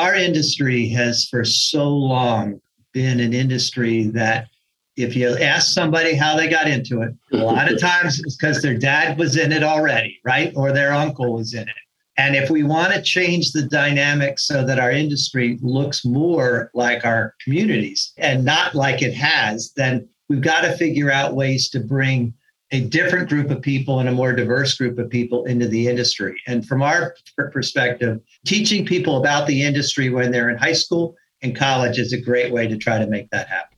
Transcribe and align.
Our 0.00 0.14
industry 0.14 0.88
has 0.88 1.26
for 1.26 1.44
so 1.44 1.86
long 1.86 2.58
been 2.94 3.20
an 3.20 3.34
industry 3.34 4.04
that 4.14 4.48
if 4.96 5.14
you 5.14 5.36
ask 5.36 5.74
somebody 5.74 6.14
how 6.14 6.38
they 6.38 6.48
got 6.48 6.68
into 6.68 7.02
it, 7.02 7.14
a 7.32 7.36
lot 7.36 7.70
of 7.70 7.78
times 7.90 8.18
it's 8.18 8.34
because 8.34 8.62
their 8.62 8.78
dad 8.78 9.18
was 9.18 9.36
in 9.36 9.52
it 9.52 9.62
already, 9.62 10.18
right? 10.24 10.54
Or 10.56 10.72
their 10.72 10.94
uncle 10.94 11.34
was 11.34 11.52
in 11.52 11.68
it. 11.68 11.82
And 12.16 12.34
if 12.34 12.48
we 12.48 12.62
want 12.62 12.94
to 12.94 13.02
change 13.02 13.52
the 13.52 13.64
dynamic 13.64 14.38
so 14.38 14.64
that 14.64 14.78
our 14.78 14.90
industry 14.90 15.58
looks 15.60 16.02
more 16.02 16.70
like 16.72 17.04
our 17.04 17.34
communities 17.44 18.14
and 18.16 18.42
not 18.42 18.74
like 18.74 19.02
it 19.02 19.12
has, 19.12 19.70
then 19.76 20.08
we've 20.30 20.40
got 20.40 20.62
to 20.62 20.78
figure 20.78 21.10
out 21.10 21.36
ways 21.36 21.68
to 21.70 21.80
bring 21.80 22.32
a 22.72 22.82
different 22.82 23.28
group 23.28 23.50
of 23.50 23.60
people 23.60 23.98
and 23.98 24.08
a 24.08 24.12
more 24.12 24.32
diverse 24.32 24.76
group 24.76 24.96
of 25.00 25.10
people 25.10 25.44
into 25.46 25.66
the 25.66 25.88
industry. 25.88 26.40
And 26.46 26.64
from 26.64 26.82
our 26.82 27.16
perspective, 27.52 28.20
teaching 28.46 28.86
people 28.86 29.16
about 29.16 29.48
the 29.48 29.60
industry 29.60 30.08
when 30.08 30.30
they're 30.30 30.50
in 30.50 30.56
high 30.56 30.74
school 30.74 31.16
and 31.42 31.56
college 31.56 31.98
is 31.98 32.12
a 32.12 32.20
great 32.20 32.52
way 32.52 32.68
to 32.68 32.76
try 32.76 32.98
to 32.98 33.08
make 33.08 33.28
that 33.30 33.48
happen. 33.48 33.76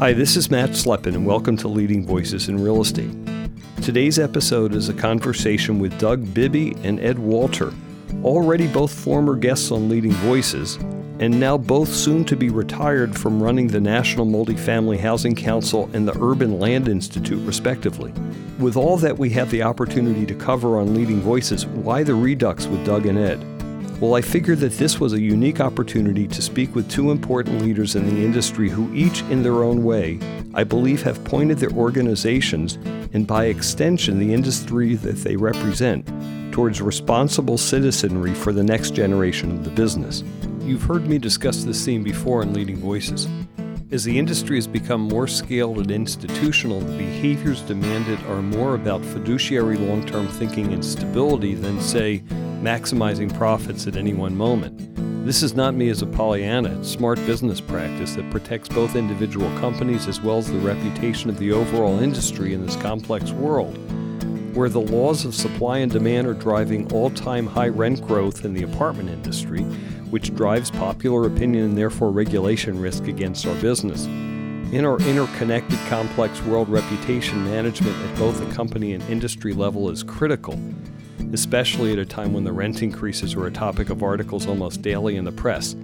Hi, 0.00 0.12
this 0.12 0.34
is 0.34 0.50
Matt 0.50 0.70
Slepin, 0.70 1.14
and 1.14 1.24
welcome 1.24 1.56
to 1.58 1.68
Leading 1.68 2.04
Voices 2.04 2.48
in 2.48 2.60
Real 2.60 2.82
Estate. 2.82 3.14
Today's 3.80 4.18
episode 4.18 4.74
is 4.74 4.88
a 4.88 4.94
conversation 4.94 5.78
with 5.78 5.96
Doug 6.00 6.34
Bibby 6.34 6.74
and 6.82 6.98
Ed 6.98 7.20
Walter, 7.20 7.72
already 8.24 8.66
both 8.66 8.92
former 8.92 9.36
guests 9.36 9.70
on 9.70 9.88
Leading 9.88 10.12
Voices, 10.12 10.76
and 11.20 11.38
now 11.38 11.56
both 11.56 11.88
soon 11.88 12.24
to 12.24 12.36
be 12.36 12.48
retired 12.48 13.16
from 13.16 13.42
running 13.42 13.68
the 13.68 13.80
National 13.80 14.26
Multifamily 14.26 14.98
Housing 14.98 15.34
Council 15.34 15.88
and 15.92 16.08
the 16.08 16.18
Urban 16.20 16.58
Land 16.58 16.88
Institute, 16.88 17.44
respectively. 17.46 18.12
With 18.58 18.76
all 18.76 18.96
that 18.98 19.18
we 19.18 19.30
have 19.30 19.50
the 19.50 19.62
opportunity 19.62 20.26
to 20.26 20.34
cover 20.34 20.78
on 20.78 20.94
Leading 20.94 21.20
Voices, 21.20 21.66
why 21.66 22.02
the 22.02 22.14
Redux 22.14 22.66
with 22.66 22.84
Doug 22.84 23.06
and 23.06 23.18
Ed? 23.18 23.44
Well, 24.00 24.14
I 24.14 24.22
figured 24.22 24.58
that 24.58 24.72
this 24.72 24.98
was 24.98 25.12
a 25.12 25.20
unique 25.20 25.60
opportunity 25.60 26.26
to 26.26 26.42
speak 26.42 26.74
with 26.74 26.90
two 26.90 27.10
important 27.10 27.62
leaders 27.62 27.94
in 27.94 28.06
the 28.06 28.24
industry 28.24 28.68
who, 28.68 28.92
each 28.92 29.20
in 29.22 29.42
their 29.42 29.62
own 29.62 29.84
way, 29.84 30.18
I 30.52 30.64
believe 30.64 31.02
have 31.02 31.22
pointed 31.24 31.58
their 31.58 31.70
organizations, 31.70 32.74
and 33.12 33.26
by 33.26 33.46
extension 33.46 34.18
the 34.18 34.34
industry 34.34 34.94
that 34.96 35.18
they 35.18 35.36
represent, 35.36 36.08
towards 36.54 36.80
responsible 36.80 37.58
citizenry 37.58 38.32
for 38.32 38.52
the 38.52 38.62
next 38.62 38.92
generation 38.92 39.50
of 39.50 39.64
the 39.64 39.70
business. 39.70 40.22
You've 40.60 40.84
heard 40.84 41.04
me 41.08 41.18
discuss 41.18 41.64
this 41.64 41.84
theme 41.84 42.04
before 42.04 42.42
in 42.42 42.52
Leading 42.52 42.76
Voices. 42.76 43.26
As 43.90 44.04
the 44.04 44.16
industry 44.16 44.56
has 44.56 44.68
become 44.68 45.00
more 45.00 45.26
scaled 45.26 45.78
and 45.78 45.90
institutional, 45.90 46.78
the 46.78 46.96
behaviors 46.96 47.60
demanded 47.62 48.20
are 48.26 48.40
more 48.40 48.76
about 48.76 49.04
fiduciary 49.04 49.76
long 49.76 50.06
term 50.06 50.28
thinking 50.28 50.72
and 50.72 50.84
stability 50.84 51.54
than, 51.54 51.80
say, 51.80 52.20
maximizing 52.62 53.36
profits 53.36 53.88
at 53.88 53.96
any 53.96 54.14
one 54.14 54.36
moment. 54.36 55.26
This 55.26 55.42
is 55.42 55.54
not 55.54 55.74
me 55.74 55.88
as 55.88 56.02
a 56.02 56.06
Pollyanna, 56.06 56.78
it's 56.78 56.88
smart 56.88 57.16
business 57.26 57.60
practice 57.60 58.14
that 58.14 58.30
protects 58.30 58.68
both 58.68 58.94
individual 58.94 59.48
companies 59.58 60.06
as 60.06 60.20
well 60.20 60.38
as 60.38 60.52
the 60.52 60.58
reputation 60.60 61.30
of 61.30 61.38
the 61.40 61.50
overall 61.50 61.98
industry 61.98 62.54
in 62.54 62.64
this 62.64 62.76
complex 62.76 63.32
world 63.32 63.76
where 64.54 64.68
the 64.68 64.80
laws 64.80 65.24
of 65.24 65.34
supply 65.34 65.78
and 65.78 65.90
demand 65.90 66.26
are 66.26 66.34
driving 66.34 66.90
all 66.92 67.10
time 67.10 67.46
high 67.46 67.68
rent 67.68 68.06
growth 68.06 68.44
in 68.44 68.54
the 68.54 68.62
apartment 68.62 69.10
industry, 69.10 69.62
which 70.10 70.34
drives 70.34 70.70
popular 70.70 71.26
opinion 71.26 71.64
and 71.64 71.78
therefore 71.78 72.10
regulation 72.10 72.80
risk 72.80 73.08
against 73.08 73.46
our 73.46 73.54
business. 73.56 74.06
In 74.72 74.84
our 74.84 74.98
interconnected, 75.00 75.78
complex 75.88 76.40
world, 76.42 76.68
reputation 76.68 77.44
management 77.44 77.96
at 77.96 78.18
both 78.18 78.38
the 78.38 78.54
company 78.54 78.92
and 78.92 79.02
industry 79.04 79.52
level 79.52 79.90
is 79.90 80.02
critical, 80.02 80.58
especially 81.32 81.92
at 81.92 81.98
a 81.98 82.06
time 82.06 82.32
when 82.32 82.44
the 82.44 82.52
rent 82.52 82.82
increases 82.82 83.34
are 83.34 83.46
a 83.46 83.52
topic 83.52 83.90
of 83.90 84.02
articles 84.02 84.46
almost 84.46 84.82
daily 84.82 85.16
in 85.16 85.24
the 85.24 85.32
press. 85.32 85.74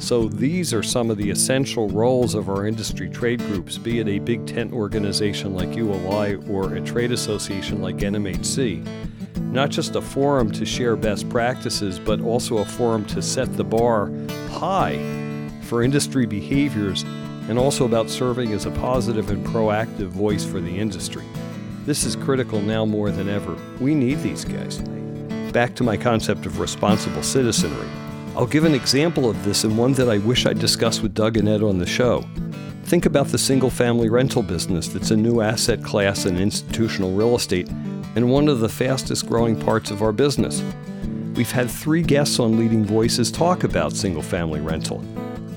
So, 0.00 0.28
these 0.28 0.74
are 0.74 0.82
some 0.82 1.10
of 1.10 1.18
the 1.18 1.30
essential 1.30 1.88
roles 1.88 2.34
of 2.34 2.48
our 2.48 2.66
industry 2.66 3.08
trade 3.08 3.38
groups, 3.40 3.78
be 3.78 4.00
it 4.00 4.08
a 4.08 4.18
big 4.18 4.46
tent 4.46 4.72
organization 4.72 5.54
like 5.54 5.76
ULI 5.76 6.36
or 6.50 6.74
a 6.74 6.80
trade 6.80 7.12
association 7.12 7.80
like 7.80 7.98
NMHC 7.98 8.84
not 9.50 9.68
just 9.68 9.96
a 9.96 10.00
forum 10.00 10.50
to 10.52 10.64
share 10.64 10.94
best 10.96 11.28
practices, 11.28 11.98
but 11.98 12.20
also 12.20 12.58
a 12.58 12.64
forum 12.64 13.04
to 13.06 13.20
set 13.20 13.52
the 13.56 13.64
bar 13.64 14.10
high 14.48 14.96
for 15.62 15.82
industry 15.82 16.24
behaviors 16.24 17.02
and 17.48 17.58
also 17.58 17.84
about 17.84 18.08
serving 18.08 18.52
as 18.52 18.66
a 18.66 18.70
positive 18.70 19.30
and 19.30 19.44
proactive 19.44 20.08
voice 20.08 20.44
for 20.44 20.60
the 20.60 20.78
industry. 20.78 21.24
This 21.84 22.04
is 22.04 22.14
critical 22.14 22.60
now 22.60 22.84
more 22.84 23.10
than 23.10 23.28
ever. 23.28 23.56
We 23.80 23.94
need 23.94 24.20
these 24.20 24.44
guys. 24.44 24.78
Back 25.52 25.74
to 25.76 25.84
my 25.84 25.96
concept 25.96 26.46
of 26.46 26.60
responsible 26.60 27.24
citizenry. 27.24 27.88
I'll 28.36 28.46
give 28.46 28.64
an 28.64 28.74
example 28.74 29.28
of 29.28 29.44
this 29.44 29.64
and 29.64 29.76
one 29.76 29.92
that 29.94 30.08
I 30.08 30.18
wish 30.18 30.46
I'd 30.46 30.60
discussed 30.60 31.02
with 31.02 31.14
Doug 31.14 31.36
and 31.36 31.48
Ed 31.48 31.62
on 31.62 31.78
the 31.78 31.86
show. 31.86 32.24
Think 32.84 33.04
about 33.04 33.26
the 33.26 33.38
single 33.38 33.70
family 33.70 34.08
rental 34.08 34.42
business 34.42 34.86
that's 34.86 35.10
a 35.10 35.16
new 35.16 35.40
asset 35.40 35.82
class 35.82 36.26
in 36.26 36.38
institutional 36.38 37.12
real 37.12 37.34
estate 37.34 37.68
and 38.14 38.30
one 38.30 38.48
of 38.48 38.60
the 38.60 38.68
fastest 38.68 39.28
growing 39.28 39.58
parts 39.58 39.90
of 39.90 40.00
our 40.00 40.12
business. 40.12 40.62
We've 41.34 41.50
had 41.50 41.70
three 41.70 42.02
guests 42.02 42.38
on 42.38 42.56
Leading 42.56 42.84
Voices 42.84 43.32
talk 43.32 43.64
about 43.64 43.94
single 43.94 44.22
family 44.22 44.60
rental. 44.60 45.04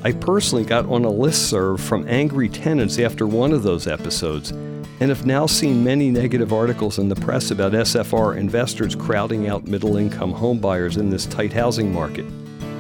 I 0.04 0.12
personally 0.12 0.66
got 0.66 0.88
on 0.88 1.06
a 1.06 1.10
list 1.10 1.50
serve 1.50 1.80
from 1.80 2.08
angry 2.08 2.50
tenants 2.50 2.98
after 2.98 3.28
one 3.28 3.54
of 3.54 3.62
those 3.64 3.88
episodes 3.88 4.50
and 4.50 5.10
have 5.10 5.28
now 5.28 5.46
seen 5.46 5.84
many 5.84 6.10
negative 6.10 6.52
articles 6.52 6.98
in 6.98 7.08
the 7.08 7.16
press 7.16 7.52
about 7.52 7.74
SFR 7.74 8.36
investors 8.36 8.96
crowding 8.96 9.48
out 9.48 9.68
middle 9.68 9.96
income 9.96 10.34
homebuyers 10.34 10.98
in 10.98 11.12
this 11.12 11.28
tight 11.28 11.54
housing 11.54 11.94
market. 11.94 12.26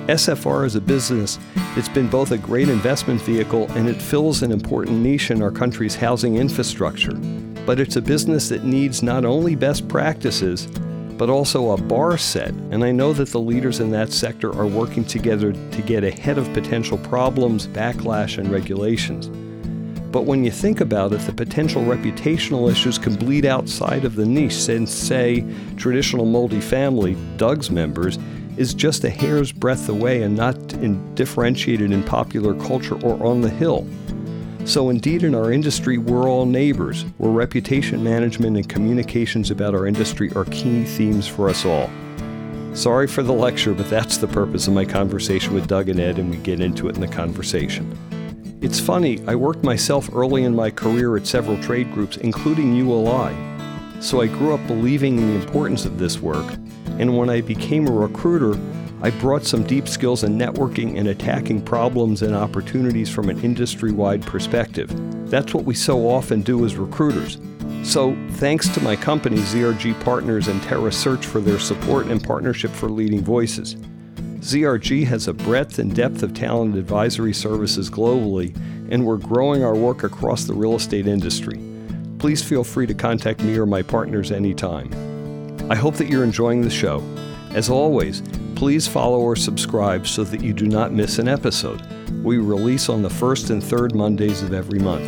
SFR 0.07 0.65
is 0.65 0.75
a 0.75 0.81
business 0.81 1.39
that's 1.75 1.89
been 1.89 2.07
both 2.07 2.31
a 2.31 2.37
great 2.37 2.69
investment 2.69 3.21
vehicle 3.21 3.71
and 3.71 3.87
it 3.87 4.01
fills 4.01 4.43
an 4.43 4.51
important 4.51 4.99
niche 4.99 5.31
in 5.31 5.41
our 5.41 5.51
country's 5.51 5.95
housing 5.95 6.35
infrastructure 6.37 7.17
but 7.65 7.79
it's 7.79 7.95
a 7.95 8.01
business 8.01 8.49
that 8.49 8.63
needs 8.63 9.01
not 9.01 9.25
only 9.25 9.55
best 9.55 9.87
practices, 9.87 10.67
but 11.17 11.29
also 11.29 11.71
a 11.71 11.77
bar 11.81 12.17
set. 12.17 12.49
And 12.71 12.83
I 12.83 12.91
know 12.91 13.13
that 13.13 13.29
the 13.29 13.39
leaders 13.39 13.79
in 13.79 13.91
that 13.91 14.11
sector 14.11 14.53
are 14.53 14.67
working 14.67 15.05
together 15.05 15.53
to 15.53 15.81
get 15.81 16.03
ahead 16.03 16.37
of 16.37 16.51
potential 16.53 16.97
problems, 16.97 17.67
backlash, 17.67 18.37
and 18.37 18.51
regulations. 18.51 19.29
But 20.11 20.25
when 20.25 20.43
you 20.43 20.51
think 20.51 20.81
about 20.81 21.13
it, 21.13 21.21
the 21.21 21.33
potential 21.33 21.81
reputational 21.83 22.69
issues 22.69 22.97
can 22.97 23.15
bleed 23.15 23.45
outside 23.45 24.05
of 24.05 24.15
the 24.15 24.25
niche, 24.25 24.53
since, 24.53 24.91
say, 24.91 25.43
traditional 25.77 26.25
multifamily, 26.25 27.15
Doug's 27.37 27.71
members, 27.71 28.19
is 28.57 28.73
just 28.73 29.03
a 29.03 29.09
hair's 29.09 29.51
breadth 29.51 29.89
away 29.89 30.23
and 30.23 30.35
not 30.35 30.55
in 30.73 31.15
differentiated 31.15 31.91
in 31.91 32.03
popular 32.03 32.53
culture 32.55 32.99
or 33.05 33.25
on 33.25 33.41
the 33.41 33.49
Hill. 33.49 33.87
So, 34.65 34.89
indeed, 34.89 35.23
in 35.23 35.35
our 35.35 35.51
industry, 35.51 35.97
we're 35.97 36.29
all 36.29 36.45
neighbors, 36.45 37.03
where 37.17 37.31
reputation 37.31 38.03
management 38.03 38.55
and 38.55 38.69
communications 38.69 39.51
about 39.51 39.75
our 39.75 39.85
industry 39.85 40.31
are 40.35 40.45
key 40.45 40.85
themes 40.85 41.27
for 41.27 41.49
us 41.49 41.65
all. 41.65 41.89
Sorry 42.73 43.05
for 43.07 43.23
the 43.23 43.33
lecture, 43.33 43.73
but 43.73 43.89
that's 43.89 44.17
the 44.17 44.27
purpose 44.27 44.67
of 44.67 44.73
my 44.73 44.85
conversation 44.85 45.53
with 45.53 45.67
Doug 45.67 45.89
and 45.89 45.99
Ed, 45.99 46.17
and 46.17 46.29
we 46.31 46.37
get 46.37 46.61
into 46.61 46.87
it 46.87 46.95
in 46.95 47.01
the 47.01 47.07
conversation. 47.07 47.97
It's 48.61 48.79
funny, 48.79 49.19
I 49.27 49.35
worked 49.35 49.65
myself 49.65 50.09
early 50.15 50.45
in 50.45 50.55
my 50.55 50.71
career 50.71 51.17
at 51.17 51.27
several 51.27 51.61
trade 51.61 51.91
groups, 51.91 52.15
including 52.15 52.73
ULI. 52.73 53.35
So 53.99 54.21
I 54.21 54.27
grew 54.27 54.53
up 54.53 54.65
believing 54.65 55.17
in 55.17 55.27
the 55.27 55.45
importance 55.45 55.83
of 55.83 55.99
this 55.99 56.19
work, 56.19 56.45
and 56.99 57.17
when 57.17 57.29
I 57.29 57.41
became 57.41 57.87
a 57.87 57.91
recruiter, 57.91 58.59
I 59.01 59.09
brought 59.09 59.43
some 59.43 59.63
deep 59.63 59.89
skills 59.89 60.23
in 60.23 60.37
networking 60.37 60.97
and 60.97 61.09
attacking 61.09 61.63
problems 61.63 62.21
and 62.21 62.33
opportunities 62.33 63.09
from 63.09 63.29
an 63.29 63.43
industry 63.43 63.91
wide 63.91 64.21
perspective. 64.21 64.89
That's 65.29 65.53
what 65.53 65.65
we 65.65 65.75
so 65.75 66.07
often 66.07 66.41
do 66.41 66.63
as 66.63 66.77
recruiters. 66.77 67.37
So, 67.83 68.15
thanks 68.35 68.69
to 68.69 68.81
my 68.81 68.95
company, 68.95 69.37
ZRG 69.37 70.01
Partners 70.05 70.47
and 70.47 70.63
Terra 70.63 70.91
Search, 70.91 71.25
for 71.25 71.41
their 71.41 71.59
support 71.59 72.05
and 72.05 72.23
partnership 72.23 72.71
for 72.71 72.87
Leading 72.87 73.21
Voices. 73.21 73.75
ZRG 73.75 75.05
has 75.05 75.27
a 75.27 75.33
breadth 75.33 75.79
and 75.79 75.93
depth 75.93 76.23
of 76.23 76.33
talent 76.33 76.77
advisory 76.77 77.33
services 77.33 77.89
globally, 77.89 78.55
and 78.89 79.05
we're 79.05 79.17
growing 79.17 79.65
our 79.65 79.75
work 79.75 80.03
across 80.03 80.45
the 80.45 80.53
real 80.53 80.75
estate 80.75 81.07
industry. 81.07 81.59
Please 82.19 82.41
feel 82.41 82.63
free 82.63 82.87
to 82.87 82.93
contact 82.93 83.43
me 83.43 83.57
or 83.57 83.65
my 83.65 83.81
partners 83.81 84.31
anytime. 84.31 85.12
I 85.73 85.75
hope 85.75 85.95
that 85.95 86.07
you're 86.07 86.23
enjoying 86.23 86.61
the 86.61 86.69
show. 86.69 87.03
As 87.53 87.69
always, 87.69 88.23
Please 88.63 88.87
follow 88.87 89.19
or 89.19 89.35
subscribe 89.35 90.07
so 90.07 90.23
that 90.23 90.41
you 90.41 90.53
do 90.53 90.67
not 90.67 90.93
miss 90.93 91.19
an 91.19 91.27
episode. 91.27 91.81
We 92.23 92.37
release 92.37 92.87
on 92.87 93.01
the 93.01 93.09
first 93.09 93.49
and 93.49 93.61
third 93.61 93.93
Mondays 93.93 94.41
of 94.41 94.53
every 94.53 94.79
month. 94.79 95.03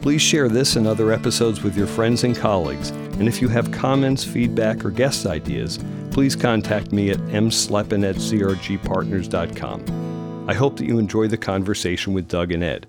Please 0.00 0.20
share 0.20 0.48
this 0.48 0.74
and 0.74 0.84
other 0.86 1.12
episodes 1.12 1.62
with 1.62 1.76
your 1.76 1.86
friends 1.86 2.24
and 2.24 2.36
colleagues, 2.36 2.90
and 2.90 3.28
if 3.28 3.40
you 3.40 3.48
have 3.48 3.70
comments, 3.70 4.24
feedback, 4.24 4.84
or 4.84 4.90
guest 4.90 5.26
ideas, 5.26 5.78
please 6.10 6.34
contact 6.34 6.90
me 6.90 7.10
at 7.10 7.18
mslepin 7.18 8.08
at 8.08 8.16
zrgpartners.com. 8.16 10.48
I 10.48 10.54
hope 10.54 10.76
that 10.78 10.86
you 10.86 10.98
enjoy 10.98 11.28
the 11.28 11.36
conversation 11.36 12.14
with 12.14 12.26
Doug 12.26 12.50
and 12.50 12.64
Ed. 12.64 12.88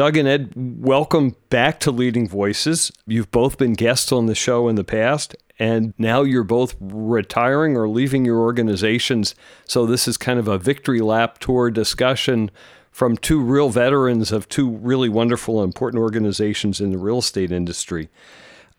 Doug 0.00 0.16
and 0.16 0.26
Ed, 0.26 0.52
welcome 0.56 1.36
back 1.50 1.78
to 1.80 1.90
Leading 1.90 2.26
Voices. 2.26 2.90
You've 3.06 3.30
both 3.30 3.58
been 3.58 3.74
guests 3.74 4.12
on 4.12 4.24
the 4.24 4.34
show 4.34 4.66
in 4.66 4.76
the 4.76 4.82
past, 4.82 5.36
and 5.58 5.92
now 5.98 6.22
you're 6.22 6.42
both 6.42 6.74
retiring 6.80 7.76
or 7.76 7.86
leaving 7.86 8.24
your 8.24 8.38
organizations. 8.38 9.34
So 9.66 9.84
this 9.84 10.08
is 10.08 10.16
kind 10.16 10.38
of 10.38 10.48
a 10.48 10.56
victory 10.56 11.00
lap 11.00 11.36
tour 11.36 11.70
discussion 11.70 12.50
from 12.90 13.18
two 13.18 13.42
real 13.42 13.68
veterans 13.68 14.32
of 14.32 14.48
two 14.48 14.70
really 14.70 15.10
wonderful 15.10 15.60
and 15.60 15.68
important 15.68 16.00
organizations 16.00 16.80
in 16.80 16.92
the 16.92 16.96
real 16.96 17.18
estate 17.18 17.52
industry. 17.52 18.08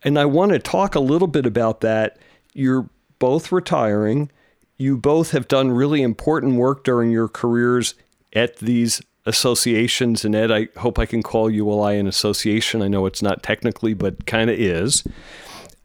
And 0.02 0.18
I 0.18 0.24
want 0.24 0.50
to 0.50 0.58
talk 0.58 0.96
a 0.96 1.00
little 1.00 1.28
bit 1.28 1.46
about 1.46 1.82
that. 1.82 2.18
You're 2.52 2.90
both 3.20 3.52
retiring. 3.52 4.28
You 4.76 4.96
both 4.96 5.30
have 5.30 5.46
done 5.46 5.70
really 5.70 6.02
important 6.02 6.56
work 6.56 6.82
during 6.82 7.12
your 7.12 7.28
careers 7.28 7.94
at 8.32 8.56
these 8.56 9.00
associations. 9.26 10.24
And 10.24 10.34
Ed, 10.34 10.50
I 10.50 10.68
hope 10.78 10.98
I 10.98 11.06
can 11.06 11.22
call 11.22 11.50
ULI 11.50 11.98
an 11.98 12.06
association. 12.06 12.82
I 12.82 12.88
know 12.88 13.06
it's 13.06 13.22
not 13.22 13.42
technically, 13.42 13.94
but 13.94 14.26
kind 14.26 14.50
of 14.50 14.58
is. 14.58 15.04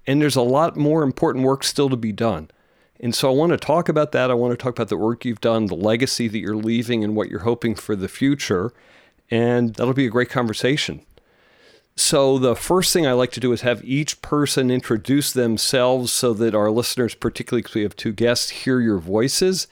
And 0.05 0.21
there's 0.21 0.35
a 0.35 0.41
lot 0.41 0.77
more 0.77 1.03
important 1.03 1.45
work 1.45 1.63
still 1.63 1.89
to 1.89 1.97
be 1.97 2.11
done. 2.11 2.49
And 2.99 3.13
so 3.13 3.29
I 3.29 3.33
want 3.33 3.51
to 3.51 3.57
talk 3.57 3.89
about 3.89 4.11
that. 4.13 4.31
I 4.31 4.33
want 4.33 4.57
to 4.57 4.61
talk 4.61 4.73
about 4.73 4.89
the 4.89 4.97
work 4.97 5.23
you've 5.23 5.41
done, 5.41 5.67
the 5.67 5.75
legacy 5.75 6.27
that 6.27 6.39
you're 6.39 6.55
leaving, 6.55 7.03
and 7.03 7.15
what 7.15 7.29
you're 7.29 7.41
hoping 7.41 7.75
for 7.75 7.95
the 7.95 8.07
future. 8.07 8.73
And 9.29 9.75
that'll 9.75 9.93
be 9.93 10.07
a 10.07 10.11
great 10.11 10.29
conversation. 10.29 11.01
So, 11.95 12.37
the 12.37 12.55
first 12.55 12.93
thing 12.93 13.07
I 13.07 13.13
like 13.13 13.31
to 13.31 13.39
do 13.39 13.51
is 13.51 13.61
have 13.61 13.83
each 13.83 14.21
person 14.21 14.69
introduce 14.69 15.31
themselves 15.31 16.13
so 16.13 16.31
that 16.35 16.53
our 16.53 16.69
listeners, 16.69 17.15
particularly 17.15 17.63
because 17.63 17.73
we 17.73 17.81
have 17.81 17.95
two 17.95 18.13
guests, 18.13 18.49
hear 18.49 18.79
your 18.79 18.99
voices 18.99 19.67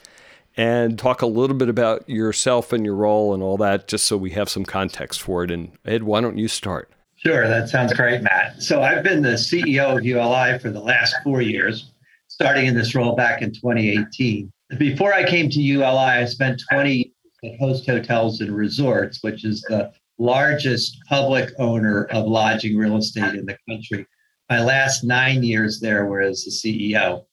and 0.58 0.98
talk 0.98 1.22
a 1.22 1.28
little 1.28 1.56
bit 1.56 1.70
about 1.70 2.08
yourself 2.10 2.72
and 2.72 2.86
your 2.86 2.96
role 2.96 3.34
and 3.34 3.44
all 3.44 3.58
that, 3.58 3.88
just 3.88 4.06
so 4.06 4.18
we 4.18 4.32
have 4.32 4.50
some 4.50 4.66
context 4.66 5.22
for 5.22 5.44
it. 5.44 5.52
And 5.52 5.72
Ed, 5.86 6.04
why 6.04 6.22
don't 6.22 6.38
you 6.38 6.48
start? 6.48 6.92
Sure, 7.16 7.48
that 7.48 7.70
sounds 7.70 7.94
great, 7.94 8.22
Matt. 8.22 8.62
So 8.62 8.82
I've 8.82 9.04
been 9.04 9.22
the 9.22 9.30
CEO 9.30 9.98
of 9.98 10.06
ULI 10.06 10.60
for 10.60 10.70
the 10.70 10.80
last 10.80 11.16
four 11.24 11.42
years, 11.42 11.92
starting 12.28 12.68
in 12.68 12.76
this 12.76 12.94
role 12.94 13.16
back 13.16 13.42
in 13.42 13.52
2018. 13.52 14.52
Before 14.78 15.14
I 15.14 15.24
came 15.24 15.50
to 15.50 15.62
ULI, 15.62 15.86
I 15.88 16.26
spent 16.26 16.62
20 16.72 16.94
years 16.94 17.08
at 17.44 17.60
Host 17.60 17.86
Hotels 17.86 18.42
and 18.42 18.56
Resorts, 18.56 19.20
which 19.22 19.46
is 19.46 19.62
the 19.62 19.92
largest 20.18 20.98
public 21.08 21.52
owner 21.60 22.06
of 22.06 22.26
lodging 22.26 22.78
real 22.78 22.98
estate 22.98 23.36
in 23.36 23.46
the 23.46 23.58
country. 23.70 24.06
My 24.50 24.64
last 24.64 25.04
nine 25.04 25.44
years 25.44 25.80
there 25.80 26.06
were 26.06 26.22
as 26.22 26.44
the 26.44 26.52
CEO. 26.52 27.26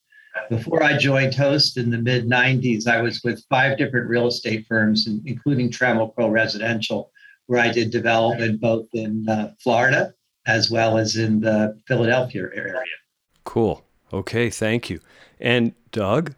Before 0.48 0.82
I 0.82 0.96
joined 0.96 1.34
Host 1.34 1.76
in 1.76 1.90
the 1.90 1.98
mid 1.98 2.28
90s, 2.28 2.86
I 2.86 3.00
was 3.00 3.22
with 3.22 3.44
five 3.48 3.78
different 3.78 4.08
real 4.08 4.26
estate 4.26 4.66
firms, 4.68 5.08
including 5.24 5.70
Trammell 5.70 6.14
Crow 6.14 6.28
Residential, 6.28 7.10
where 7.46 7.60
I 7.60 7.70
did 7.70 7.90
development 7.90 8.60
both 8.60 8.86
in 8.92 9.28
uh, 9.28 9.52
Florida 9.62 10.14
as 10.46 10.70
well 10.70 10.98
as 10.98 11.16
in 11.16 11.40
the 11.40 11.78
Philadelphia 11.86 12.48
area. 12.54 12.80
Cool. 13.44 13.84
Okay, 14.12 14.50
thank 14.50 14.90
you. 14.90 15.00
And 15.40 15.72
Doug? 15.90 16.34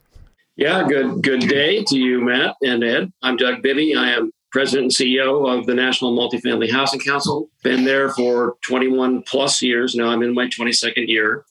Yeah, 0.57 0.87
good 0.87 1.23
good 1.23 1.41
day 1.41 1.83
to 1.85 1.99
you, 1.99 2.21
Matt 2.21 2.55
and 2.63 2.85
Ed. 2.85 3.13
I'm 3.23 3.37
Doug 3.37 3.63
Bibby. 3.63 3.97
I 3.97 4.11
am 4.11 4.31
president 4.53 4.97
and 5.01 5.11
CEO 5.11 5.49
of 5.53 5.67
the 5.67 5.75
National 5.75 6.17
Multifamily 6.17 6.71
Housing 6.71 7.01
Council. 7.01 7.51
Been 7.65 7.85
there 7.85 8.11
for 8.11 8.55
21 8.65 9.23
plus 9.23 9.61
years. 9.61 9.97
Now 9.97 10.11
I'm 10.11 10.23
in 10.23 10.33
my 10.33 10.47
22nd 10.47 11.09
year. 11.09 11.45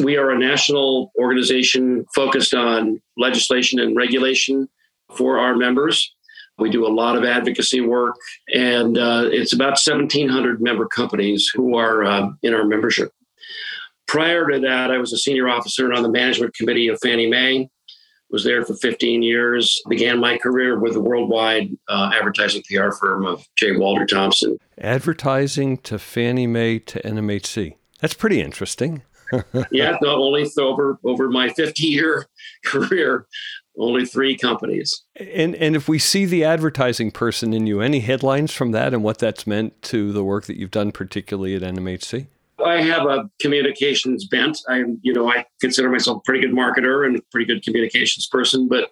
We 0.00 0.16
are 0.16 0.30
a 0.30 0.38
national 0.38 1.12
organization 1.18 2.06
focused 2.14 2.54
on 2.54 3.00
legislation 3.16 3.80
and 3.80 3.96
regulation 3.96 4.68
for 5.16 5.38
our 5.38 5.56
members. 5.56 6.14
We 6.58 6.70
do 6.70 6.86
a 6.86 6.88
lot 6.88 7.16
of 7.16 7.24
advocacy 7.24 7.80
work, 7.80 8.16
and 8.52 8.98
uh, 8.98 9.28
it's 9.30 9.52
about 9.52 9.78
1,700 9.78 10.60
member 10.60 10.86
companies 10.86 11.48
who 11.54 11.76
are 11.76 12.04
uh, 12.04 12.30
in 12.42 12.52
our 12.52 12.64
membership. 12.64 13.12
Prior 14.06 14.48
to 14.48 14.58
that, 14.60 14.90
I 14.90 14.98
was 14.98 15.12
a 15.12 15.18
senior 15.18 15.48
officer 15.48 15.92
on 15.92 16.02
the 16.02 16.08
management 16.08 16.54
committee 16.54 16.88
of 16.88 16.98
Fannie 17.00 17.28
Mae. 17.28 17.68
Was 18.30 18.44
there 18.44 18.64
for 18.64 18.74
15 18.74 19.22
years. 19.22 19.80
Began 19.88 20.18
my 20.18 20.36
career 20.36 20.78
with 20.78 20.92
the 20.92 21.00
worldwide 21.00 21.70
uh, 21.88 22.10
advertising 22.14 22.62
PR 22.68 22.90
firm 22.90 23.24
of 23.24 23.46
J. 23.56 23.76
Walter 23.76 24.04
Thompson. 24.04 24.58
Advertising 24.78 25.78
to 25.78 25.98
Fannie 25.98 26.46
Mae 26.46 26.78
to 26.80 27.00
NMHC. 27.02 27.76
That's 28.00 28.14
pretty 28.14 28.40
interesting. 28.40 29.02
Yeah, 29.70 29.96
not 30.00 30.18
only 30.18 30.50
over 30.58 30.98
over 31.04 31.28
my 31.28 31.48
50 31.48 31.86
year 31.86 32.26
career, 32.64 33.26
only 33.78 34.04
three 34.04 34.36
companies. 34.36 35.02
And 35.16 35.54
and 35.56 35.76
if 35.76 35.88
we 35.88 35.98
see 35.98 36.24
the 36.24 36.44
advertising 36.44 37.10
person 37.10 37.52
in 37.52 37.66
you, 37.66 37.80
any 37.80 38.00
headlines 38.00 38.52
from 38.52 38.72
that 38.72 38.92
and 38.92 39.02
what 39.02 39.18
that's 39.18 39.46
meant 39.46 39.80
to 39.82 40.12
the 40.12 40.24
work 40.24 40.46
that 40.46 40.56
you've 40.56 40.70
done, 40.70 40.92
particularly 40.92 41.54
at 41.54 41.62
NMHC? 41.62 42.26
I 42.64 42.82
have 42.82 43.06
a 43.06 43.30
communications 43.40 44.26
bent. 44.26 44.58
I 44.68 44.84
you 45.02 45.12
know 45.12 45.30
I 45.30 45.46
consider 45.60 45.88
myself 45.88 46.18
a 46.18 46.22
pretty 46.24 46.46
good 46.46 46.56
marketer 46.56 47.06
and 47.06 47.16
a 47.16 47.22
pretty 47.30 47.46
good 47.46 47.62
communications 47.62 48.26
person, 48.26 48.68
but 48.68 48.90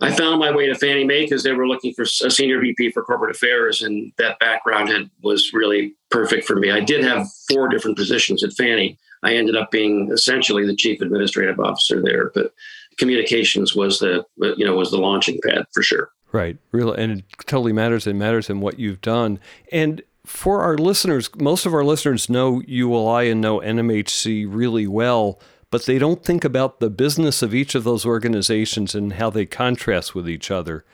I 0.00 0.12
found 0.12 0.38
my 0.38 0.54
way 0.54 0.66
to 0.66 0.76
Fannie 0.76 1.04
Mae 1.04 1.24
because 1.24 1.42
they 1.42 1.52
were 1.52 1.66
looking 1.66 1.92
for 1.92 2.02
a 2.02 2.30
senior 2.30 2.60
VP 2.60 2.92
for 2.92 3.02
corporate 3.02 3.34
affairs, 3.34 3.82
and 3.82 4.12
that 4.18 4.38
background 4.38 4.90
had 4.90 5.10
was 5.22 5.52
really 5.52 5.94
perfect 6.10 6.46
for 6.46 6.54
me. 6.54 6.70
I 6.70 6.80
did 6.80 7.02
have 7.02 7.26
four 7.50 7.68
different 7.68 7.96
positions 7.96 8.44
at 8.44 8.52
Fannie. 8.52 8.96
I 9.22 9.34
ended 9.34 9.56
up 9.56 9.70
being 9.70 10.10
essentially 10.12 10.66
the 10.66 10.76
chief 10.76 11.00
administrative 11.00 11.60
officer 11.60 12.02
there, 12.02 12.30
but 12.34 12.52
communications 12.96 13.74
was 13.74 13.98
the 13.98 14.24
you 14.36 14.64
know 14.64 14.76
was 14.76 14.90
the 14.90 14.98
launching 14.98 15.40
pad 15.44 15.66
for 15.72 15.82
sure. 15.82 16.10
Right, 16.30 16.58
real, 16.72 16.92
and 16.92 17.18
it 17.20 17.24
totally 17.46 17.72
matters. 17.72 18.06
It 18.06 18.14
matters 18.14 18.50
in 18.50 18.60
what 18.60 18.78
you've 18.78 19.00
done. 19.00 19.40
And 19.72 20.02
for 20.26 20.60
our 20.60 20.76
listeners, 20.76 21.30
most 21.36 21.64
of 21.64 21.72
our 21.72 21.84
listeners 21.84 22.28
know 22.28 22.60
ULI 22.66 23.30
and 23.30 23.40
know 23.40 23.60
NMHC 23.60 24.46
really 24.46 24.86
well 24.86 25.40
but 25.70 25.84
they 25.84 25.98
don't 25.98 26.24
think 26.24 26.44
about 26.44 26.80
the 26.80 26.90
business 26.90 27.42
of 27.42 27.54
each 27.54 27.74
of 27.74 27.84
those 27.84 28.06
organizations 28.06 28.94
and 28.94 29.14
how 29.14 29.30
they 29.30 29.46
contrast 29.46 30.14
with 30.14 30.28
each 30.28 30.50
other. 30.50 30.84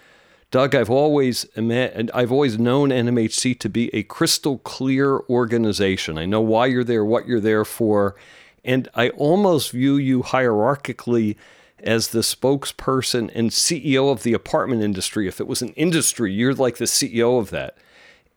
Doug, 0.54 0.72
I've 0.72 0.88
always 0.88 1.46
I've 1.56 2.30
always 2.30 2.60
known 2.60 2.90
NMHC 2.90 3.58
to 3.58 3.68
be 3.68 3.92
a 3.92 4.04
crystal 4.04 4.58
clear 4.58 5.18
organization. 5.28 6.16
I 6.16 6.26
know 6.26 6.40
why 6.40 6.66
you're 6.66 6.84
there, 6.84 7.04
what 7.04 7.26
you're 7.26 7.40
there 7.40 7.64
for, 7.64 8.14
and 8.64 8.88
I 8.94 9.08
almost 9.08 9.72
view 9.72 9.96
you 9.96 10.22
hierarchically 10.22 11.34
as 11.80 12.06
the 12.06 12.20
spokesperson 12.20 13.32
and 13.34 13.50
CEO 13.50 14.12
of 14.12 14.22
the 14.22 14.32
apartment 14.32 14.80
industry. 14.80 15.26
If 15.26 15.40
it 15.40 15.48
was 15.48 15.60
an 15.60 15.70
industry, 15.70 16.32
you're 16.32 16.54
like 16.54 16.76
the 16.76 16.84
CEO 16.84 17.40
of 17.40 17.50
that. 17.50 17.76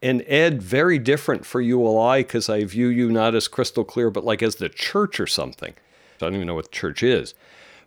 And 0.02 0.24
Ed, 0.26 0.60
very 0.60 0.98
different 0.98 1.46
for 1.46 1.62
ULI 1.62 2.24
because 2.24 2.50
I 2.50 2.64
view 2.64 2.88
you 2.88 3.12
not 3.12 3.36
as 3.36 3.48
crystal 3.48 3.84
clear, 3.84 4.10
but 4.10 4.26
like 4.26 4.42
as 4.42 4.56
the 4.56 4.70
church 4.70 5.20
or 5.20 5.28
something. 5.28 5.74
I 5.74 6.18
don't 6.18 6.34
even 6.34 6.48
know 6.48 6.56
what 6.56 6.72
church 6.72 7.04
is. 7.04 7.36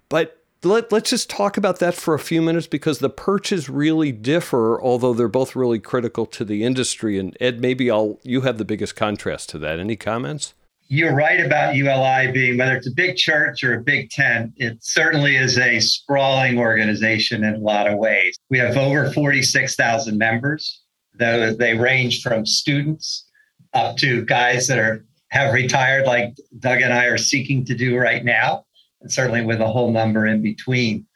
But 0.09 0.40
let, 0.63 0.93
let's 0.93 1.11
just 1.11 1.31
talk 1.31 1.57
about 1.57 1.79
that 1.79 1.95
for 1.95 2.15
a 2.15 2.19
few 2.19 2.43
minutes 2.43 2.67
because 2.67 2.99
the 2.99 3.11
perches 3.11 3.69
really 3.69 4.13
differ, 4.13 4.81
although 4.81 5.15
they're 5.15 5.29
both 5.29 5.57
really 5.57 5.79
critical 5.79 6.27
to 6.27 6.45
the 6.45 6.65
industry. 6.65 7.19
And 7.19 7.37
Ed, 7.41 7.61
maybe 7.61 7.91
I'll 7.91 8.19
you 8.23 8.43
have 8.43 8.59
the 8.59 8.65
biggest 8.65 8.97
contrast 8.97 9.49
to 9.51 9.59
that. 9.59 9.79
Any 9.79 9.97
comments? 9.97 10.55
You're 10.89 11.15
right 11.15 11.39
about 11.39 11.77
ULI 11.77 12.33
being 12.33 12.59
whether 12.59 12.77
it's 12.77 12.89
a 12.89 12.95
big 12.95 13.17
church 13.17 13.63
or 13.63 13.75
a 13.75 13.81
big 13.81 14.11
tent, 14.11 14.53
it 14.57 14.83
certainly 14.83 15.37
is 15.37 15.57
a 15.57 15.79
sprawling 15.79 16.59
organization 16.59 17.45
in 17.45 17.55
a 17.55 17.59
lot 17.59 17.87
of 17.87 17.97
ways. 17.97 18.37
We 18.51 18.59
have 18.59 18.77
over 18.77 19.11
46,000 19.13 20.19
members, 20.19 20.83
though 21.15 21.55
they 21.55 21.79
range 21.79 22.23
from 22.23 22.45
students 22.45 23.25
up 23.73 23.97
to 23.99 24.25
guys 24.25 24.67
that 24.67 24.79
are 24.79 25.05
have 25.29 25.55
retired 25.55 26.07
like 26.07 26.35
Doug 26.59 26.81
and 26.81 26.93
I 26.93 27.05
are 27.05 27.19
seeking 27.19 27.65
to 27.67 27.75
do 27.77 27.97
right 27.97 28.25
now, 28.25 28.65
certainly 29.09 29.45
with 29.45 29.61
a 29.61 29.67
whole 29.67 29.91
number 29.91 30.27
in 30.27 30.43
between. 30.43 31.07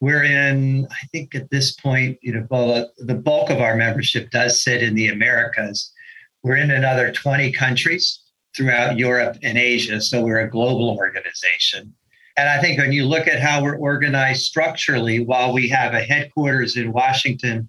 We're 0.00 0.24
in, 0.24 0.86
I 0.90 1.06
think 1.12 1.34
at 1.34 1.50
this 1.50 1.72
point, 1.72 2.18
you 2.22 2.32
know, 2.32 2.86
the 2.98 3.14
bulk 3.14 3.50
of 3.50 3.60
our 3.60 3.76
membership 3.76 4.30
does 4.30 4.62
sit 4.62 4.82
in 4.82 4.94
the 4.94 5.08
Americas. 5.08 5.92
We're 6.42 6.56
in 6.56 6.70
another 6.70 7.12
20 7.12 7.52
countries 7.52 8.22
throughout 8.56 8.96
Europe 8.96 9.36
and 9.42 9.58
Asia. 9.58 10.00
So 10.00 10.22
we're 10.22 10.40
a 10.40 10.50
global 10.50 10.96
organization. 10.96 11.94
And 12.36 12.48
I 12.48 12.60
think 12.60 12.78
when 12.78 12.92
you 12.92 13.04
look 13.04 13.28
at 13.28 13.40
how 13.40 13.62
we're 13.62 13.76
organized 13.76 14.42
structurally, 14.42 15.20
while 15.20 15.52
we 15.52 15.68
have 15.68 15.92
a 15.92 16.00
headquarters 16.00 16.76
in 16.76 16.92
Washington, 16.92 17.68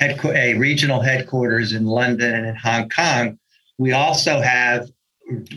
a 0.00 0.54
regional 0.54 1.00
headquarters 1.00 1.72
in 1.72 1.84
London 1.84 2.34
and 2.34 2.46
in 2.46 2.56
Hong 2.56 2.88
Kong, 2.88 3.38
we 3.78 3.92
also 3.92 4.40
have 4.40 4.88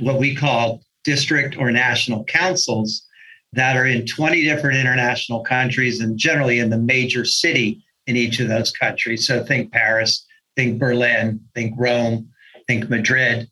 what 0.01 0.20
we 0.20 0.36
call 0.36 0.82
district 1.06 1.58
or 1.58 1.72
national 1.72 2.25
councils 2.25 3.06
that 3.53 3.75
are 3.75 3.86
in 3.86 4.06
20 4.06 4.44
different 4.44 4.77
international 4.77 5.41
countries 5.41 6.00
and 6.01 6.18
generally 6.18 6.60
in 6.60 6.70
the 6.70 6.77
major 6.77 7.25
city 7.25 7.84
in 8.08 8.15
each 8.15 8.39
of 8.39 8.48
those 8.48 8.72
countries. 8.72 9.25
So 9.25 9.44
think 9.44 9.72
Paris, 9.72 10.25
think 10.56 10.79
Berlin, 10.79 11.39
think 11.56 11.74
Rome, 11.77 12.29
think 12.68 12.89
Madrid, 12.89 13.48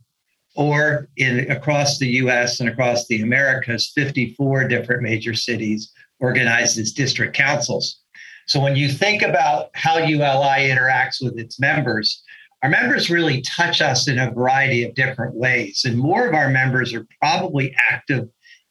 or 0.56 1.08
in 1.18 1.50
across 1.52 2.00
the 2.00 2.08
US 2.08 2.60
and 2.60 2.70
across 2.70 3.08
the 3.08 3.22
Americas, 3.22 3.92
54 3.96 4.68
different 4.68 5.04
major 5.04 5.34
cities 5.34 5.92
organized 6.20 6.80
as 6.80 6.92
district 6.92 7.36
councils. 7.36 8.00
So 8.48 8.60
when 8.60 8.76
you 8.76 8.90
think 8.90 9.22
about 9.22 9.70
how 9.74 9.98
ULI 9.98 10.70
interacts 10.70 11.22
with 11.22 11.38
its 11.38 11.60
members, 11.60 12.24
our 12.64 12.70
members 12.70 13.10
really 13.10 13.42
touch 13.42 13.82
us 13.82 14.08
in 14.08 14.18
a 14.18 14.32
variety 14.32 14.84
of 14.84 14.96
different 14.96 15.36
ways. 15.36 15.84
And 15.86 15.98
more 15.98 16.28
of 16.28 16.34
our 16.34 16.50
members 16.50 16.94
are 16.94 17.06
probably 17.22 17.76
active 17.92 18.28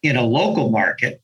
in 0.08 0.16
a 0.16 0.22
local 0.22 0.70
market 0.70 1.22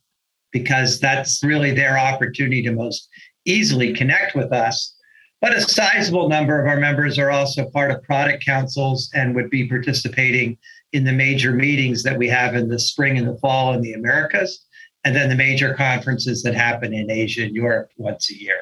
because 0.52 1.00
that's 1.00 1.42
really 1.42 1.72
their 1.72 1.98
opportunity 1.98 2.62
to 2.62 2.72
most 2.72 3.08
easily 3.44 3.92
connect 3.92 4.34
with 4.34 4.52
us. 4.52 4.94
But 5.40 5.56
a 5.56 5.60
sizable 5.60 6.28
number 6.28 6.60
of 6.60 6.68
our 6.68 6.76
members 6.76 7.18
are 7.18 7.30
also 7.30 7.68
part 7.70 7.90
of 7.90 8.02
product 8.04 8.44
councils 8.44 9.10
and 9.12 9.34
would 9.34 9.50
be 9.50 9.68
participating 9.68 10.56
in 10.92 11.04
the 11.04 11.12
major 11.12 11.52
meetings 11.52 12.02
that 12.04 12.18
we 12.18 12.28
have 12.28 12.54
in 12.54 12.68
the 12.68 12.78
spring 12.78 13.18
and 13.18 13.26
the 13.26 13.38
fall 13.38 13.72
in 13.72 13.80
the 13.80 13.94
Americas, 13.94 14.64
and 15.04 15.16
then 15.16 15.28
the 15.28 15.34
major 15.34 15.74
conferences 15.74 16.42
that 16.42 16.54
happen 16.54 16.92
in 16.92 17.10
Asia 17.10 17.42
and 17.42 17.56
Europe 17.56 17.90
once 17.96 18.30
a 18.30 18.40
year. 18.40 18.60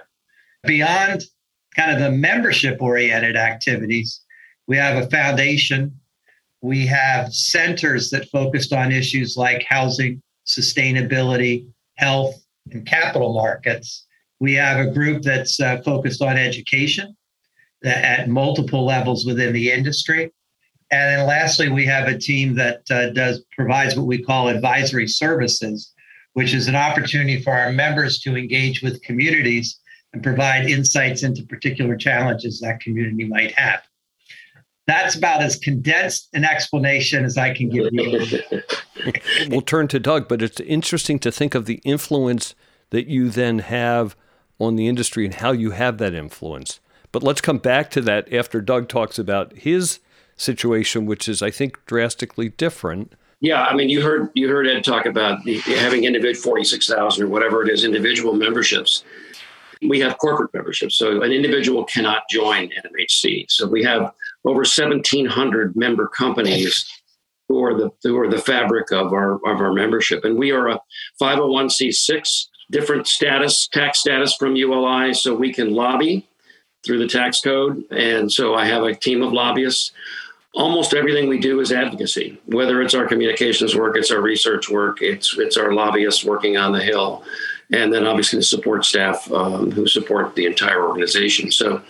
Beyond 0.65 1.25
kind 1.77 1.91
of 1.91 2.01
the 2.01 2.11
membership 2.11 2.81
oriented 2.81 3.37
activities, 3.37 4.23
we 4.67 4.77
have 4.77 4.97
a 4.97 5.11
foundation. 5.11 6.00
We 6.63 6.87
have 6.87 7.33
centers 7.33 8.11
that 8.11 8.29
focused 8.31 8.73
on 8.73 8.93
issues 8.93 9.37
like 9.37 9.65
housing, 9.65 10.23
sustainability, 10.47 11.67
health, 11.97 12.35
and 12.71 12.87
capital 12.87 13.33
markets. 13.33 14.07
We 14.41 14.55
have 14.55 14.85
a 14.85 14.91
group 14.91 15.23
that's 15.23 15.61
uh, 15.61 15.81
focused 15.83 16.23
on 16.23 16.37
education 16.37 17.17
at 17.85 18.29
multiple 18.29 18.85
levels 18.85 19.25
within 19.25 19.53
the 19.53 19.71
industry. 19.71 20.31
And 20.91 21.19
then 21.19 21.27
lastly, 21.27 21.69
we 21.69 21.87
have 21.87 22.09
a 22.09 22.19
team 22.19 22.55
that 22.57 22.83
uh, 22.91 23.11
does 23.11 23.45
provides 23.57 23.97
what 23.97 24.07
we 24.07 24.23
call 24.23 24.49
advisory 24.49 25.07
services, 25.07 25.93
which 26.33 26.53
is 26.53 26.69
an 26.69 26.77
opportunity 26.77 27.41
for 27.41 27.53
our 27.53 27.73
members 27.73 28.19
to 28.21 28.37
engage 28.37 28.83
with 28.83 29.03
communities 29.03 29.79
and 30.13 30.23
provide 30.23 30.69
insights 30.69 31.23
into 31.23 31.45
particular 31.45 31.97
challenges 31.97 32.61
that 32.61 32.81
community 32.81 33.25
might 33.25 33.53
have. 33.53 33.83
That's 34.87 35.15
about 35.15 35.41
as 35.43 35.57
condensed 35.57 36.29
an 36.33 36.45
explanation 36.45 37.25
as 37.25 37.39
I 37.39 37.55
can 37.55 37.69
give 37.69 37.89
you. 37.93 38.43
we'll 39.49 39.61
turn 39.61 39.89
to 39.89 40.01
Doug, 40.01 40.27
but 40.29 40.43
it's 40.43 40.61
interesting 40.61 41.19
to 41.21 41.31
think 41.31 41.55
of 41.55 41.67
the 41.67 41.81
influence 41.85 42.55
that 42.91 43.07
you 43.07 43.31
then 43.31 43.61
have 43.61 44.17
on 44.59 44.77
the 44.77 44.89
industry 44.89 45.25
and 45.25 45.35
how 45.35 45.53
you 45.53 45.71
have 45.71 45.99
that 45.99 46.15
influence. 46.15 46.81
But 47.13 47.23
let's 47.23 47.41
come 47.41 47.59
back 47.59 47.91
to 47.91 48.01
that 48.03 48.33
after 48.33 48.61
Doug 48.61 48.89
talks 48.89 49.19
about 49.19 49.57
his 49.57 50.01
situation, 50.37 51.07
which 51.07 51.29
is, 51.29 51.43
I 51.43 51.51
think, 51.51 51.85
drastically 51.87 52.49
different. 52.49 53.15
Yeah, 53.41 53.65
I 53.65 53.75
mean, 53.75 53.89
you 53.89 54.03
heard 54.03 54.29
you 54.35 54.49
heard 54.49 54.67
Ed 54.67 54.85
talk 54.85 55.07
about 55.07 55.43
the, 55.45 55.59
having 55.61 56.05
individual 56.05 56.43
forty 56.43 56.65
six 56.65 56.87
thousand 56.87 57.25
or 57.25 57.29
whatever 57.29 57.63
it 57.63 57.71
is 57.71 57.85
individual 57.85 58.35
memberships. 58.35 59.03
We 59.83 59.99
have 60.01 60.19
corporate 60.19 60.53
memberships, 60.53 60.97
so 60.97 61.23
an 61.23 61.33
individual 61.33 61.85
cannot 61.85 62.25
join 62.29 62.69
NMHC. 62.69 63.47
So 63.51 63.67
we 63.67 63.83
have 63.83 64.13
over 64.45 64.65
seventeen 64.65 65.27
hundred 65.27 65.77
member 65.77 66.07
companies 66.07 66.87
who 67.51 67.65
are 67.65 67.75
the 67.75 67.91
who 68.05 68.17
are 68.17 68.29
the 68.29 68.39
fabric 68.39 68.93
of 68.93 69.13
our 69.13 69.35
of 69.35 69.61
our 69.61 69.73
membership, 69.73 70.25
and 70.25 70.39
we 70.39 70.53
are 70.53 70.69
a 70.69 70.81
501c6, 71.21 72.47
different 72.71 73.09
status 73.09 73.67
tax 73.67 73.99
status 73.99 74.37
from 74.37 74.55
ULI, 74.55 75.13
so 75.13 75.35
we 75.35 75.53
can 75.53 75.75
lobby 75.75 76.29
through 76.87 76.99
the 76.99 77.09
tax 77.09 77.41
code, 77.41 77.85
and 77.91 78.31
so 78.31 78.55
I 78.55 78.67
have 78.67 78.85
a 78.85 78.95
team 78.95 79.21
of 79.21 79.33
lobbyists. 79.33 79.91
Almost 80.55 80.95
everything 80.95 81.29
we 81.29 81.39
do 81.39 81.61
is 81.61 81.71
advocacy 81.71 82.41
whether 82.47 82.83
it's 82.83 82.93
our 82.93 83.07
communications 83.07 83.77
work 83.77 83.97
it's 83.97 84.11
our 84.11 84.21
research 84.21 84.69
work 84.69 85.01
it's 85.01 85.39
it's 85.39 85.57
our 85.57 85.73
lobbyists 85.73 86.25
working 86.25 86.57
on 86.57 86.73
the 86.73 86.83
hill 86.83 87.23
and 87.73 87.93
then 87.93 88.07
obviously 88.07 88.39
the 88.39 88.43
support 88.43 88.85
staff 88.85 89.31
um, 89.33 89.71
who 89.71 89.87
support 89.87 90.35
the 90.35 90.47
entire 90.47 90.87
organization 90.87 91.51
so 91.51 91.83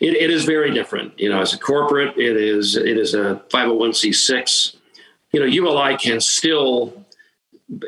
it, 0.00 0.14
it 0.14 0.30
is 0.30 0.44
very 0.44 0.72
different 0.72 1.18
you 1.18 1.28
know 1.28 1.40
as 1.40 1.52
a 1.52 1.58
corporate 1.58 2.16
it 2.16 2.36
is 2.36 2.76
it 2.76 2.98
is 2.98 3.14
a 3.14 3.40
501c6 3.50 4.76
you 5.32 5.40
know 5.40 5.46
uli 5.46 5.96
can 5.96 6.20
still 6.20 7.04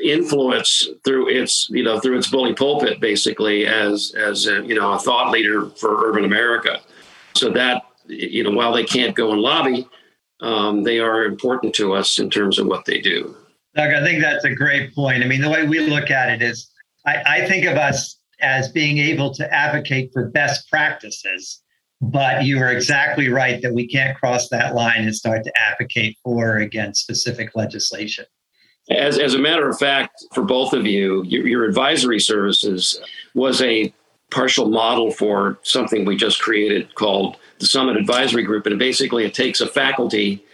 influence 0.02 0.88
through 1.04 1.28
its 1.28 1.68
you 1.70 1.82
know 1.82 2.00
through 2.00 2.18
its 2.18 2.28
bully 2.28 2.54
pulpit 2.54 3.00
basically 3.00 3.66
as 3.66 4.12
as 4.16 4.46
a, 4.46 4.64
you 4.66 4.74
know 4.74 4.92
a 4.92 4.98
thought 4.98 5.30
leader 5.30 5.70
for 5.70 6.08
urban 6.08 6.24
america 6.24 6.80
so 7.34 7.50
that 7.50 7.84
you 8.06 8.42
know 8.42 8.50
while 8.50 8.72
they 8.72 8.84
can't 8.84 9.14
go 9.14 9.32
and 9.32 9.40
lobby 9.40 9.86
um, 10.40 10.82
they 10.82 11.00
are 11.00 11.24
important 11.24 11.74
to 11.76 11.94
us 11.94 12.18
in 12.18 12.30
terms 12.30 12.58
of 12.58 12.66
what 12.66 12.84
they 12.84 13.00
do. 13.00 13.34
Doug, 13.74 13.92
I 13.92 14.02
think 14.04 14.22
that's 14.22 14.44
a 14.44 14.54
great 14.54 14.94
point. 14.94 15.22
I 15.22 15.26
mean, 15.26 15.40
the 15.40 15.50
way 15.50 15.66
we 15.66 15.80
look 15.80 16.10
at 16.10 16.30
it 16.30 16.42
is 16.42 16.70
I, 17.08 17.22
I 17.26 17.48
think 17.48 17.64
of 17.64 17.76
us 17.76 18.18
as 18.40 18.70
being 18.70 18.98
able 18.98 19.32
to 19.34 19.52
advocate 19.52 20.10
for 20.12 20.28
best 20.28 20.70
practices, 20.70 21.62
but 22.00 22.44
you 22.44 22.58
are 22.58 22.70
exactly 22.70 23.28
right 23.28 23.60
that 23.62 23.72
we 23.72 23.88
can't 23.88 24.16
cross 24.16 24.48
that 24.50 24.74
line 24.74 25.02
and 25.02 25.14
start 25.14 25.44
to 25.44 25.52
advocate 25.58 26.16
for 26.22 26.56
or 26.56 26.58
against 26.58 27.02
specific 27.02 27.56
legislation. 27.56 28.26
As, 28.90 29.18
as 29.18 29.34
a 29.34 29.38
matter 29.38 29.68
of 29.68 29.78
fact, 29.78 30.24
for 30.32 30.42
both 30.42 30.72
of 30.72 30.86
you, 30.86 31.22
your, 31.24 31.46
your 31.46 31.64
advisory 31.64 32.20
services 32.20 33.00
was 33.34 33.60
a 33.62 33.92
partial 34.30 34.68
model 34.68 35.10
for 35.10 35.58
something 35.62 36.04
we 36.04 36.16
just 36.16 36.40
created 36.40 36.94
called 36.94 37.36
the 37.58 37.66
Summit 37.66 37.96
Advisory 37.96 38.42
Group. 38.42 38.66
And 38.66 38.78
basically, 38.78 39.24
it 39.24 39.34
takes 39.34 39.60
a 39.60 39.66
faculty 39.66 40.44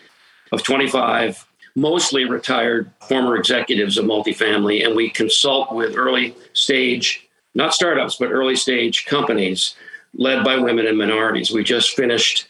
of 0.52 0.62
25, 0.62 1.46
mostly 1.76 2.24
retired 2.24 2.90
former 3.08 3.36
executives 3.36 3.98
of 3.98 4.04
multifamily, 4.04 4.84
and 4.84 4.94
we 4.94 5.10
consult 5.10 5.72
with 5.72 5.96
early 5.96 6.34
stage, 6.52 7.28
not 7.54 7.74
startups, 7.74 8.16
but 8.16 8.30
early 8.30 8.56
stage 8.56 9.06
companies 9.06 9.74
led 10.14 10.44
by 10.44 10.56
women 10.56 10.86
and 10.86 10.96
minorities. 10.96 11.50
We 11.50 11.64
just 11.64 11.96
finished 11.96 12.46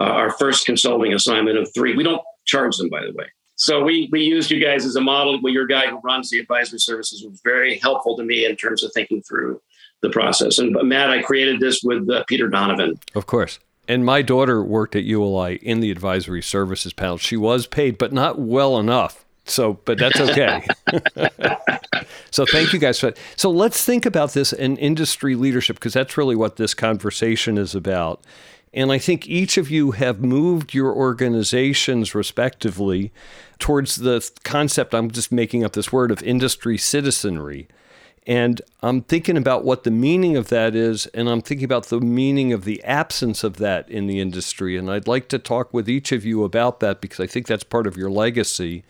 uh, 0.00 0.04
our 0.04 0.30
first 0.32 0.64
consulting 0.64 1.12
assignment 1.12 1.58
of 1.58 1.72
three. 1.74 1.94
We 1.94 2.02
don't 2.02 2.22
charge 2.46 2.76
them, 2.76 2.88
by 2.88 3.04
the 3.04 3.12
way. 3.12 3.26
So 3.56 3.82
we 3.82 4.08
we 4.10 4.22
used 4.22 4.50
you 4.50 4.58
guys 4.64 4.84
as 4.86 4.96
a 4.96 5.00
model. 5.00 5.38
Well, 5.42 5.52
your 5.52 5.66
guy 5.66 5.86
who 5.86 6.00
runs 6.00 6.30
the 6.30 6.38
advisory 6.38 6.78
services 6.78 7.22
was 7.22 7.40
very 7.44 7.78
helpful 7.78 8.16
to 8.16 8.24
me 8.24 8.46
in 8.46 8.56
terms 8.56 8.82
of 8.82 8.90
thinking 8.92 9.22
through 9.22 9.60
the 10.00 10.10
process. 10.10 10.58
And 10.58 10.76
Matt, 10.82 11.10
I 11.10 11.22
created 11.22 11.60
this 11.60 11.82
with 11.82 12.08
uh, 12.10 12.24
Peter 12.26 12.48
Donovan. 12.48 12.98
Of 13.14 13.26
course. 13.26 13.58
And 13.88 14.04
my 14.04 14.22
daughter 14.22 14.62
worked 14.62 14.94
at 14.94 15.04
ULI 15.04 15.56
in 15.56 15.80
the 15.80 15.90
advisory 15.90 16.42
services 16.42 16.92
panel. 16.92 17.18
She 17.18 17.36
was 17.36 17.66
paid, 17.66 17.98
but 17.98 18.12
not 18.12 18.38
well 18.38 18.78
enough. 18.78 19.24
So, 19.44 19.74
but 19.84 19.98
that's 19.98 20.20
okay. 20.20 20.64
so, 22.30 22.46
thank 22.46 22.72
you 22.72 22.78
guys 22.78 23.00
for 23.00 23.06
that. 23.06 23.18
So, 23.36 23.50
let's 23.50 23.84
think 23.84 24.06
about 24.06 24.34
this 24.34 24.52
in 24.52 24.76
industry 24.76 25.34
leadership 25.34 25.76
because 25.76 25.94
that's 25.94 26.16
really 26.16 26.36
what 26.36 26.56
this 26.56 26.74
conversation 26.74 27.58
is 27.58 27.74
about. 27.74 28.22
And 28.74 28.90
I 28.90 28.98
think 28.98 29.28
each 29.28 29.58
of 29.58 29.70
you 29.70 29.90
have 29.90 30.22
moved 30.22 30.72
your 30.72 30.94
organizations 30.94 32.14
respectively 32.14 33.12
towards 33.58 33.96
the 33.96 34.28
concept, 34.44 34.94
I'm 34.94 35.10
just 35.10 35.30
making 35.30 35.62
up 35.64 35.72
this 35.72 35.92
word, 35.92 36.10
of 36.10 36.22
industry 36.22 36.78
citizenry. 36.78 37.68
And 38.26 38.62
I'm 38.82 39.02
thinking 39.02 39.36
about 39.36 39.64
what 39.64 39.82
the 39.82 39.90
meaning 39.90 40.36
of 40.36 40.48
that 40.48 40.76
is, 40.76 41.06
and 41.06 41.28
I'm 41.28 41.42
thinking 41.42 41.64
about 41.64 41.86
the 41.86 42.00
meaning 42.00 42.52
of 42.52 42.64
the 42.64 42.82
absence 42.84 43.42
of 43.42 43.56
that 43.56 43.88
in 43.88 44.06
the 44.06 44.20
industry. 44.20 44.76
And 44.76 44.90
I'd 44.90 45.08
like 45.08 45.28
to 45.28 45.38
talk 45.38 45.74
with 45.74 45.88
each 45.88 46.12
of 46.12 46.24
you 46.24 46.44
about 46.44 46.78
that 46.80 47.00
because 47.00 47.18
I 47.18 47.26
think 47.26 47.48
that's 47.48 47.64
part 47.64 47.86
of 47.86 47.96
your 47.96 48.10
legacy. 48.10 48.84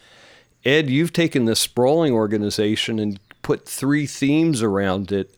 Ed, 0.64 0.90
you've 0.90 1.14
taken 1.14 1.46
this 1.46 1.60
sprawling 1.60 2.12
organization 2.12 2.98
and 2.98 3.18
put 3.40 3.66
three 3.66 4.06
themes 4.06 4.62
around 4.62 5.10
it 5.10 5.34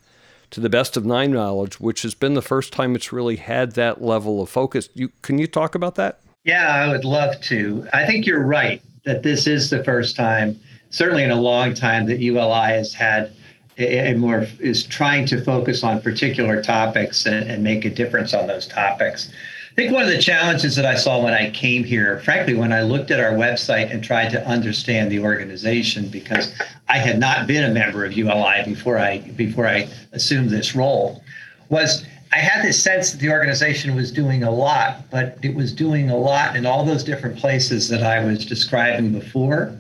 to 0.51 0.61
the 0.61 0.69
best 0.69 0.97
of 0.97 1.05
my 1.05 1.27
knowledge, 1.27 1.79
which 1.81 2.03
has 2.03 2.15
been 2.15 2.35
the 2.35 2.43
first 2.43 2.73
time 2.73 2.95
it's 2.95 3.13
really 3.13 3.37
had 3.37 3.73
that 3.73 4.03
level 4.03 4.43
of 4.43 4.49
focus. 4.49 4.89
You, 4.95 5.11
can 5.23 5.39
you 5.39 5.47
talk 5.47 5.75
about 5.75 5.95
that? 5.95 6.21
Yeah, 6.45 6.69
I 6.69 6.89
would 6.89 7.05
love 7.05 7.41
to. 7.43 7.89
I 7.93 8.07
think 8.07 8.27
you're 8.27 8.45
right 8.45 8.83
that 9.05 9.23
this 9.23 9.47
is 9.47 9.71
the 9.71 9.83
first 9.85 10.17
time, 10.17 10.61
certainly 10.91 11.23
in 11.23 11.31
a 11.31 11.41
long 11.41 11.75
time, 11.75 12.07
that 12.07 12.19
ULI 12.19 12.73
has 12.73 12.93
had 12.93 13.33
and 13.77 14.21
more 14.21 14.47
is 14.61 14.85
trying 14.85 15.27
to 15.27 15.43
focus 15.43 15.83
on 15.83 16.01
particular 16.01 16.63
topics 16.63 17.27
and, 17.27 17.51
and, 17.51 17.65
make 17.65 17.85
a 17.85 17.91
difference 17.91 18.33
on 18.33 18.47
those 18.47 18.67
topics. 18.67 19.31
I 19.73 19.75
think 19.75 19.93
one 19.93 20.03
of 20.03 20.09
the 20.09 20.19
challenges 20.19 20.77
that 20.77 20.87
I 20.87 20.95
saw 20.95 21.23
when 21.23 21.35
I 21.35 21.51
came 21.51 21.83
here, 21.83 22.21
frankly, 22.21 22.55
when 22.55 22.73
I 22.73 22.83
looked 22.83 23.11
at 23.11 23.19
our 23.19 23.33
website 23.33 23.93
and 23.93 24.05
tried 24.05 24.31
to 24.31 24.47
understand 24.47 25.11
the 25.11 25.19
organization, 25.19 26.09
because 26.09 26.57
I 26.89 26.99
had 26.99 27.19
not 27.19 27.49
been 27.49 27.69
a 27.69 27.75
member 27.75 28.05
of 28.05 28.13
ULI 28.13 28.63
before 28.65 28.99
I 28.99 29.19
before 29.19 29.67
I 29.67 29.89
assumed 30.13 30.51
this 30.51 30.77
role, 30.77 31.25
was 31.71 32.07
I 32.33 32.39
had 32.39 32.65
this 32.65 32.81
sense 32.81 33.11
that 33.11 33.21
the 33.21 33.31
organization 33.31 33.97
was 33.97 34.13
doing 34.13 34.45
a 34.45 34.51
lot, 34.51 35.11
but 35.11 35.39
it 35.43 35.55
was 35.55 35.73
doing 35.73 36.11
a 36.11 36.17
lot 36.17 36.55
in 36.55 36.67
all 36.67 36.85
those 36.85 37.03
different 37.03 37.37
places 37.37 37.89
that 37.89 38.05
I 38.05 38.25
was 38.25 38.47
describing 38.47 39.13
before 39.13 39.77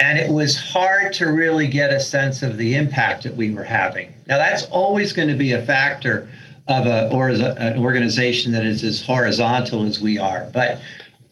and 0.00 0.18
it 0.18 0.30
was 0.30 0.56
hard 0.56 1.12
to 1.14 1.26
really 1.32 1.66
get 1.66 1.92
a 1.92 1.98
sense 1.98 2.42
of 2.42 2.56
the 2.56 2.76
impact 2.76 3.24
that 3.24 3.34
we 3.36 3.50
were 3.50 3.64
having. 3.64 4.14
Now, 4.26 4.38
that's 4.38 4.64
always 4.66 5.12
going 5.12 5.28
to 5.28 5.34
be 5.34 5.52
a 5.52 5.62
factor 5.62 6.28
of 6.68 6.86
a, 6.86 7.10
or 7.10 7.30
an 7.30 7.78
organization 7.78 8.52
that 8.52 8.64
is 8.64 8.84
as 8.84 9.02
horizontal 9.02 9.84
as 9.84 10.00
we 10.00 10.18
are. 10.18 10.48
But 10.52 10.80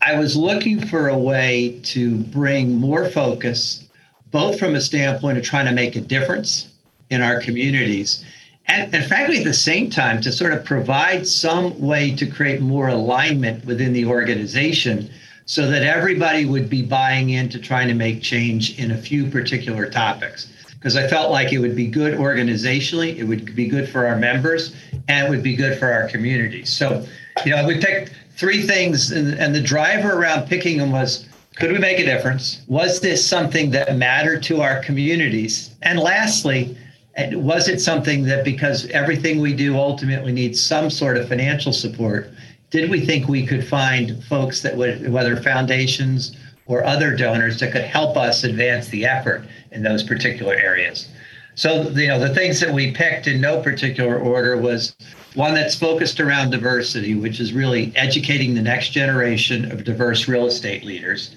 I 0.02 0.18
was 0.18 0.36
looking 0.36 0.84
for 0.86 1.08
a 1.08 1.18
way 1.18 1.78
to 1.84 2.16
bring 2.16 2.74
more 2.74 3.08
focus, 3.10 3.88
both 4.30 4.58
from 4.58 4.74
a 4.74 4.80
standpoint 4.80 5.38
of 5.38 5.44
trying 5.44 5.66
to 5.66 5.72
make 5.72 5.94
a 5.94 6.00
difference 6.00 6.68
in 7.10 7.22
our 7.22 7.40
communities, 7.40 8.24
And, 8.68 8.92
and 8.94 9.04
frankly, 9.06 9.38
at 9.38 9.44
the 9.44 9.54
same 9.54 9.90
time, 9.90 10.20
to 10.22 10.32
sort 10.32 10.52
of 10.52 10.64
provide 10.64 11.26
some 11.26 11.80
way 11.80 12.14
to 12.16 12.26
create 12.26 12.60
more 12.60 12.88
alignment 12.88 13.64
within 13.64 13.92
the 13.92 14.06
organization 14.06 15.08
so 15.46 15.70
that 15.70 15.82
everybody 15.82 16.44
would 16.44 16.68
be 16.68 16.82
buying 16.82 17.30
into 17.30 17.58
trying 17.58 17.88
to 17.88 17.94
make 17.94 18.20
change 18.20 18.78
in 18.78 18.90
a 18.90 18.96
few 18.96 19.30
particular 19.30 19.88
topics. 19.88 20.52
Because 20.74 20.96
I 20.96 21.08
felt 21.08 21.30
like 21.30 21.52
it 21.52 21.58
would 21.58 21.74
be 21.74 21.86
good 21.86 22.18
organizationally, 22.18 23.16
it 23.16 23.24
would 23.24 23.56
be 23.56 23.66
good 23.66 23.88
for 23.88 24.06
our 24.06 24.16
members, 24.16 24.74
and 25.08 25.26
it 25.26 25.30
would 25.30 25.42
be 25.42 25.56
good 25.56 25.78
for 25.78 25.90
our 25.92 26.08
community. 26.08 26.64
So, 26.64 27.06
you 27.44 27.52
know, 27.52 27.66
we 27.66 27.80
picked 27.80 28.12
three 28.36 28.62
things, 28.62 29.12
and, 29.12 29.34
and 29.34 29.54
the 29.54 29.60
driver 29.60 30.12
around 30.12 30.48
picking 30.48 30.78
them 30.78 30.92
was 30.92 31.26
could 31.56 31.72
we 31.72 31.78
make 31.78 31.98
a 31.98 32.04
difference? 32.04 32.60
Was 32.68 33.00
this 33.00 33.26
something 33.26 33.70
that 33.70 33.96
mattered 33.96 34.42
to 34.44 34.60
our 34.60 34.80
communities? 34.80 35.74
And 35.80 35.98
lastly, 35.98 36.76
eh, 37.14 37.34
was 37.34 37.66
it 37.68 37.80
something 37.80 38.24
that 38.24 38.44
because 38.44 38.86
everything 38.90 39.40
we 39.40 39.54
do 39.54 39.74
ultimately 39.74 40.32
needs 40.32 40.62
some 40.62 40.90
sort 40.90 41.16
of 41.16 41.28
financial 41.28 41.72
support, 41.72 42.30
did 42.76 42.90
we 42.90 43.00
think 43.00 43.26
we 43.26 43.46
could 43.46 43.66
find 43.66 44.22
folks 44.24 44.60
that 44.60 44.76
would, 44.76 45.10
whether 45.10 45.34
foundations 45.34 46.36
or 46.66 46.84
other 46.84 47.16
donors, 47.16 47.58
that 47.58 47.72
could 47.72 47.84
help 47.84 48.18
us 48.18 48.44
advance 48.44 48.88
the 48.88 49.06
effort 49.06 49.46
in 49.70 49.82
those 49.82 50.02
particular 50.02 50.54
areas? 50.54 51.08
So, 51.54 51.88
you 51.88 52.08
know, 52.08 52.20
the 52.20 52.34
things 52.34 52.60
that 52.60 52.70
we 52.70 52.92
picked 52.92 53.28
in 53.28 53.40
no 53.40 53.62
particular 53.62 54.18
order 54.18 54.58
was 54.58 54.94
one 55.34 55.54
that's 55.54 55.74
focused 55.74 56.20
around 56.20 56.50
diversity, 56.50 57.14
which 57.14 57.40
is 57.40 57.54
really 57.54 57.94
educating 57.96 58.54
the 58.54 58.60
next 58.60 58.90
generation 58.90 59.72
of 59.72 59.84
diverse 59.84 60.28
real 60.28 60.44
estate 60.44 60.84
leaders. 60.84 61.34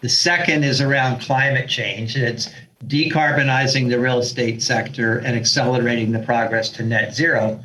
The 0.00 0.08
second 0.08 0.64
is 0.64 0.80
around 0.80 1.20
climate 1.20 1.68
change, 1.68 2.16
and 2.16 2.24
it's 2.24 2.50
decarbonizing 2.88 3.90
the 3.90 4.00
real 4.00 4.18
estate 4.18 4.60
sector 4.60 5.18
and 5.18 5.36
accelerating 5.36 6.10
the 6.10 6.18
progress 6.18 6.68
to 6.70 6.82
net 6.82 7.14
zero. 7.14 7.62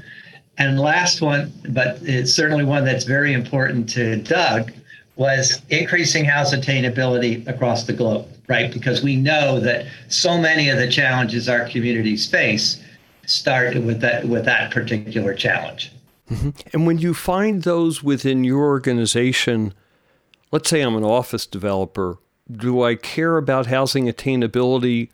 And 0.58 0.80
last 0.80 1.22
one, 1.22 1.52
but 1.70 2.00
it's 2.02 2.34
certainly 2.34 2.64
one 2.64 2.86
that's 2.86 3.04
very 3.04 3.34
important 3.34 3.90
to 3.90 4.18
Doug, 4.18 4.72
was 5.16 5.62
increasing 5.70 6.26
house 6.26 6.54
attainability 6.54 7.46
across 7.48 7.84
the 7.84 7.94
globe, 7.94 8.28
right? 8.48 8.72
Because 8.72 9.04
we 9.04 9.16
know 9.16 9.60
that 9.60 9.86
so 10.08 10.38
many 10.38 10.70
of 10.70 10.78
the 10.78 10.90
challenges 10.90 11.48
our 11.50 11.68
communities 11.70 12.30
face 12.30 12.82
start 13.26 13.76
with 13.76 14.02
that 14.02 14.26
with 14.28 14.46
that 14.46 14.72
particular 14.72 15.34
challenge. 15.34 15.92
Mm-hmm. 16.30 16.50
And 16.74 16.88
when 16.88 16.98
you 16.98 17.14
find 17.14 17.64
those 17.64 18.04
within 18.04 18.44
your 18.44 18.66
organization, 18.66 19.74
let's 20.52 20.70
say 20.70 20.82
I'm 20.82 20.96
an 20.96 21.04
office 21.04 21.46
developer, 21.46 22.18
do 22.52 22.84
I 22.84 22.96
care 22.96 23.38
about 23.38 23.68
housing 23.68 24.06
attainability 24.08 25.10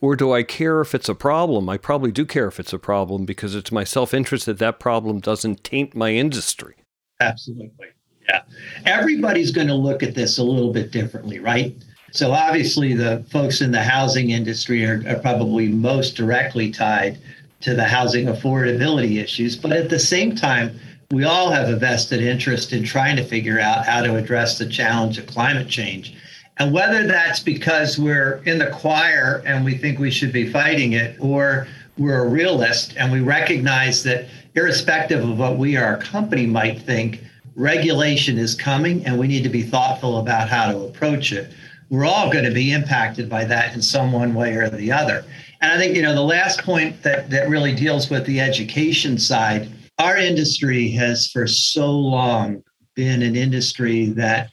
or 0.00 0.16
do 0.16 0.32
I 0.32 0.42
care 0.42 0.80
if 0.80 0.94
it's 0.94 1.08
a 1.08 1.14
problem? 1.14 1.68
I 1.68 1.76
probably 1.76 2.10
do 2.10 2.24
care 2.24 2.48
if 2.48 2.58
it's 2.58 2.72
a 2.72 2.78
problem 2.78 3.24
because 3.24 3.54
it's 3.54 3.70
my 3.70 3.84
self 3.84 4.14
interest 4.14 4.46
that 4.46 4.58
that 4.58 4.80
problem 4.80 5.20
doesn't 5.20 5.64
taint 5.64 5.94
my 5.94 6.12
industry. 6.12 6.76
Absolutely. 7.20 7.88
Yeah. 8.28 8.42
Everybody's 8.86 9.50
going 9.50 9.68
to 9.68 9.74
look 9.74 10.02
at 10.02 10.14
this 10.14 10.38
a 10.38 10.44
little 10.44 10.72
bit 10.72 10.90
differently, 10.90 11.38
right? 11.38 11.74
So 12.12 12.32
obviously, 12.32 12.94
the 12.94 13.24
folks 13.30 13.60
in 13.60 13.70
the 13.70 13.82
housing 13.82 14.30
industry 14.30 14.84
are, 14.84 15.02
are 15.06 15.18
probably 15.18 15.68
most 15.68 16.16
directly 16.16 16.70
tied 16.70 17.18
to 17.60 17.74
the 17.74 17.84
housing 17.84 18.26
affordability 18.26 19.22
issues. 19.22 19.54
But 19.54 19.72
at 19.72 19.90
the 19.90 19.98
same 19.98 20.34
time, 20.34 20.78
we 21.10 21.24
all 21.24 21.50
have 21.50 21.68
a 21.68 21.76
vested 21.76 22.22
interest 22.22 22.72
in 22.72 22.84
trying 22.84 23.16
to 23.16 23.24
figure 23.24 23.60
out 23.60 23.84
how 23.84 24.00
to 24.02 24.16
address 24.16 24.58
the 24.58 24.66
challenge 24.66 25.18
of 25.18 25.26
climate 25.26 25.68
change. 25.68 26.16
And 26.60 26.74
whether 26.74 27.06
that's 27.06 27.40
because 27.40 27.98
we're 27.98 28.42
in 28.44 28.58
the 28.58 28.66
choir 28.66 29.42
and 29.46 29.64
we 29.64 29.78
think 29.78 29.98
we 29.98 30.10
should 30.10 30.30
be 30.30 30.52
fighting 30.52 30.92
it, 30.92 31.16
or 31.18 31.66
we're 31.96 32.22
a 32.22 32.28
realist 32.28 32.94
and 32.98 33.10
we 33.10 33.20
recognize 33.20 34.02
that 34.02 34.26
irrespective 34.54 35.26
of 35.26 35.38
what 35.38 35.56
we, 35.56 35.78
our 35.78 35.96
company, 35.96 36.44
might 36.44 36.82
think, 36.82 37.24
regulation 37.56 38.36
is 38.36 38.54
coming 38.54 39.06
and 39.06 39.18
we 39.18 39.26
need 39.26 39.42
to 39.42 39.48
be 39.48 39.62
thoughtful 39.62 40.18
about 40.18 40.50
how 40.50 40.70
to 40.70 40.80
approach 40.80 41.32
it. 41.32 41.50
We're 41.88 42.04
all 42.04 42.30
going 42.30 42.44
to 42.44 42.52
be 42.52 42.72
impacted 42.72 43.30
by 43.30 43.44
that 43.46 43.74
in 43.74 43.80
some 43.80 44.12
one 44.12 44.34
way 44.34 44.54
or 44.56 44.68
the 44.68 44.92
other. 44.92 45.24
And 45.62 45.72
I 45.72 45.78
think, 45.78 45.96
you 45.96 46.02
know, 46.02 46.14
the 46.14 46.20
last 46.20 46.62
point 46.62 47.02
that, 47.02 47.30
that 47.30 47.48
really 47.48 47.74
deals 47.74 48.10
with 48.10 48.26
the 48.26 48.38
education 48.38 49.16
side, 49.16 49.70
our 49.98 50.18
industry 50.18 50.90
has 50.90 51.30
for 51.30 51.46
so 51.46 51.90
long 51.90 52.62
been 52.94 53.22
an 53.22 53.34
industry 53.34 54.10
that 54.10 54.50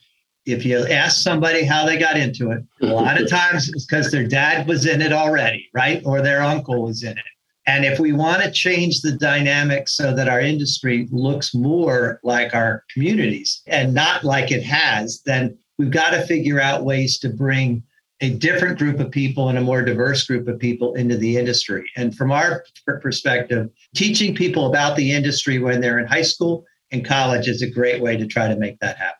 if 0.47 0.65
you 0.65 0.87
ask 0.87 1.21
somebody 1.21 1.63
how 1.63 1.85
they 1.85 1.97
got 1.97 2.17
into 2.17 2.51
it, 2.51 2.63
a 2.81 2.87
lot 2.87 3.21
of 3.21 3.29
times 3.29 3.69
it's 3.69 3.85
because 3.85 4.11
their 4.11 4.25
dad 4.25 4.67
was 4.67 4.85
in 4.85 5.01
it 5.01 5.11
already, 5.11 5.69
right? 5.73 6.01
Or 6.05 6.21
their 6.21 6.41
uncle 6.41 6.83
was 6.83 7.03
in 7.03 7.11
it. 7.11 7.25
And 7.67 7.83
if 7.83 7.99
we 7.99 8.13
want 8.13 8.41
to 8.43 8.49
change 8.49 9.01
the 9.01 9.11
dynamic 9.11 9.89
so 9.89 10.15
that 10.15 10.29
our 10.29 10.39
industry 10.39 11.09
looks 11.11 11.53
more 11.53 12.21
like 12.23 12.55
our 12.55 12.85
communities 12.93 13.61
and 13.67 13.93
not 13.93 14.23
like 14.23 14.51
it 14.51 14.63
has, 14.63 15.21
then 15.25 15.57
we've 15.77 15.91
got 15.91 16.11
to 16.11 16.25
figure 16.25 16.61
out 16.61 16.85
ways 16.85 17.19
to 17.19 17.29
bring 17.29 17.83
a 18.21 18.29
different 18.29 18.79
group 18.79 18.99
of 19.01 19.11
people 19.11 19.49
and 19.49 19.57
a 19.57 19.61
more 19.61 19.83
diverse 19.83 20.25
group 20.25 20.47
of 20.47 20.57
people 20.57 20.95
into 20.95 21.17
the 21.17 21.37
industry. 21.37 21.85
And 21.97 22.15
from 22.15 22.31
our 22.31 22.63
perspective, 23.01 23.69
teaching 23.93 24.33
people 24.33 24.67
about 24.67 24.95
the 24.95 25.11
industry 25.11 25.59
when 25.59 25.81
they're 25.81 25.99
in 25.99 26.07
high 26.07 26.23
school 26.23 26.65
and 26.91 27.05
college 27.05 27.49
is 27.49 27.61
a 27.61 27.69
great 27.69 28.01
way 28.01 28.15
to 28.15 28.25
try 28.25 28.47
to 28.47 28.55
make 28.55 28.79
that 28.79 28.97
happen. 28.97 29.16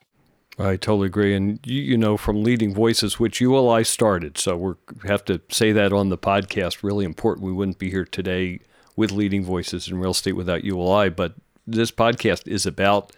I 0.60 0.76
totally 0.76 1.08
agree. 1.08 1.36
And 1.36 1.60
you, 1.66 1.82
you, 1.82 1.98
know, 1.98 2.18
from 2.18 2.44
Leading 2.44 2.74
Voices, 2.74 3.20
which 3.20 3.40
ULI 3.40 3.84
started, 3.84 4.38
so 4.38 4.58
we 4.58 4.74
have 5.08 5.24
to 5.26 5.40
say 5.50 5.72
that 5.72 5.94
on 5.94 6.10
the 6.10 6.18
podcast, 6.18 6.82
really 6.82 7.06
important. 7.06 7.46
We 7.46 7.54
wouldn't 7.54 7.78
be 7.78 7.92
here 7.92 8.06
today 8.06 8.62
with 8.96 9.12
Leading 9.12 9.44
Voices 9.44 9.88
in 9.88 10.00
Real 10.00 10.12
Estate 10.12 10.34
without 10.34 10.64
ULI. 10.64 11.10
But 11.10 11.36
this 11.68 11.92
podcast 11.92 12.48
is 12.48 12.66
about 12.66 13.12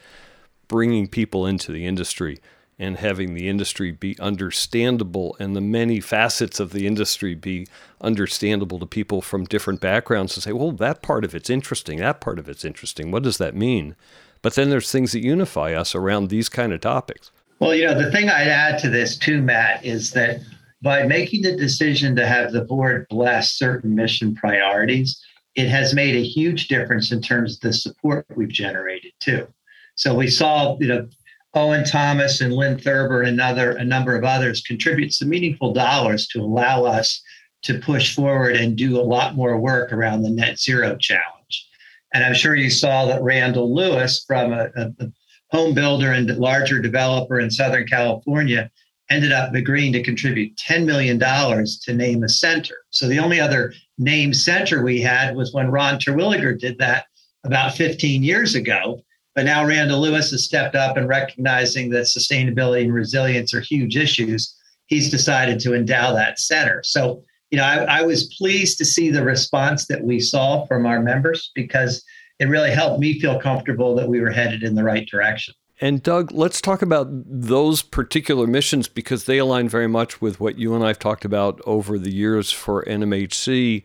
bringing 0.67 1.07
people 1.07 1.45
into 1.45 1.71
the 1.71 1.85
industry 1.85 2.39
and 2.77 2.97
having 2.97 3.33
the 3.33 3.49
industry 3.49 3.91
be 3.91 4.17
understandable 4.19 5.35
and 5.39 5.55
the 5.55 5.61
many 5.61 5.99
facets 5.99 6.59
of 6.59 6.71
the 6.71 6.87
industry 6.87 7.35
be 7.35 7.67
understandable 7.99 8.79
to 8.79 8.85
people 8.85 9.21
from 9.21 9.43
different 9.45 9.81
backgrounds 9.81 10.33
to 10.33 10.41
say, 10.41 10.53
well, 10.53 10.71
that 10.71 11.01
part 11.01 11.25
of 11.25 11.35
it's 11.35 11.49
interesting. 11.49 11.99
That 11.99 12.21
part 12.21 12.39
of 12.39 12.47
it's 12.47 12.63
interesting. 12.63 13.11
What 13.11 13.23
does 13.23 13.37
that 13.37 13.55
mean? 13.55 13.95
But 14.41 14.55
then 14.55 14.69
there's 14.69 14.91
things 14.91 15.11
that 15.11 15.23
unify 15.23 15.73
us 15.73 15.95
around 15.95 16.29
these 16.29 16.49
kind 16.49 16.73
of 16.73 16.81
topics. 16.81 17.31
Well, 17.59 17.75
you 17.75 17.85
know, 17.85 18.01
the 18.01 18.11
thing 18.11 18.29
I'd 18.29 18.47
add 18.47 18.79
to 18.79 18.89
this 18.89 19.17
too, 19.17 19.41
Matt, 19.41 19.83
is 19.83 20.11
that 20.11 20.39
by 20.81 21.03
making 21.03 21.41
the 21.41 21.57
decision 21.57 22.15
to 22.15 22.25
have 22.25 22.53
the 22.53 22.61
board 22.61 23.05
bless 23.09 23.53
certain 23.53 23.95
mission 23.95 24.33
priorities, 24.33 25.21
it 25.55 25.67
has 25.67 25.93
made 25.93 26.15
a 26.15 26.23
huge 26.23 26.69
difference 26.69 27.11
in 27.11 27.21
terms 27.21 27.55
of 27.55 27.61
the 27.61 27.73
support 27.73 28.25
we've 28.35 28.47
generated 28.47 29.11
too. 29.19 29.45
So 29.95 30.15
we 30.15 30.29
saw, 30.29 30.77
you 30.79 30.87
know, 30.87 31.09
Owen 31.53 31.83
Thomas 31.83 32.39
and 32.41 32.53
Lynn 32.53 32.77
Thurber 32.77 33.23
and 33.23 33.41
other 33.41 33.71
a 33.71 33.83
number 33.83 34.15
of 34.15 34.23
others 34.23 34.61
contribute 34.61 35.13
some 35.13 35.29
meaningful 35.29 35.73
dollars 35.73 36.27
to 36.27 36.41
allow 36.41 36.85
us 36.85 37.21
to 37.63 37.79
push 37.79 38.15
forward 38.15 38.55
and 38.55 38.77
do 38.77 38.97
a 38.97 39.03
lot 39.03 39.35
more 39.35 39.57
work 39.59 39.91
around 39.91 40.21
the 40.21 40.29
net 40.29 40.59
zero 40.59 40.95
challenge. 40.95 41.38
And 42.13 42.23
I'm 42.23 42.33
sure 42.33 42.55
you 42.55 42.69
saw 42.69 43.05
that 43.05 43.21
Randall 43.21 43.73
Lewis, 43.73 44.23
from 44.25 44.53
a, 44.53 44.69
a, 44.75 45.11
home 45.51 45.73
builder 45.73 46.11
and 46.11 46.29
larger 46.37 46.79
developer 46.79 47.39
in 47.39 47.49
Southern 47.49 47.87
California, 47.87 48.69
ended 49.09 49.31
up 49.31 49.53
agreeing 49.55 49.91
to 49.93 50.03
contribute 50.03 50.55
$10 50.57 50.85
million 50.85 51.19
to 51.19 51.93
name 51.93 52.23
a 52.23 52.29
center. 52.29 52.75
So 52.91 53.07
the 53.07 53.19
only 53.19 53.39
other 53.39 53.73
named 53.97 54.35
center 54.35 54.83
we 54.83 55.01
had 55.01 55.35
was 55.35 55.53
when 55.53 55.71
Ron 55.71 55.97
Terwilliger 55.97 56.57
did 56.57 56.77
that 56.77 57.05
about 57.43 57.75
15 57.75 58.23
years 58.23 58.53
ago. 58.55 59.01
But 59.35 59.45
now 59.45 59.65
Randall 59.65 60.01
Lewis 60.01 60.31
has 60.31 60.45
stepped 60.45 60.75
up 60.75 60.97
and 60.97 61.07
recognizing 61.07 61.89
that 61.91 62.05
sustainability 62.05 62.83
and 62.83 62.93
resilience 62.93 63.53
are 63.53 63.61
huge 63.61 63.95
issues. 63.95 64.55
He's 64.87 65.09
decided 65.09 65.59
to 65.61 65.73
endow 65.73 66.13
that 66.13 66.39
center. 66.39 66.81
So 66.83 67.23
you 67.51 67.57
know, 67.57 67.63
I, 67.63 67.99
I, 67.99 68.01
was 68.03 68.33
pleased 68.35 68.77
to 68.77 68.85
see 68.85 69.09
the 69.09 69.23
response 69.23 69.87
that 69.87 70.03
we 70.03 70.19
saw 70.19 70.65
from 70.65 70.85
our 70.85 71.01
members 71.01 71.51
because 71.55 72.03
it 72.39 72.45
really 72.45 72.71
helped 72.71 72.99
me 72.99 73.19
feel 73.19 73.39
comfortable 73.39 73.95
that 73.95 74.07
we 74.07 74.21
were 74.21 74.31
headed 74.31 74.63
in 74.63 74.75
the 74.75 74.83
right 74.83 75.07
direction. 75.07 75.53
And 75.81 76.03
Doug, 76.03 76.31
let's 76.31 76.61
talk 76.61 76.81
about 76.81 77.07
those 77.09 77.81
particular 77.81 78.45
missions 78.45 78.87
because 78.87 79.25
they 79.25 79.37
align 79.37 79.69
very 79.69 79.87
much 79.87 80.21
with 80.21 80.39
what 80.39 80.57
you 80.57 80.75
and 80.75 80.83
I 80.83 80.87
have 80.87 80.99
talked 80.99 81.23
about 81.23 81.61
over 81.65 81.97
the 81.97 82.11
years 82.11 82.51
for 82.51 82.83
NMHC, 82.83 83.83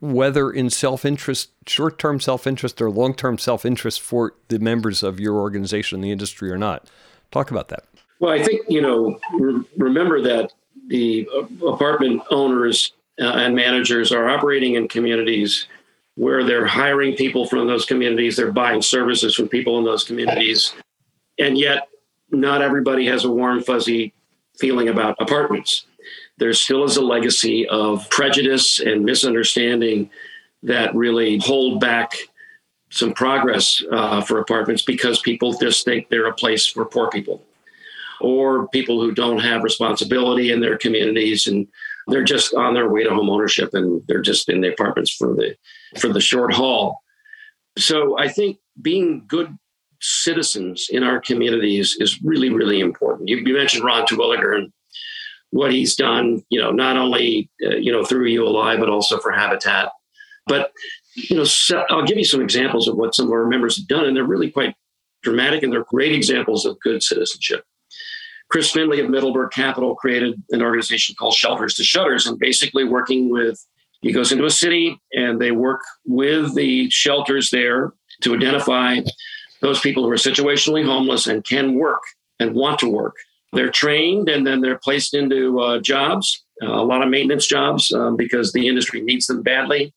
whether 0.00 0.50
in 0.50 0.70
self 0.70 1.04
interest, 1.04 1.50
short 1.66 1.98
term 1.98 2.20
self 2.20 2.46
interest, 2.46 2.80
or 2.80 2.88
long 2.88 3.14
term 3.14 3.36
self 3.38 3.66
interest 3.66 4.00
for 4.00 4.34
the 4.48 4.60
members 4.60 5.02
of 5.02 5.18
your 5.18 5.34
organization, 5.34 6.00
the 6.00 6.12
industry, 6.12 6.52
or 6.52 6.58
not. 6.58 6.88
Talk 7.32 7.50
about 7.50 7.68
that. 7.68 7.84
Well, 8.20 8.32
I 8.32 8.42
think, 8.42 8.62
you 8.68 8.80
know, 8.80 9.18
re- 9.32 9.64
remember 9.76 10.22
that 10.22 10.52
the 10.88 11.28
apartment 11.66 12.22
owners 12.30 12.92
uh, 13.20 13.24
and 13.24 13.54
managers 13.54 14.12
are 14.12 14.28
operating 14.28 14.74
in 14.74 14.88
communities 14.88 15.66
where 16.16 16.44
they're 16.44 16.66
hiring 16.66 17.14
people 17.16 17.46
from 17.46 17.66
those 17.66 17.84
communities, 17.84 18.36
they're 18.36 18.52
buying 18.52 18.82
services 18.82 19.34
from 19.34 19.48
people 19.48 19.78
in 19.78 19.84
those 19.84 20.04
communities, 20.04 20.74
and 21.38 21.58
yet 21.58 21.88
not 22.30 22.62
everybody 22.62 23.06
has 23.06 23.24
a 23.24 23.30
warm, 23.30 23.62
fuzzy 23.62 24.12
feeling 24.58 24.88
about 24.88 25.16
apartments. 25.20 25.86
There 26.38 26.52
still 26.52 26.84
is 26.84 26.96
a 26.96 27.02
legacy 27.02 27.66
of 27.68 28.08
prejudice 28.10 28.80
and 28.80 29.04
misunderstanding 29.04 30.10
that 30.62 30.94
really 30.94 31.38
hold 31.38 31.80
back 31.80 32.14
some 32.90 33.12
progress 33.12 33.82
uh, 33.90 34.20
for 34.20 34.38
apartments 34.38 34.82
because 34.82 35.20
people 35.20 35.52
just 35.54 35.84
think 35.84 36.08
they're 36.08 36.26
a 36.26 36.34
place 36.34 36.66
for 36.66 36.84
poor 36.84 37.10
people 37.10 37.42
or 38.20 38.68
people 38.68 39.00
who 39.00 39.12
don't 39.12 39.38
have 39.38 39.62
responsibility 39.62 40.50
in 40.50 40.60
their 40.60 40.78
communities 40.78 41.46
and 41.46 41.66
they're 42.08 42.24
just 42.24 42.54
on 42.54 42.74
their 42.74 42.88
way 42.88 43.02
to 43.02 43.10
home 43.10 43.30
ownership 43.30 43.70
and 43.72 44.02
they're 44.06 44.20
just 44.20 44.48
in 44.48 44.60
the 44.60 44.72
apartments 44.72 45.14
for 45.14 45.34
the 45.34 45.56
for 45.98 46.08
the 46.08 46.20
short 46.20 46.52
haul. 46.52 47.00
So 47.78 48.18
i 48.18 48.28
think 48.28 48.58
being 48.80 49.24
good 49.26 49.56
citizens 50.00 50.88
in 50.90 51.02
our 51.02 51.20
communities 51.20 51.96
is 51.98 52.22
really 52.22 52.50
really 52.50 52.80
important. 52.80 53.28
You, 53.28 53.38
you 53.38 53.54
mentioned 53.54 53.84
ron 53.84 54.06
terwilliger 54.06 54.56
and 54.56 54.72
what 55.50 55.72
he's 55.72 55.94
done 55.94 56.42
you 56.50 56.60
know 56.60 56.72
not 56.72 56.96
only 56.96 57.48
uh, 57.64 57.76
you 57.76 57.92
know 57.92 58.04
through 58.04 58.26
uli 58.26 58.76
but 58.76 58.90
also 58.90 59.18
for 59.18 59.32
habitat. 59.32 59.90
But 60.46 60.72
you 61.14 61.36
know, 61.36 61.44
so 61.44 61.84
I'll 61.90 62.04
give 62.04 62.18
you 62.18 62.24
some 62.24 62.42
examples 62.42 62.88
of 62.88 62.96
what 62.96 63.14
some 63.14 63.26
of 63.26 63.32
our 63.32 63.46
members 63.46 63.76
have 63.76 63.86
done, 63.86 64.04
and 64.04 64.16
they're 64.16 64.24
really 64.24 64.50
quite 64.50 64.74
dramatic 65.22 65.62
and 65.62 65.72
they're 65.72 65.84
great 65.84 66.12
examples 66.12 66.66
of 66.66 66.78
good 66.80 67.02
citizenship. 67.02 67.64
Chris 68.54 68.70
Finlay 68.70 69.00
of 69.00 69.10
Middleburg 69.10 69.50
Capital 69.50 69.96
created 69.96 70.40
an 70.50 70.62
organization 70.62 71.16
called 71.18 71.34
Shelters 71.34 71.74
to 71.74 71.82
Shutters, 71.82 72.28
and 72.28 72.38
basically 72.38 72.84
working 72.84 73.28
with 73.28 73.58
he 74.00 74.12
goes 74.12 74.30
into 74.30 74.44
a 74.44 74.50
city 74.50 74.96
and 75.12 75.40
they 75.40 75.50
work 75.50 75.80
with 76.06 76.54
the 76.54 76.88
shelters 76.88 77.50
there 77.50 77.94
to 78.22 78.32
identify 78.32 79.00
those 79.60 79.80
people 79.80 80.04
who 80.04 80.10
are 80.12 80.14
situationally 80.14 80.84
homeless 80.84 81.26
and 81.26 81.44
can 81.44 81.74
work 81.74 82.02
and 82.38 82.54
want 82.54 82.78
to 82.78 82.88
work. 82.88 83.16
They're 83.52 83.72
trained 83.72 84.28
and 84.28 84.46
then 84.46 84.60
they're 84.60 84.78
placed 84.78 85.14
into 85.14 85.58
uh, 85.58 85.80
jobs, 85.80 86.44
uh, 86.62 86.66
a 86.66 86.84
lot 86.84 87.02
of 87.02 87.08
maintenance 87.08 87.48
jobs 87.48 87.90
um, 87.90 88.16
because 88.16 88.52
the 88.52 88.68
industry 88.68 89.00
needs 89.00 89.26
them 89.26 89.42
badly. 89.42 89.92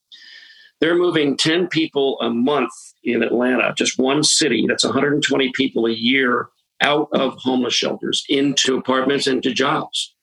They're 0.81 0.97
moving 0.97 1.37
10 1.37 1.67
people 1.67 2.19
a 2.21 2.31
month 2.31 2.71
in 3.03 3.21
Atlanta, 3.21 3.75
just 3.77 3.99
one 3.99 4.23
city. 4.23 4.65
That's 4.67 4.83
120 4.83 5.51
people 5.53 5.85
a 5.85 5.91
year 5.91 6.49
out 6.81 7.09
of 7.11 7.35
homeless 7.37 7.73
shelters 7.73 8.23
into 8.29 8.77
apartments, 8.77 9.27
into 9.27 9.53
jobs. 9.53 10.15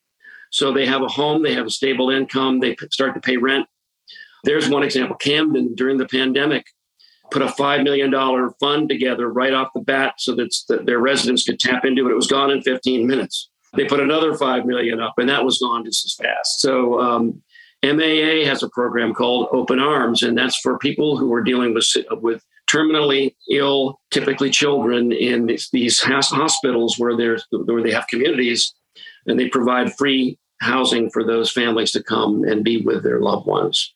So 0.51 0.73
they 0.73 0.87
have 0.87 1.03
a 1.03 1.09
home, 1.09 1.43
they 1.43 1.55
have 1.55 1.67
a 1.67 1.71
stable 1.71 2.11
income, 2.11 2.61
they 2.61 2.77
start 2.91 3.15
to 3.15 3.21
pay 3.21 3.37
rent. 3.37 3.67
There's 4.45 4.69
one 4.69 4.83
example 4.83 5.17
Camden 5.17 5.75
during 5.75 5.99
the 5.99 6.07
pandemic 6.07 6.67
put 7.31 7.43
a 7.43 7.47
$5 7.47 7.83
million 7.83 8.13
fund 8.61 8.89
together 8.89 9.29
right 9.29 9.53
off 9.53 9.73
the 9.75 9.81
bat 9.81 10.15
so 10.19 10.35
that 10.37 10.85
their 10.87 10.99
residents 10.99 11.45
could 11.45 11.59
tap 11.59 11.85
into 11.85 12.07
it. 12.07 12.13
It 12.13 12.17
was 12.17 12.27
gone 12.27 12.51
in 12.51 12.63
15 12.63 13.07
minutes. 13.07 13.51
They 13.75 13.87
put 13.87 14.01
another 14.01 14.35
5 14.35 14.67
million 14.67 15.01
up 15.01 15.15
and 15.19 15.29
that 15.29 15.45
was 15.45 15.59
gone 15.59 15.85
just 15.85 16.05
as 16.05 16.15
fast. 16.15 16.61
So 16.61 17.01
um, 17.01 17.43
MAA 17.85 18.47
has 18.47 18.63
a 18.63 18.69
program 18.71 19.15
called 19.15 19.49
Open 19.53 19.79
Arms, 19.79 20.23
and 20.23 20.39
that's 20.39 20.59
for 20.59 20.79
people 20.79 21.19
who 21.19 21.33
are 21.35 21.43
dealing 21.43 21.75
with 21.75 21.87
with 22.23 22.43
terminally 22.71 23.35
ill, 23.51 24.01
typically 24.11 24.51
children, 24.51 25.13
in 25.13 25.47
these 25.47 25.69
these 25.73 26.01
hospitals 26.01 26.99
where 26.99 27.17
there's 27.17 27.47
where 27.51 27.83
they 27.83 27.93
have 27.93 28.07
communities, 28.09 28.75
and 29.27 29.39
they 29.39 29.49
provide 29.49 29.95
free 29.95 30.39
housing 30.61 31.11
for 31.11 31.25
those 31.25 31.51
families 31.51 31.93
to 31.93 32.03
come 32.03 32.45
and 32.45 32.65
be 32.65 32.81
with 32.81 33.03
their 33.03 33.21
loved 33.21 33.47
ones. 33.47 33.95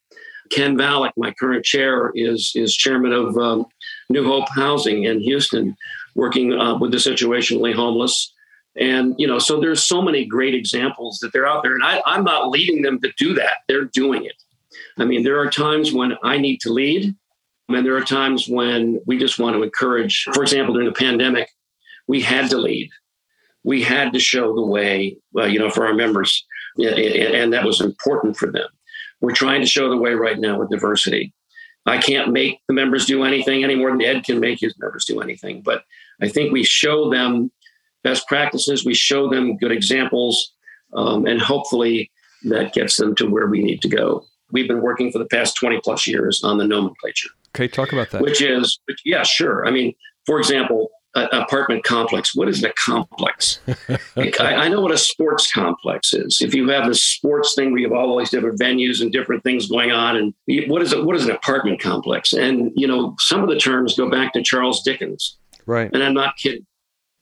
Ken 0.50 0.76
Valach, 0.76 1.12
my 1.16 1.32
current 1.32 1.64
chair, 1.64 2.10
is 2.14 2.52
is 2.54 2.74
chairman 2.74 3.12
of 3.12 3.36
um, 3.36 3.66
New 4.08 4.24
Hope 4.24 4.48
Housing 4.54 5.04
in 5.04 5.20
Houston, 5.20 5.76
working 6.14 6.52
uh, 6.52 6.78
with 6.78 6.90
the 6.90 6.98
situationally 6.98 7.74
homeless 7.74 8.32
and, 8.78 9.14
you 9.18 9.26
know, 9.26 9.38
so 9.38 9.60
there's 9.60 9.82
so 9.82 10.00
many 10.00 10.24
great 10.24 10.54
examples 10.54 11.18
that 11.18 11.32
they're 11.32 11.46
out 11.46 11.62
there. 11.62 11.74
And 11.74 11.82
I, 11.82 12.00
I'm 12.06 12.22
not 12.22 12.50
leading 12.50 12.82
them 12.82 13.00
to 13.00 13.12
do 13.18 13.34
that. 13.34 13.58
They're 13.66 13.86
doing 13.86 14.24
it. 14.24 14.34
I 14.98 15.04
mean, 15.04 15.24
there 15.24 15.38
are 15.40 15.50
times 15.50 15.92
when 15.92 16.16
I 16.22 16.38
need 16.38 16.60
to 16.60 16.72
lead, 16.72 17.14
and 17.68 17.84
there 17.84 17.96
are 17.96 18.04
times 18.04 18.48
when 18.48 19.00
we 19.06 19.18
just 19.18 19.38
want 19.38 19.54
to 19.56 19.62
encourage. 19.62 20.24
For 20.32 20.42
example, 20.42 20.74
during 20.74 20.88
the 20.88 20.94
pandemic, 20.94 21.50
we 22.06 22.20
had 22.20 22.50
to 22.50 22.58
lead. 22.58 22.90
We 23.64 23.82
had 23.82 24.12
to 24.14 24.20
show 24.20 24.54
the 24.54 24.64
way, 24.64 25.18
uh, 25.36 25.44
you 25.44 25.58
know, 25.58 25.70
for 25.70 25.86
our 25.86 25.94
members, 25.94 26.46
and 26.78 27.52
that 27.52 27.64
was 27.64 27.80
important 27.80 28.36
for 28.36 28.50
them. 28.50 28.68
We're 29.20 29.34
trying 29.34 29.60
to 29.60 29.66
show 29.66 29.90
the 29.90 29.96
way 29.96 30.14
right 30.14 30.38
now 30.38 30.58
with 30.58 30.70
diversity. 30.70 31.34
I 31.84 31.98
can't 31.98 32.32
make 32.32 32.60
the 32.68 32.74
members 32.74 33.06
do 33.06 33.24
anything 33.24 33.64
any 33.64 33.74
more 33.74 33.90
than 33.90 34.02
Ed 34.02 34.24
can 34.24 34.40
make 34.40 34.60
his 34.60 34.74
members 34.78 35.04
do 35.04 35.20
anything, 35.20 35.62
but 35.62 35.82
I 36.22 36.28
think 36.28 36.52
we 36.52 36.62
show 36.62 37.10
them 37.10 37.50
best 38.04 38.26
practices. 38.28 38.84
We 38.84 38.94
show 38.94 39.28
them 39.28 39.56
good 39.56 39.72
examples, 39.72 40.54
um, 40.94 41.26
and 41.26 41.40
hopefully 41.40 42.10
that 42.44 42.72
gets 42.72 42.96
them 42.96 43.14
to 43.16 43.28
where 43.28 43.46
we 43.46 43.62
need 43.62 43.82
to 43.82 43.88
go. 43.88 44.24
We've 44.50 44.68
been 44.68 44.82
working 44.82 45.10
for 45.12 45.18
the 45.18 45.26
past 45.26 45.56
20 45.56 45.80
plus 45.82 46.06
years 46.06 46.42
on 46.42 46.58
the 46.58 46.66
nomenclature. 46.66 47.30
Okay, 47.54 47.68
talk 47.68 47.92
about 47.92 48.10
that. 48.10 48.22
Which 48.22 48.42
is, 48.42 48.78
yeah, 49.04 49.22
sure. 49.22 49.66
I 49.66 49.70
mean, 49.70 49.94
for 50.26 50.38
example, 50.38 50.90
apartment 51.14 51.82
complex. 51.84 52.34
What 52.34 52.48
is 52.48 52.62
a 52.62 52.72
complex? 52.84 53.60
I, 54.16 54.30
I, 54.38 54.68
know 54.68 54.80
what 54.80 54.92
a 54.92 54.98
sports 54.98 55.50
complex 55.50 56.12
is. 56.12 56.40
If 56.40 56.54
you 56.54 56.68
have 56.68 56.86
this 56.86 57.02
sports 57.02 57.54
thing 57.54 57.72
where 57.72 57.80
you 57.80 57.88
have 57.88 57.96
all 57.96 58.18
these 58.18 58.30
different 58.30 58.60
venues 58.60 59.00
and 59.00 59.10
different 59.10 59.42
things 59.42 59.68
going 59.68 59.90
on, 59.90 60.16
and 60.16 60.34
what 60.68 60.82
is 60.82 60.92
it? 60.92 61.04
What 61.04 61.16
is 61.16 61.24
an 61.24 61.32
apartment 61.32 61.80
complex? 61.80 62.34
And 62.34 62.70
you 62.76 62.86
know, 62.86 63.16
some 63.18 63.42
of 63.42 63.48
the 63.48 63.58
terms 63.58 63.96
go 63.96 64.08
back 64.08 64.32
to 64.34 64.42
Charles 64.42 64.82
Dickens. 64.82 65.38
Right. 65.66 65.90
And 65.92 66.02
I'm 66.02 66.14
not 66.14 66.36
kidding 66.36 66.66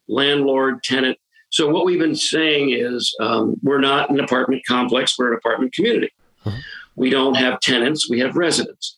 landlord, 0.08 0.82
tenant. 0.82 1.18
So 1.50 1.68
what 1.68 1.84
we've 1.84 1.98
been 1.98 2.16
saying 2.16 2.70
is 2.70 3.14
um, 3.20 3.56
we're 3.62 3.80
not 3.80 4.10
an 4.10 4.20
apartment 4.20 4.62
complex, 4.66 5.18
we're 5.18 5.32
an 5.32 5.38
apartment 5.38 5.72
community. 5.72 6.12
Uh-huh. 6.44 6.56
We 6.96 7.10
don't 7.10 7.34
have 7.34 7.60
tenants, 7.60 8.08
we 8.08 8.20
have 8.20 8.36
residents. 8.36 8.95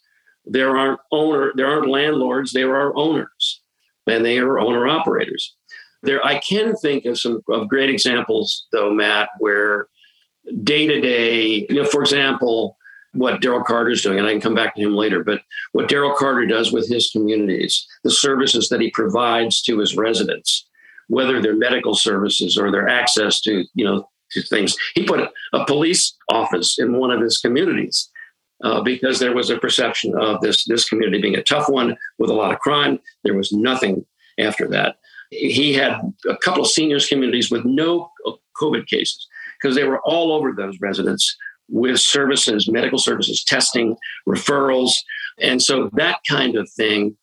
There 0.49 0.77
aren't 0.77 1.01
owner, 1.13 1.53
there 1.55 1.67
aren't 1.67 1.89
landlords, 1.89 2.53
there 2.53 2.75
are 2.75 2.97
owners, 2.97 3.61
and 4.07 4.25
they 4.25 4.39
are 4.39 4.59
owner 4.59 4.89
operators. 4.89 5.55
There, 6.03 6.25
I 6.25 6.39
can 6.39 6.75
think 6.77 7.05
of 7.05 7.19
some 7.19 7.43
of 7.49 7.69
great 7.69 7.91
examples, 7.91 8.67
though, 8.73 8.93
Matt, 8.93 9.29
where 9.39 9.89
day 10.63 10.87
to 10.87 11.01
day, 11.01 11.67
you 11.69 11.83
know, 11.83 11.85
for 11.85 12.01
example, 12.01 12.77
what 13.13 13.41
Daryl 13.41 13.65
Carter 13.65 13.91
is 13.91 14.03
doing, 14.03 14.19
and 14.19 14.27
I 14.27 14.33
can 14.33 14.41
come 14.41 14.55
back 14.55 14.75
to 14.75 14.83
him 14.83 14.95
later, 14.95 15.25
but 15.25 15.43
what 15.73 15.89
Daryl 15.89 16.17
Carter 16.17 16.47
does 16.47 16.73
with 16.73 16.89
his 16.89 17.11
communities, 17.11 17.87
the 18.05 18.11
services 18.11 18.69
that 18.69 18.81
he 18.81 18.91
provides 18.91 19.63
to 19.63 19.79
his 19.79 19.97
residents, 19.97 20.67
whether 21.09 21.41
they're 21.41 21.57
medical 21.57 21.95
services 21.95 22.57
or 22.57 22.71
their 22.71 22.89
access 22.89 23.41
to, 23.43 23.65
you 23.75 23.85
know, 23.85 24.09
to 24.31 24.43
things. 24.43 24.77
He 24.95 25.05
put 25.05 25.31
a 25.53 25.65
police 25.65 26.15
office 26.31 26.79
in 26.79 26.99
one 26.99 27.11
of 27.11 27.21
his 27.21 27.39
communities 27.39 28.11
uh, 28.65 28.81
because 28.83 29.19
there 29.19 29.35
was 29.35 29.51
a 29.51 29.59
perception 29.59 30.15
of 30.19 30.41
this 30.41 30.65
this 30.67 30.89
community 30.89 31.21
being 31.21 31.37
a 31.37 31.43
tough 31.43 31.69
one 31.69 31.97
with 32.19 32.31
a 32.31 32.35
lot 32.35 32.53
of 32.53 32.59
crime. 32.61 32.99
There 33.25 33.35
was 33.35 33.53
nothing 33.53 34.05
after 34.39 34.69
that. 34.69 34.97
He 35.31 35.75
had 35.75 36.01
a 36.29 36.37
couple 36.39 36.63
of 36.63 36.71
seniors 36.71 37.07
communities 37.07 37.51
with 37.51 37.65
no 37.65 38.11
COVID 38.61 38.87
cases 38.87 39.27
because 39.61 39.77
they 39.77 39.85
were 39.85 40.01
all 40.01 40.33
over 40.33 40.53
those 40.53 40.81
residents 40.81 41.37
with 41.69 42.01
services, 42.01 42.69
medical 42.69 42.99
services, 42.99 43.45
testing, 43.45 43.97
referrals. 44.27 44.93
And 45.39 45.63
so 45.63 45.91
that 45.95 46.21
kind 46.29 46.57
of 46.57 46.71
thing 46.71 47.17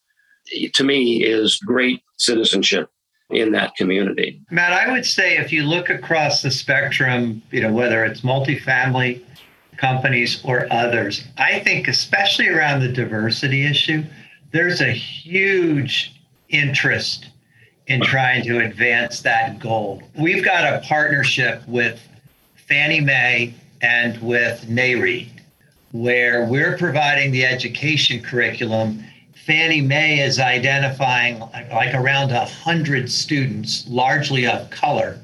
to 0.74 0.84
me 0.84 1.24
is 1.24 1.58
great 1.58 2.04
citizenship 2.18 2.90
in 3.32 3.52
that 3.54 3.76
community. 3.76 4.40
Matt, 4.52 4.72
I 4.72 4.92
would 4.92 5.06
say 5.06 5.38
if 5.38 5.52
you 5.52 5.64
look 5.64 5.90
across 5.90 6.44
the 6.44 6.52
spectrum, 6.52 7.42
you 7.52 7.62
know, 7.62 7.74
whether 7.74 8.06
it's 8.06 8.22
multifamily 8.22 9.24
companies 9.78 10.42
or 10.44 10.68
others, 10.72 11.24
I 11.38 11.60
think 11.60 11.88
especially 11.88 12.50
around 12.50 12.82
the 12.82 12.92
diversity 12.92 13.66
issue, 13.66 14.04
there's 14.52 14.82
a 14.82 14.92
huge 14.92 16.22
interest 16.50 17.28
in 17.88 18.02
trying 18.02 18.44
to 18.46 18.60
advance 18.60 19.22
that 19.22 19.60
goal. 19.60 20.02
We've 20.18 20.44
got 20.44 20.74
a 20.74 20.86
partnership 20.86 21.68
with 21.68 22.02
Fannie 22.68 23.02
Mae 23.02 23.54
and 23.82 24.20
with 24.22 24.66
NAREIT, 24.68 25.30
where 25.92 26.46
we're 26.46 26.78
providing 26.78 27.32
the 27.32 27.46
education 27.46 28.22
curriculum 28.24 29.04
Fannie 29.46 29.82
Mae 29.82 30.22
is 30.22 30.40
identifying 30.40 31.40
like 31.72 31.94
around 31.94 32.32
100 32.32 33.12
students, 33.12 33.88
largely 33.88 34.48
of 34.48 34.72
color. 34.72 35.20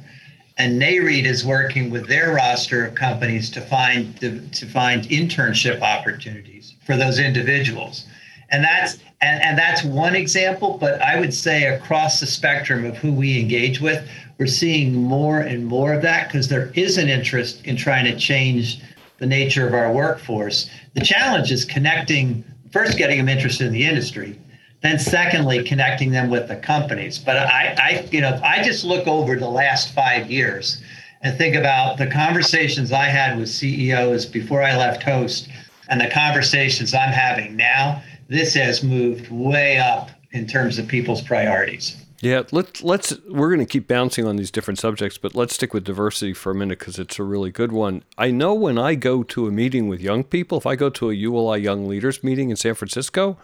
And 0.57 0.81
NAREIT 0.81 1.25
is 1.25 1.45
working 1.45 1.89
with 1.89 2.07
their 2.07 2.33
roster 2.33 2.85
of 2.85 2.95
companies 2.95 3.49
to 3.51 3.61
find 3.61 4.19
to, 4.19 4.39
to 4.39 4.65
find 4.67 5.03
internship 5.03 5.81
opportunities 5.81 6.75
for 6.85 6.97
those 6.97 7.19
individuals. 7.19 8.05
And 8.49 8.63
that's 8.63 8.97
and, 9.21 9.41
and 9.43 9.57
that's 9.57 9.83
one 9.83 10.15
example, 10.15 10.77
but 10.79 11.01
I 11.01 11.19
would 11.19 11.33
say 11.33 11.65
across 11.65 12.19
the 12.19 12.27
spectrum 12.27 12.85
of 12.85 12.97
who 12.97 13.13
we 13.13 13.39
engage 13.39 13.79
with, 13.79 14.07
we're 14.37 14.47
seeing 14.47 14.93
more 14.93 15.39
and 15.39 15.65
more 15.65 15.93
of 15.93 16.01
that 16.01 16.27
because 16.27 16.47
there 16.47 16.71
is 16.73 16.97
an 16.97 17.07
interest 17.07 17.65
in 17.65 17.77
trying 17.77 18.05
to 18.05 18.17
change 18.17 18.81
the 19.19 19.27
nature 19.27 19.67
of 19.67 19.73
our 19.73 19.91
workforce. 19.91 20.69
The 20.95 21.01
challenge 21.01 21.51
is 21.51 21.63
connecting 21.63 22.43
first 22.71 22.97
getting 22.97 23.17
them 23.17 23.29
interested 23.29 23.67
in 23.67 23.73
the 23.73 23.85
industry, 23.85 24.39
then 24.81 24.99
secondly 24.99 25.63
connecting 25.63 26.11
them 26.11 26.29
with 26.29 26.47
the 26.47 26.55
companies. 26.55 27.19
But 27.19 27.37
I, 27.37 27.75
I, 27.77 28.09
you 28.11 28.21
know, 28.21 28.39
I 28.43 28.63
just 28.63 28.83
look 28.83 29.07
over 29.07 29.35
the 29.35 29.49
last 29.49 29.93
five 29.93 30.29
years 30.29 30.81
and 31.21 31.37
think 31.37 31.55
about 31.55 31.97
the 31.97 32.07
conversations 32.07 32.91
I 32.91 33.05
had 33.05 33.37
with 33.37 33.49
CEOs 33.49 34.25
before 34.25 34.63
I 34.63 34.75
left 34.75 35.03
Host 35.03 35.49
and 35.89 36.01
the 36.01 36.09
conversations 36.09 36.93
I'm 36.93 37.11
having 37.11 37.55
now, 37.55 38.01
this 38.27 38.55
has 38.55 38.81
moved 38.81 39.29
way 39.29 39.77
up 39.77 40.09
in 40.31 40.47
terms 40.47 40.79
of 40.79 40.87
people's 40.87 41.21
priorities. 41.21 41.97
Yeah, 42.21 42.43
let's 42.51 42.83
let's 42.83 43.17
we're 43.27 43.49
going 43.49 43.65
to 43.65 43.65
keep 43.65 43.87
bouncing 43.87 44.27
on 44.27 44.35
these 44.35 44.51
different 44.51 44.77
subjects, 44.77 45.17
but 45.17 45.33
let's 45.33 45.55
stick 45.55 45.73
with 45.73 45.83
diversity 45.83 46.33
for 46.33 46.51
a 46.51 46.55
minute 46.55 46.77
because 46.77 46.99
it's 46.99 47.17
a 47.17 47.23
really 47.23 47.49
good 47.49 47.71
one. 47.71 48.03
I 48.15 48.29
know 48.29 48.53
when 48.53 48.77
I 48.77 48.93
go 48.93 49.23
to 49.23 49.47
a 49.47 49.51
meeting 49.51 49.87
with 49.87 49.99
young 49.99 50.23
people, 50.23 50.59
if 50.59 50.67
I 50.67 50.75
go 50.75 50.91
to 50.91 51.09
a 51.09 51.13
ULI 51.13 51.59
Young 51.59 51.87
Leaders 51.87 52.23
meeting 52.23 52.51
in 52.51 52.57
San 52.57 52.75
Francisco, 52.75 53.37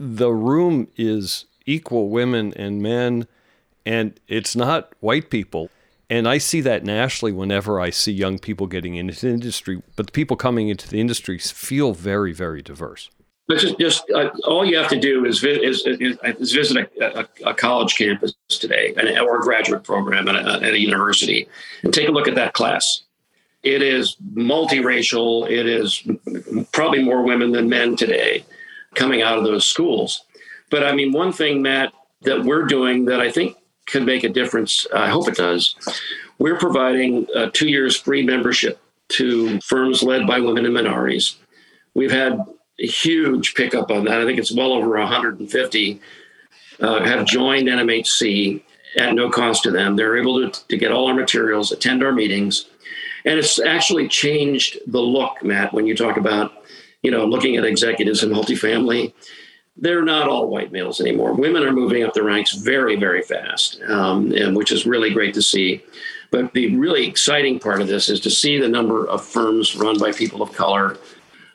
the 0.00 0.32
room 0.32 0.88
is 0.96 1.44
equal 1.66 2.08
women 2.08 2.54
and 2.56 2.82
men, 2.82 3.28
and 3.84 4.18
it's 4.26 4.56
not 4.56 4.94
white 5.00 5.28
people. 5.28 5.68
And 6.08 6.26
I 6.26 6.38
see 6.38 6.62
that 6.62 6.84
nationally 6.84 7.32
whenever 7.32 7.78
I 7.78 7.90
see 7.90 8.10
young 8.10 8.38
people 8.38 8.66
getting 8.66 8.96
into 8.96 9.20
the 9.20 9.28
industry, 9.28 9.82
but 9.94 10.06
the 10.06 10.12
people 10.12 10.36
coming 10.36 10.70
into 10.70 10.88
the 10.88 11.00
industry 11.00 11.38
feel 11.38 11.92
very, 11.92 12.32
very 12.32 12.62
diverse. 12.62 13.10
But 13.46 13.58
just, 13.58 13.78
just 13.78 14.10
uh, 14.10 14.30
all 14.44 14.64
you 14.64 14.78
have 14.78 14.88
to 14.88 14.98
do 14.98 15.26
is, 15.26 15.40
vi- 15.40 15.62
is, 15.62 15.86
is, 15.86 16.16
is 16.22 16.52
visit 16.52 16.88
a, 17.00 17.20
a, 17.20 17.50
a, 17.50 17.54
college 17.54 17.96
campus 17.96 18.32
today 18.48 18.94
or 19.20 19.38
a 19.38 19.40
graduate 19.40 19.82
program 19.84 20.28
at 20.28 20.36
a, 20.36 20.66
at 20.66 20.72
a 20.72 20.78
university 20.78 21.48
and 21.82 21.92
take 21.92 22.08
a 22.08 22.12
look 22.12 22.26
at 22.26 22.36
that 22.36 22.54
class. 22.54 23.02
It 23.62 23.82
is 23.82 24.16
multiracial. 24.34 25.50
It 25.50 25.66
is 25.66 26.02
probably 26.72 27.02
more 27.02 27.22
women 27.22 27.52
than 27.52 27.68
men 27.68 27.96
today 27.96 28.44
coming 28.94 29.22
out 29.22 29.38
of 29.38 29.44
those 29.44 29.66
schools. 29.66 30.24
But 30.70 30.84
I 30.84 30.92
mean, 30.92 31.12
one 31.12 31.32
thing, 31.32 31.62
Matt, 31.62 31.92
that 32.22 32.44
we're 32.44 32.64
doing 32.64 33.06
that 33.06 33.20
I 33.20 33.30
think 33.30 33.56
could 33.86 34.04
make 34.04 34.24
a 34.24 34.28
difference, 34.28 34.86
I 34.94 35.08
hope 35.08 35.28
it 35.28 35.36
does, 35.36 35.74
we're 36.38 36.58
providing 36.58 37.26
two 37.52 37.68
years 37.68 37.96
free 37.96 38.24
membership 38.24 38.80
to 39.10 39.60
firms 39.60 40.02
led 40.02 40.26
by 40.26 40.40
women 40.40 40.64
and 40.64 40.74
minorities. 40.74 41.36
We've 41.94 42.12
had 42.12 42.38
a 42.78 42.86
huge 42.86 43.54
pickup 43.54 43.90
on 43.90 44.04
that. 44.04 44.20
I 44.20 44.24
think 44.24 44.38
it's 44.38 44.52
well 44.52 44.72
over 44.72 44.90
150 44.98 46.00
uh, 46.80 47.04
have 47.04 47.26
joined 47.26 47.68
NMHC 47.68 48.62
at 48.96 49.14
no 49.14 49.30
cost 49.30 49.64
to 49.64 49.70
them. 49.70 49.96
They're 49.96 50.16
able 50.16 50.50
to, 50.50 50.66
to 50.68 50.76
get 50.76 50.92
all 50.92 51.08
our 51.08 51.14
materials, 51.14 51.72
attend 51.72 52.02
our 52.02 52.12
meetings, 52.12 52.66
and 53.24 53.38
it's 53.38 53.60
actually 53.60 54.08
changed 54.08 54.78
the 54.86 55.00
look, 55.00 55.42
Matt. 55.42 55.72
When 55.72 55.86
you 55.86 55.94
talk 55.94 56.16
about, 56.16 56.59
you 57.02 57.10
know, 57.10 57.24
looking 57.24 57.56
at 57.56 57.64
executives 57.64 58.22
in 58.22 58.30
multifamily, 58.30 59.12
they're 59.76 60.02
not 60.02 60.28
all 60.28 60.48
white 60.48 60.72
males 60.72 61.00
anymore. 61.00 61.32
Women 61.32 61.62
are 61.62 61.72
moving 61.72 62.02
up 62.04 62.12
the 62.12 62.22
ranks 62.22 62.52
very, 62.52 62.96
very 62.96 63.22
fast, 63.22 63.80
um, 63.88 64.32
and 64.32 64.56
which 64.56 64.72
is 64.72 64.86
really 64.86 65.10
great 65.10 65.34
to 65.34 65.42
see. 65.42 65.82
But 66.30 66.52
the 66.52 66.76
really 66.76 67.06
exciting 67.06 67.58
part 67.58 67.80
of 67.80 67.88
this 67.88 68.08
is 68.08 68.20
to 68.20 68.30
see 68.30 68.58
the 68.58 68.68
number 68.68 69.06
of 69.08 69.24
firms 69.24 69.76
run 69.76 69.98
by 69.98 70.12
people 70.12 70.42
of 70.42 70.52
color 70.52 70.96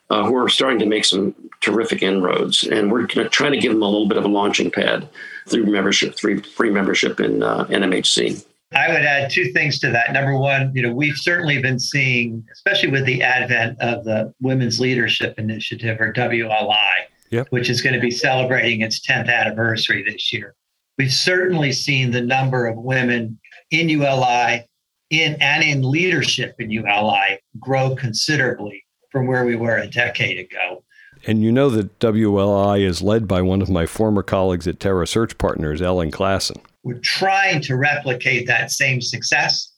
uh, 0.10 0.26
who 0.26 0.36
are 0.36 0.50
starting 0.50 0.80
to 0.80 0.86
make 0.86 1.06
some 1.06 1.34
terrific 1.62 2.02
inroads. 2.02 2.64
And 2.64 2.92
we're 2.92 3.08
trying 3.08 3.54
to 3.54 3.60
give 3.60 3.72
them 3.72 3.82
a 3.82 3.90
little 3.90 4.08
bit 4.08 4.18
of 4.18 4.26
a 4.26 4.30
launching 4.30 4.72
pad 4.72 5.08
through 5.48 5.66
membership, 5.66 6.16
through 6.16 6.42
free 6.44 6.72
membership 6.72 7.20
in 7.20 7.44
uh, 7.44 7.66
NMHC. 7.66 8.44
I 8.74 8.90
would 8.90 9.04
add 9.04 9.30
two 9.30 9.52
things 9.54 9.80
to 9.80 9.92
that. 9.92 10.12
Number 10.12 10.38
one, 10.38 10.72
you 10.74 10.82
know, 10.82 10.94
we've 10.94 11.18
certainly 11.18 11.62
been 11.62 11.80
seeing, 11.80 12.46
especially 12.52 12.90
with 12.90 13.06
the 13.06 13.22
advent 13.22 13.80
of 13.80 14.04
the 14.04 14.34
Women's 14.42 14.80
Leadership 14.80 15.38
Initiative 15.38 16.02
or 16.02 16.12
WLI, 16.12 16.94
yep. 17.30 17.48
which 17.52 17.70
is 17.70 17.82
going 17.82 17.94
to 17.94 18.02
be 18.02 18.12
celebrating 18.12 18.82
its 18.82 19.06
10th 19.06 19.30
anniversary 19.30 20.04
this 20.04 20.34
year. 20.34 20.56
We've 20.98 21.14
certainly 21.14 21.72
seen 21.72 22.12
the 22.12 22.22
number 22.22 22.66
of 22.68 22.78
women 22.78 23.40
in 23.70 23.90
ULI 23.90 24.66
in 25.10 25.36
and 25.42 25.64
in 25.64 25.90
leadership 25.90 26.56
in 26.60 26.72
ULI 26.72 27.40
grow 27.60 27.96
considerably 27.96 28.84
from 29.12 29.28
where 29.28 29.46
we 29.46 29.56
were 29.56 29.78
a 29.78 29.88
decade 29.88 30.40
ago. 30.40 30.84
And 31.28 31.44
you 31.44 31.52
know 31.52 31.70
that 31.70 32.00
WLI 32.00 32.82
is 32.82 33.02
led 33.02 33.28
by 33.28 33.42
one 33.42 33.62
of 33.62 33.70
my 33.70 33.86
former 33.86 34.22
colleagues 34.22 34.68
at 34.68 34.80
Terra 34.80 35.08
Search 35.08 35.38
Partners, 35.38 35.82
Ellen 35.82 36.12
Klassen. 36.12 36.62
We're 36.86 37.00
trying 37.00 37.62
to 37.64 37.76
replicate 37.76 38.46
that 38.46 38.70
same 38.70 39.02
success 39.02 39.74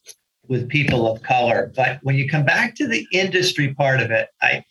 with 0.49 0.67
people 0.67 1.09
of 1.09 1.23
color. 1.23 1.71
But 1.73 1.99
when 2.03 2.17
you 2.17 2.27
come 2.27 2.43
back 2.43 2.75
to 2.75 2.87
the 2.87 3.07
industry 3.13 3.73
part 3.73 4.01
of 4.01 4.11
it, 4.11 4.27
I 4.41 4.63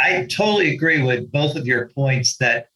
I 0.00 0.26
totally 0.28 0.74
agree 0.74 1.02
with 1.02 1.30
both 1.30 1.54
of 1.54 1.68
your 1.68 1.88
points 1.90 2.36
that 2.38 2.66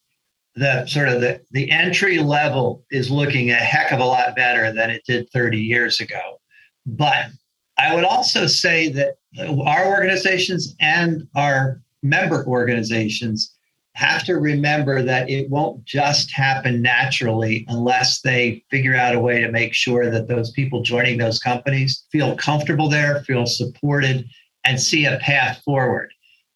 the 0.55 0.87
sort 0.87 1.09
of 1.09 1.21
the, 1.21 1.41
the 1.51 1.69
entry 1.69 2.19
level 2.19 2.85
is 2.93 3.11
looking 3.11 3.51
a 3.51 3.55
heck 3.55 3.91
of 3.91 3.99
a 3.99 4.05
lot 4.05 4.37
better 4.37 4.73
than 4.73 4.89
it 4.89 5.03
did 5.05 5.29
30 5.31 5.59
years 5.59 5.99
ago. 5.99 6.41
But 6.87 7.27
I 7.77 7.97
would 7.97 8.05
also 8.05 8.47
say 8.47 8.89
that 8.91 9.17
our 9.41 9.87
organizations 9.89 10.77
and 10.79 11.27
our 11.35 11.83
member 12.05 12.47
organizations 12.47 13.58
have 13.99 14.23
to 14.23 14.37
remember 14.37 15.03
that 15.03 15.29
it 15.29 15.51
won't 15.51 15.85
just 15.85 16.31
happen 16.31 16.81
naturally 16.81 17.65
unless 17.67 18.21
they 18.21 18.63
figure 18.71 18.95
out 18.95 19.17
a 19.17 19.19
way 19.19 19.41
to 19.41 19.51
make 19.51 19.75
sure 19.75 20.09
that 20.09 20.29
those 20.29 20.53
people 20.53 20.83
joining 20.83 21.19
those 21.19 21.41
companies 21.41 22.05
feel 22.13 22.37
comfortable 22.37 22.89
there, 22.89 23.25
feel 23.25 23.45
supported, 23.45 24.25
and 24.63 24.81
see 24.81 25.05
a 25.05 25.19
path 25.19 25.61
forward. 25.65 26.13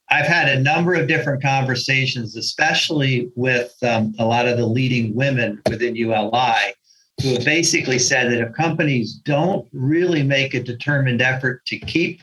I've 0.09 0.29
had 0.29 0.51
a 0.51 0.61
number 0.61 0.95
of 0.95 1.09
different 1.09 1.43
conversations, 1.43 2.37
especially 2.37 3.33
with 3.35 3.75
um, 3.83 4.15
a 4.21 4.25
lot 4.25 4.47
of 4.47 4.57
the 4.57 4.67
leading 4.67 5.13
women 5.17 5.61
within 5.69 5.97
ULI, 5.97 6.75
who 7.21 7.31
have 7.31 7.45
basically 7.45 7.99
said 7.99 8.31
that 8.31 8.41
if 8.41 8.55
companies 8.55 9.15
don't 9.15 9.67
really 9.73 10.23
make 10.23 10.55
a 10.55 10.63
determined 10.63 11.21
effort 11.21 11.67
to 11.67 11.79
keep 11.81 12.23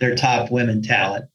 their 0.00 0.16
top 0.16 0.50
women 0.50 0.82
talent 0.82 1.26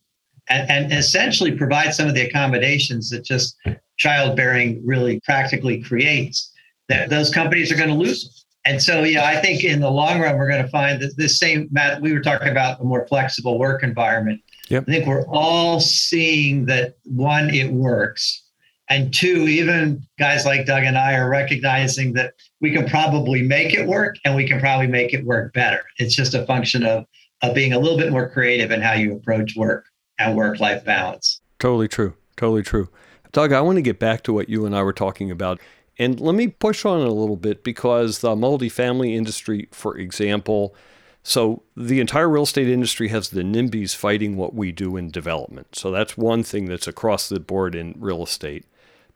and, 0.50 0.70
and 0.70 0.94
essentially 0.94 1.52
provide 1.52 1.94
some 1.94 2.08
of 2.08 2.16
the 2.16 2.22
accommodations 2.22 3.10
that 3.10 3.24
just 3.24 3.58
childbearing 3.98 4.82
really 4.86 5.20
practically 5.22 5.82
creates, 5.82 6.52
that 6.90 7.10
those 7.10 7.30
companies 7.30 7.72
are 7.72 7.76
going 7.76 7.90
to 7.90 7.96
lose 7.96 8.24
them. 8.24 8.32
And 8.64 8.82
so, 8.82 9.04
yeah, 9.04 9.26
I 9.26 9.38
think 9.38 9.64
in 9.64 9.80
the 9.80 9.90
long 9.90 10.20
run, 10.20 10.38
we're 10.38 10.50
going 10.50 10.64
to 10.64 10.70
find 10.70 11.02
that 11.02 11.18
this 11.18 11.40
same, 11.40 11.68
Matt, 11.72 12.02
we 12.02 12.14
were 12.14 12.20
talking 12.20 12.50
about 12.50 12.80
a 12.80 12.84
more 12.84 13.08
flexible 13.08 13.58
work 13.58 13.82
environment. 13.82 14.42
Yep. 14.70 14.84
I 14.88 14.92
think 14.92 15.08
we're 15.08 15.26
all 15.28 15.80
seeing 15.80 16.66
that 16.68 16.96
one, 17.04 17.50
it 17.50 17.72
works. 17.72 18.44
And 18.90 19.14
two, 19.14 19.48
even 19.48 20.06
guys 20.20 20.46
like 20.46 20.66
Doug 20.66 20.84
and 20.84 20.98
I 20.98 21.16
are 21.16 21.30
recognizing 21.30 22.14
that 22.14 22.34
we 22.60 22.72
can 22.72 22.88
probably 22.88 23.42
make 23.42 23.74
it 23.74 23.88
work 23.88 24.18
and 24.26 24.36
we 24.36 24.48
can 24.48 24.60
probably 24.60 24.88
make 24.88 25.14
it 25.14 25.26
work 25.26 25.54
better. 25.54 25.82
It's 25.98 26.14
just 26.14 26.34
a 26.34 26.46
function 26.46 26.86
of 26.86 27.06
of 27.42 27.56
being 27.56 27.74
a 27.74 27.80
little 27.80 27.98
bit 27.98 28.12
more 28.12 28.30
creative 28.30 28.70
in 28.70 28.82
how 28.82 28.94
you 28.94 29.16
approach 29.16 29.56
work 29.56 29.86
and 30.28 30.36
work 30.36 30.60
life 30.60 30.84
balance. 30.84 31.42
Totally 31.60 31.88
true. 31.88 32.14
Totally 32.38 32.64
true. 32.64 32.90
Doug, 33.32 33.54
I 33.54 33.62
want 33.62 33.78
to 33.78 33.82
get 33.82 34.00
back 34.00 34.24
to 34.24 34.34
what 34.34 34.50
you 34.50 34.66
and 34.66 34.76
I 34.76 34.84
were 34.84 34.94
talking 34.94 35.32
about. 35.32 35.60
And 35.98 36.20
let 36.20 36.36
me 36.36 36.48
push 36.48 36.86
on 36.86 37.02
a 37.02 37.12
little 37.12 37.38
bit 37.38 37.64
because 37.64 38.20
the 38.20 38.36
multifamily 38.36 39.16
industry, 39.16 39.68
for 39.72 39.98
example, 39.98 40.76
so 41.24 41.62
the 41.78 42.00
entire 42.00 42.28
real 42.28 42.44
estate 42.44 42.68
industry 42.68 43.10
has 43.10 43.30
the 43.30 43.44
NIMBYs 43.44 43.96
fighting 43.96 44.36
what 44.36 44.56
we 44.56 44.72
do 44.72 44.98
in 44.98 45.12
development. 45.12 45.76
So 45.76 45.92
that's 45.92 46.18
one 46.18 46.44
thing 46.44 46.66
that's 46.66 46.88
across 46.88 47.30
the 47.30 47.40
board 47.40 47.76
in 47.76 47.96
real 47.98 48.24
estate. 48.24 48.66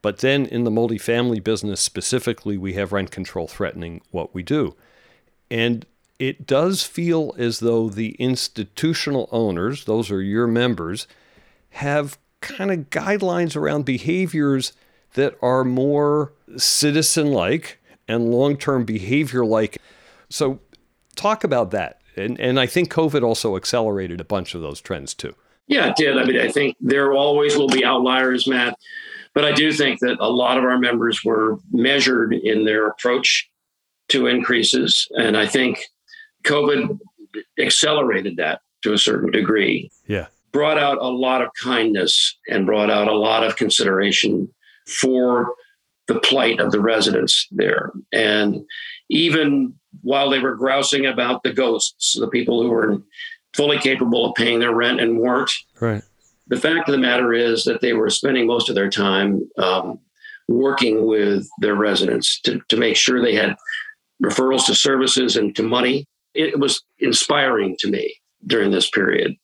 But 0.02 0.20
then 0.20 0.46
in 0.46 0.66
the 0.66 0.72
multifamily 0.72 1.44
business 1.44 1.82
specifically, 1.82 2.58
we 2.58 2.74
have 2.74 2.94
rent 2.94 3.10
control 3.10 3.48
threatening 3.48 4.02
what 4.12 4.36
we 4.36 4.44
do. 4.44 4.76
And 5.50 5.86
it 6.20 6.48
does 6.48 6.84
feel 6.84 7.34
as 7.38 7.60
though 7.60 7.90
the 7.90 8.12
institutional 8.12 9.28
owners, 9.32 9.86
those 9.86 10.10
are 10.12 10.22
your 10.22 10.48
members, 10.48 11.08
have 11.72 12.18
kind 12.42 12.72
of 12.72 12.90
guidelines 12.90 13.56
around 13.56 13.86
behaviors 13.86 14.74
that 15.14 15.36
are 15.42 15.64
more 15.64 16.34
citizen 16.58 17.32
like 17.32 17.80
and 18.08 18.32
long 18.32 18.58
term 18.58 18.86
behavior 18.86 19.46
like. 19.46 19.78
So, 20.30 20.60
talk 21.16 21.44
about 21.44 21.72
that. 21.72 22.02
And, 22.16 22.40
and 22.40 22.60
I 22.60 22.66
think 22.66 22.92
COVID 22.92 23.24
also 23.24 23.56
accelerated 23.56 24.22
a 24.22 24.26
bunch 24.26 24.56
of 24.56 24.62
those 24.62 24.80
trends 24.80 25.14
too. 25.14 25.36
Yeah, 25.68 25.90
it 25.90 25.96
did. 25.96 26.18
I 26.18 26.26
mean, 26.26 26.40
I 26.40 26.50
think 26.50 26.78
there 26.80 27.14
always 27.14 27.58
will 27.58 27.68
be 27.68 27.84
outliers, 27.84 28.48
Matt. 28.48 28.78
But 29.34 29.44
I 29.44 29.52
do 29.52 29.74
think 29.74 30.00
that 30.00 30.18
a 30.20 30.30
lot 30.30 30.58
of 30.58 30.64
our 30.64 30.78
members 30.78 31.24
were 31.26 31.58
measured 31.72 32.34
in 32.34 32.64
their 32.64 32.88
approach 32.88 33.50
to 34.10 34.28
increases. 34.28 35.08
And 35.18 35.36
I 35.36 35.46
think 35.46 35.84
COVID 36.46 37.00
accelerated 37.60 38.38
that 38.38 38.62
to 38.84 38.94
a 38.94 38.98
certain 38.98 39.32
degree. 39.32 39.92
Yeah. 40.08 40.28
Brought 40.52 40.78
out 40.78 41.00
a 41.00 41.08
lot 41.08 41.42
of 41.42 41.50
kindness 41.62 42.38
and 42.50 42.66
brought 42.66 42.90
out 42.90 43.08
a 43.08 43.18
lot 43.18 43.44
of 43.44 43.58
consideration 43.58 44.48
for 44.88 45.54
the 46.08 46.20
plight 46.20 46.60
of 46.60 46.72
the 46.72 46.80
residents 46.80 47.48
there. 47.52 47.92
And 48.14 48.64
even 49.10 49.74
while 50.02 50.30
they 50.30 50.40
were 50.40 50.56
grousing 50.56 51.06
about 51.06 51.44
the 51.44 51.52
ghosts, 51.52 52.14
the 52.18 52.30
people 52.30 52.62
who 52.62 52.70
were 52.70 53.02
fully 53.56 53.80
capable 53.80 54.26
of 54.26 54.36
paying 54.36 54.60
their 54.60 54.74
rent 54.74 55.00
and 55.00 55.18
weren't. 55.20 55.52
Right. 55.80 56.04
The 56.48 56.60
fact 56.60 56.88
of 56.88 56.94
the 56.94 57.00
matter 57.00 57.34
is 57.34 57.64
that 57.64 57.82
they 57.82 57.94
were 57.94 58.10
spending 58.10 58.46
most 58.46 58.70
of 58.70 58.76
their 58.76 58.90
time 58.90 59.50
um, 59.58 60.00
working 60.48 61.06
with 61.08 61.48
their 61.60 61.76
residents 61.76 62.40
to, 62.42 62.62
to 62.70 62.78
make 62.78 62.96
sure 62.96 63.22
they 63.22 63.34
had 63.34 63.56
referrals 64.24 64.66
to 64.68 64.76
services 64.76 65.36
and 65.36 65.56
to 65.56 65.64
money 65.64 66.08
it 66.36 66.60
was 66.60 66.84
inspiring 67.00 67.76
to 67.80 67.90
me 67.90 68.16
during 68.46 68.72
this 68.72 68.90
period. 68.90 69.36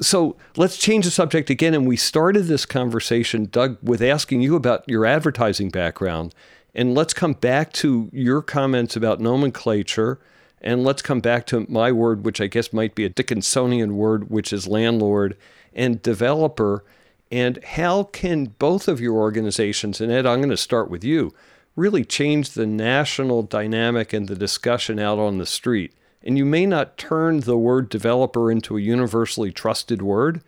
So 0.00 0.36
let's 0.56 0.76
change 0.76 1.04
the 1.04 1.10
subject 1.10 1.50
again. 1.50 1.74
And 1.74 1.86
we 1.86 1.96
started 1.96 2.42
this 2.42 2.66
conversation, 2.66 3.46
Doug, 3.50 3.78
with 3.82 4.02
asking 4.02 4.40
you 4.40 4.56
about 4.56 4.88
your 4.88 5.06
advertising 5.06 5.70
background. 5.70 6.34
And 6.74 6.94
let's 6.94 7.14
come 7.14 7.34
back 7.34 7.72
to 7.74 8.10
your 8.12 8.42
comments 8.42 8.96
about 8.96 9.20
nomenclature. 9.20 10.18
And 10.60 10.84
let's 10.84 11.02
come 11.02 11.20
back 11.20 11.46
to 11.48 11.66
my 11.68 11.92
word, 11.92 12.24
which 12.24 12.40
I 12.40 12.46
guess 12.46 12.72
might 12.72 12.94
be 12.94 13.04
a 13.04 13.10
Dickinsonian 13.10 13.92
word, 13.92 14.30
which 14.30 14.52
is 14.52 14.66
landlord 14.66 15.36
and 15.74 16.02
developer. 16.02 16.84
And 17.30 17.62
how 17.64 18.04
can 18.04 18.46
both 18.58 18.88
of 18.88 19.00
your 19.00 19.14
organizations, 19.14 20.00
and 20.00 20.12
Ed, 20.12 20.26
I'm 20.26 20.38
going 20.38 20.50
to 20.50 20.56
start 20.56 20.90
with 20.90 21.02
you, 21.02 21.34
really 21.76 22.04
change 22.04 22.50
the 22.50 22.66
national 22.66 23.42
dynamic 23.42 24.12
and 24.12 24.28
the 24.28 24.36
discussion 24.36 24.98
out 24.98 25.18
on 25.18 25.38
the 25.38 25.46
street? 25.46 25.94
And 26.24 26.38
you 26.38 26.44
may 26.44 26.66
not 26.66 26.98
turn 26.98 27.40
the 27.40 27.56
word 27.56 27.88
developer 27.88 28.50
into 28.50 28.76
a 28.76 28.80
universally 28.80 29.52
trusted 29.52 30.02
word, 30.02 30.42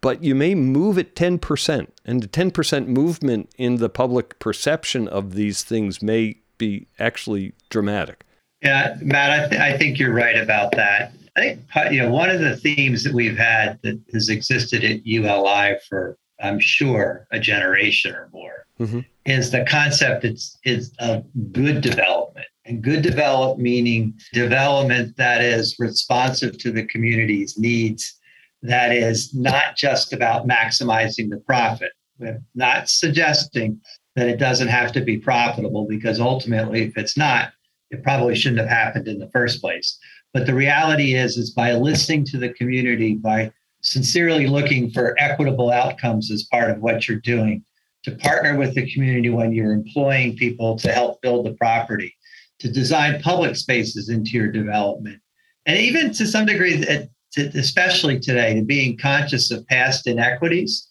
but 0.00 0.22
you 0.22 0.34
may 0.34 0.54
move 0.54 0.98
it 0.98 1.14
10%. 1.14 1.88
And 2.04 2.22
the 2.22 2.28
10% 2.28 2.86
movement 2.86 3.50
in 3.58 3.76
the 3.76 3.88
public 3.88 4.38
perception 4.38 5.08
of 5.08 5.34
these 5.34 5.62
things 5.62 6.02
may 6.02 6.36
be 6.58 6.86
actually 6.98 7.52
dramatic. 7.70 8.24
Yeah, 8.62 8.96
Matt, 9.00 9.30
I, 9.30 9.48
th- 9.48 9.60
I 9.60 9.78
think 9.78 9.98
you're 9.98 10.12
right 10.12 10.36
about 10.36 10.72
that. 10.72 11.12
I 11.36 11.40
think 11.40 11.60
you 11.92 12.02
know 12.02 12.10
one 12.10 12.28
of 12.28 12.40
the 12.40 12.56
themes 12.56 13.04
that 13.04 13.14
we've 13.14 13.36
had 13.36 13.78
that 13.82 14.00
has 14.12 14.28
existed 14.28 14.84
at 14.84 15.06
ULI 15.06 15.78
for 15.88 16.18
I'm 16.42 16.58
sure 16.58 17.26
a 17.30 17.38
generation 17.38 18.14
or 18.14 18.28
more 18.32 18.66
mm-hmm. 18.78 19.00
is 19.24 19.50
the 19.50 19.64
concept 19.64 20.24
it's 20.24 20.58
is 20.64 20.92
of 20.98 21.24
good 21.52 21.80
development. 21.80 22.46
And 22.66 22.82
good 22.82 23.02
development 23.02 23.60
meaning 23.60 24.14
development 24.32 25.16
that 25.16 25.40
is 25.40 25.76
responsive 25.78 26.58
to 26.58 26.70
the 26.70 26.84
community's 26.86 27.58
needs, 27.58 28.18
that 28.62 28.92
is 28.92 29.34
not 29.34 29.76
just 29.76 30.12
about 30.12 30.46
maximizing 30.46 31.30
the 31.30 31.38
profit. 31.38 31.92
We're 32.18 32.42
not 32.54 32.88
suggesting 32.88 33.80
that 34.14 34.28
it 34.28 34.38
doesn't 34.38 34.68
have 34.68 34.92
to 34.92 35.00
be 35.00 35.16
profitable 35.18 35.86
because 35.88 36.20
ultimately, 36.20 36.82
if 36.82 36.98
it's 36.98 37.16
not, 37.16 37.52
it 37.90 38.02
probably 38.02 38.34
shouldn't 38.34 38.60
have 38.60 38.68
happened 38.68 39.08
in 39.08 39.18
the 39.18 39.30
first 39.30 39.60
place. 39.60 39.98
But 40.32 40.46
the 40.46 40.54
reality 40.54 41.14
is, 41.14 41.36
is 41.36 41.50
by 41.50 41.72
listening 41.72 42.24
to 42.26 42.38
the 42.38 42.52
community, 42.52 43.14
by 43.14 43.52
sincerely 43.82 44.46
looking 44.46 44.90
for 44.90 45.16
equitable 45.18 45.70
outcomes 45.70 46.30
as 46.30 46.44
part 46.44 46.70
of 46.70 46.80
what 46.80 47.08
you're 47.08 47.20
doing, 47.20 47.64
to 48.04 48.12
partner 48.16 48.56
with 48.56 48.74
the 48.74 48.90
community 48.92 49.30
when 49.30 49.52
you're 49.52 49.72
employing 49.72 50.36
people 50.36 50.76
to 50.78 50.92
help 50.92 51.20
build 51.20 51.46
the 51.46 51.54
property, 51.54 52.14
to 52.60 52.70
design 52.70 53.20
public 53.22 53.56
spaces 53.56 54.08
into 54.08 54.30
your 54.30 54.50
development. 54.52 55.20
And 55.66 55.78
even 55.78 56.12
to 56.14 56.26
some 56.26 56.46
degree, 56.46 56.86
uh, 56.86 57.02
especially 57.36 58.18
today, 58.18 58.54
to 58.54 58.62
being 58.62 58.96
conscious 58.96 59.50
of 59.50 59.66
past 59.66 60.06
inequities 60.06 60.88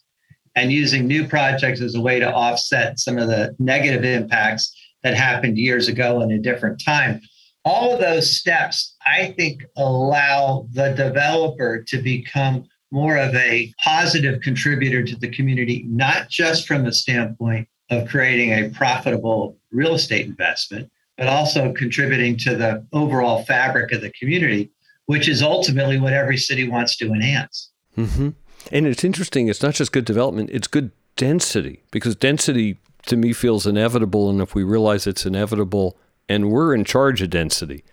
and 0.55 0.71
using 0.71 1.08
new 1.08 1.27
projects 1.27 1.82
as 1.82 1.95
a 1.95 2.01
way 2.01 2.19
to 2.19 2.32
offset 2.32 2.99
some 2.99 3.17
of 3.17 3.27
the 3.27 3.55
negative 3.60 4.03
impacts 4.03 4.75
that 5.03 5.15
happened 5.15 5.58
years 5.58 5.88
ago 5.88 6.21
in 6.21 6.32
a 6.32 6.39
different 6.39 6.82
time. 6.84 7.21
All 7.65 7.93
of 7.93 7.99
those 7.99 8.36
steps, 8.36 8.95
I 9.05 9.34
think, 9.38 9.63
allow 9.77 10.67
the 10.71 10.93
developer 10.93 11.84
to 11.88 12.01
become 12.01 12.65
more 12.91 13.17
of 13.17 13.36
a 13.36 13.71
positive 13.84 14.41
contributor 14.41 15.03
to 15.03 15.15
the 15.15 15.29
community, 15.29 15.86
not 15.88 16.29
just 16.29 16.67
from 16.67 16.84
the 16.84 16.93
standpoint 16.93 17.67
of 17.91 18.08
creating 18.08 18.51
a 18.51 18.69
profitable 18.69 19.58
real 19.71 19.93
estate 19.93 20.25
investment, 20.25 20.89
but 21.19 21.27
also 21.27 21.73
contributing 21.73 22.38
to 22.38 22.55
the 22.55 22.84
overall 22.93 23.43
fabric 23.43 23.91
of 23.91 23.99
the 23.99 24.10
community, 24.12 24.71
which 25.05 25.27
is 25.27 25.43
ultimately 25.43 25.99
what 25.99 26.13
every 26.13 26.38
city 26.38 26.67
wants 26.67 26.95
to 26.95 27.12
enhance. 27.12 27.71
Mm-hmm. 27.97 28.29
And 28.71 28.88
it's 28.88 29.03
interesting, 29.03 29.49
it's 29.49 29.62
not 29.62 29.75
just 29.75 29.91
good 29.91 30.05
development, 30.05 30.49
it's 30.49 30.67
good 30.67 30.91
density, 31.17 31.84
because 31.91 32.15
density 32.15 32.79
to 33.08 33.17
me 33.17 33.34
feels 33.34 33.67
inevitable. 33.67 34.29
And 34.29 34.39
if 34.39 34.55
we 34.55 34.63
realize 34.63 35.05
it's 35.05 35.25
inevitable 35.25 35.97
and 36.29 36.51
we're 36.51 36.73
in 36.73 36.86
charge 36.86 37.21
of 37.21 37.29
density, 37.29 37.84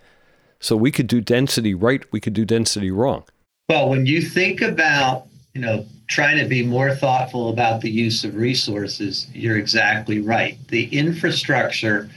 so 0.61 0.77
we 0.77 0.89
could 0.89 1.07
do 1.07 1.19
density 1.19 1.73
right, 1.73 2.05
we 2.13 2.21
could 2.21 2.33
do 2.33 2.45
density 2.45 2.91
wrong. 2.91 3.25
Well, 3.67 3.89
when 3.89 4.05
you 4.05 4.21
think 4.21 4.61
about, 4.61 5.27
you 5.53 5.59
know, 5.59 5.85
trying 6.07 6.37
to 6.37 6.45
be 6.45 6.65
more 6.65 6.95
thoughtful 6.95 7.49
about 7.49 7.81
the 7.81 7.91
use 7.91 8.23
of 8.23 8.35
resources, 8.35 9.27
you're 9.33 9.57
exactly 9.57 10.21
right. 10.21 10.57
The 10.69 10.85
infrastructure 10.97 12.09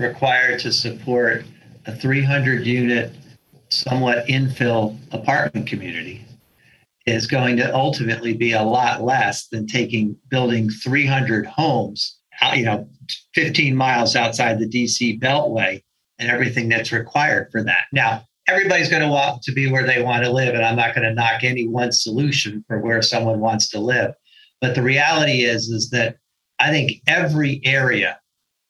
required 0.00 0.60
to 0.60 0.72
support 0.72 1.44
a 1.86 1.94
300 1.94 2.66
unit, 2.66 3.12
somewhat 3.68 4.26
infill 4.26 4.98
apartment 5.12 5.66
community 5.66 6.24
is 7.06 7.26
going 7.26 7.56
to 7.56 7.74
ultimately 7.74 8.34
be 8.34 8.52
a 8.52 8.62
lot 8.62 9.02
less 9.02 9.48
than 9.48 9.66
taking 9.66 10.16
building 10.28 10.68
300 10.68 11.46
homes, 11.46 12.18
you 12.54 12.64
know, 12.64 12.88
15 13.34 13.74
miles 13.74 14.16
outside 14.16 14.58
the 14.58 14.68
DC 14.68 15.20
Beltway 15.20 15.82
and 16.18 16.30
everything 16.30 16.68
that's 16.68 16.92
required 16.92 17.48
for 17.50 17.62
that. 17.64 17.84
Now, 17.92 18.24
everybody's 18.50 18.90
going 18.90 19.02
to 19.02 19.08
want 19.08 19.42
to 19.42 19.52
be 19.52 19.70
where 19.70 19.86
they 19.86 20.02
want 20.02 20.24
to 20.24 20.30
live 20.30 20.54
and 20.54 20.64
i'm 20.64 20.76
not 20.76 20.94
going 20.94 21.06
to 21.06 21.14
knock 21.14 21.44
any 21.44 21.68
one 21.68 21.92
solution 21.92 22.64
for 22.66 22.80
where 22.80 23.00
someone 23.00 23.38
wants 23.38 23.68
to 23.68 23.78
live 23.78 24.12
but 24.60 24.74
the 24.74 24.82
reality 24.82 25.44
is 25.44 25.68
is 25.68 25.90
that 25.90 26.16
i 26.58 26.70
think 26.70 26.92
every 27.06 27.60
area 27.64 28.18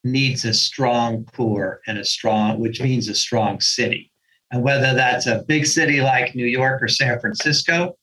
needs 0.05 0.45
a 0.45 0.55
strong 0.55 1.25
core 1.37 1.81
and 1.87 1.99
a 1.99 2.05
strong 2.05 2.59
which 2.59 2.81
means 2.81 3.09
a 3.09 3.15
strong 3.15 3.61
city. 3.61 4.11
And 4.51 4.63
whether 4.63 4.95
that's 4.95 5.27
a 5.27 5.45
big 5.47 5.67
city 5.67 6.01
like 6.01 6.35
new 6.35 6.47
york 6.47 6.83
or 6.83 6.89
san 6.89 7.21
francisco 7.21 7.97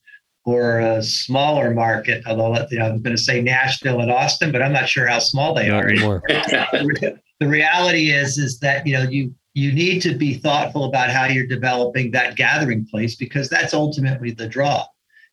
or 0.45 0.79
a 0.79 1.03
smaller 1.03 1.71
market 1.71 2.23
although 2.25 2.55
you 2.71 2.79
know, 2.79 2.85
i'm 2.85 3.01
going 3.01 3.15
to 3.15 3.21
say 3.21 3.41
nashville 3.41 3.99
and 3.99 4.11
austin 4.11 4.51
but 4.51 4.61
i'm 4.61 4.71
not 4.71 4.87
sure 4.87 5.07
how 5.07 5.19
small 5.19 5.53
they 5.53 5.69
not 5.69 5.83
are. 5.83 5.89
anymore. 5.89 6.23
The 7.39 7.47
reality 7.47 8.09
is 8.09 8.39
is 8.39 8.59
that 8.59 8.87
you 8.87 8.93
know 8.93 9.03
you 9.03 9.33
you 9.57 9.71
need 9.71 10.01
to 10.03 10.13
be 10.13 10.35
thoughtful 10.35 10.85
about 10.85 11.09
how 11.09 11.25
you're 11.25 11.47
developing 11.47 12.11
that 12.11 12.35
gathering 12.35 12.85
place 12.85 13.15
because 13.15 13.49
that's 13.49 13.73
ultimately 13.73 14.29
the 14.29 14.47
draw. 14.47 14.85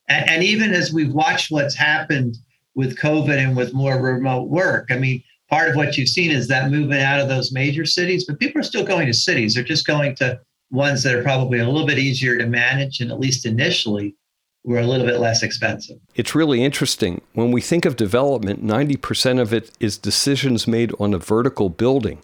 And, 0.07 0.27
and, 0.27 0.43
even 0.43 0.73
as 0.73 0.91
we've 0.91 1.13
watched 1.13 1.51
what's 1.51 1.75
happened 1.75 2.37
with 2.73 2.97
COVID 2.97 3.37
and 3.37 3.55
with 3.55 3.75
more 3.75 4.01
remote 4.01 4.49
work, 4.49 4.87
I 4.89 4.97
mean, 4.97 5.23
part 5.49 5.69
of 5.69 5.75
what 5.75 5.97
you've 5.97 6.09
seen 6.09 6.31
is 6.31 6.47
that 6.47 6.71
movement 6.71 7.01
out 7.01 7.19
of 7.19 7.27
those 7.27 7.51
major 7.51 7.85
cities, 7.85 8.25
but 8.25 8.39
people 8.39 8.59
are 8.59 8.63
still 8.63 8.85
going 8.85 9.07
to 9.07 9.13
cities. 9.13 9.53
They're 9.53 9.63
just 9.63 9.85
going 9.85 10.15
to 10.15 10.39
ones 10.71 11.03
that 11.03 11.15
are 11.15 11.23
probably 11.23 11.59
a 11.59 11.65
little 11.65 11.87
bit 11.87 11.99
easier 11.99 12.37
to 12.37 12.47
manage 12.47 12.99
and 12.99 13.11
at 13.11 13.19
least 13.19 13.45
initially 13.45 14.15
were 14.63 14.79
a 14.79 14.87
little 14.87 15.05
bit 15.05 15.19
less 15.19 15.43
expensive. 15.43 15.97
It's 16.15 16.33
really 16.33 16.63
interesting. 16.63 17.21
When 17.33 17.51
we 17.51 17.61
think 17.61 17.85
of 17.85 17.95
development, 17.95 18.65
90% 18.65 19.39
of 19.39 19.53
it 19.53 19.71
is 19.79 19.97
decisions 19.97 20.67
made 20.67 20.91
on 20.99 21.13
a 21.13 21.19
vertical 21.19 21.69
building. 21.69 22.19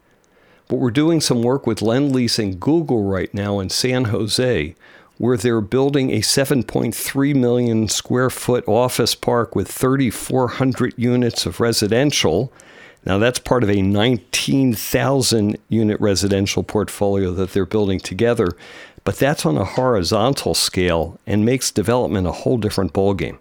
But 0.68 0.78
we're 0.78 0.92
doing 0.92 1.22
some 1.22 1.44
work 1.44 1.68
with 1.68 1.80
Lendlease 1.80 2.40
and 2.40 2.60
Google 2.60 3.04
right 3.04 3.32
now 3.34 3.60
in 3.60 3.70
San 3.70 4.06
Jose, 4.06 4.74
where 5.18 5.38
they're 5.38 5.62
building 5.62 6.10
a 6.12 6.22
7.3 6.22 7.36
million 7.36 7.88
square 7.88 8.32
foot 8.32 8.68
office 8.68 9.14
park 9.14 9.56
with 9.56 9.70
3,400 9.70 10.96
units 10.98 11.46
of 11.46 11.60
residential. 11.60 12.52
Now, 13.06 13.18
that's 13.18 13.40
part 13.40 13.64
of 13.64 13.70
a 13.70 13.82
19,000 13.82 15.58
unit 15.70 16.00
residential 16.00 16.64
portfolio 16.64 17.32
that 17.34 17.52
they're 17.52 17.66
building 17.66 18.00
together, 18.00 18.50
but 19.04 19.18
that's 19.18 19.46
on 19.46 19.58
a 19.58 19.66
horizontal 19.66 20.54
scale 20.54 21.20
and 21.26 21.44
makes 21.44 21.72
development 21.72 22.28
a 22.28 22.32
whole 22.32 22.58
different 22.58 22.94
ballgame. 22.94 23.40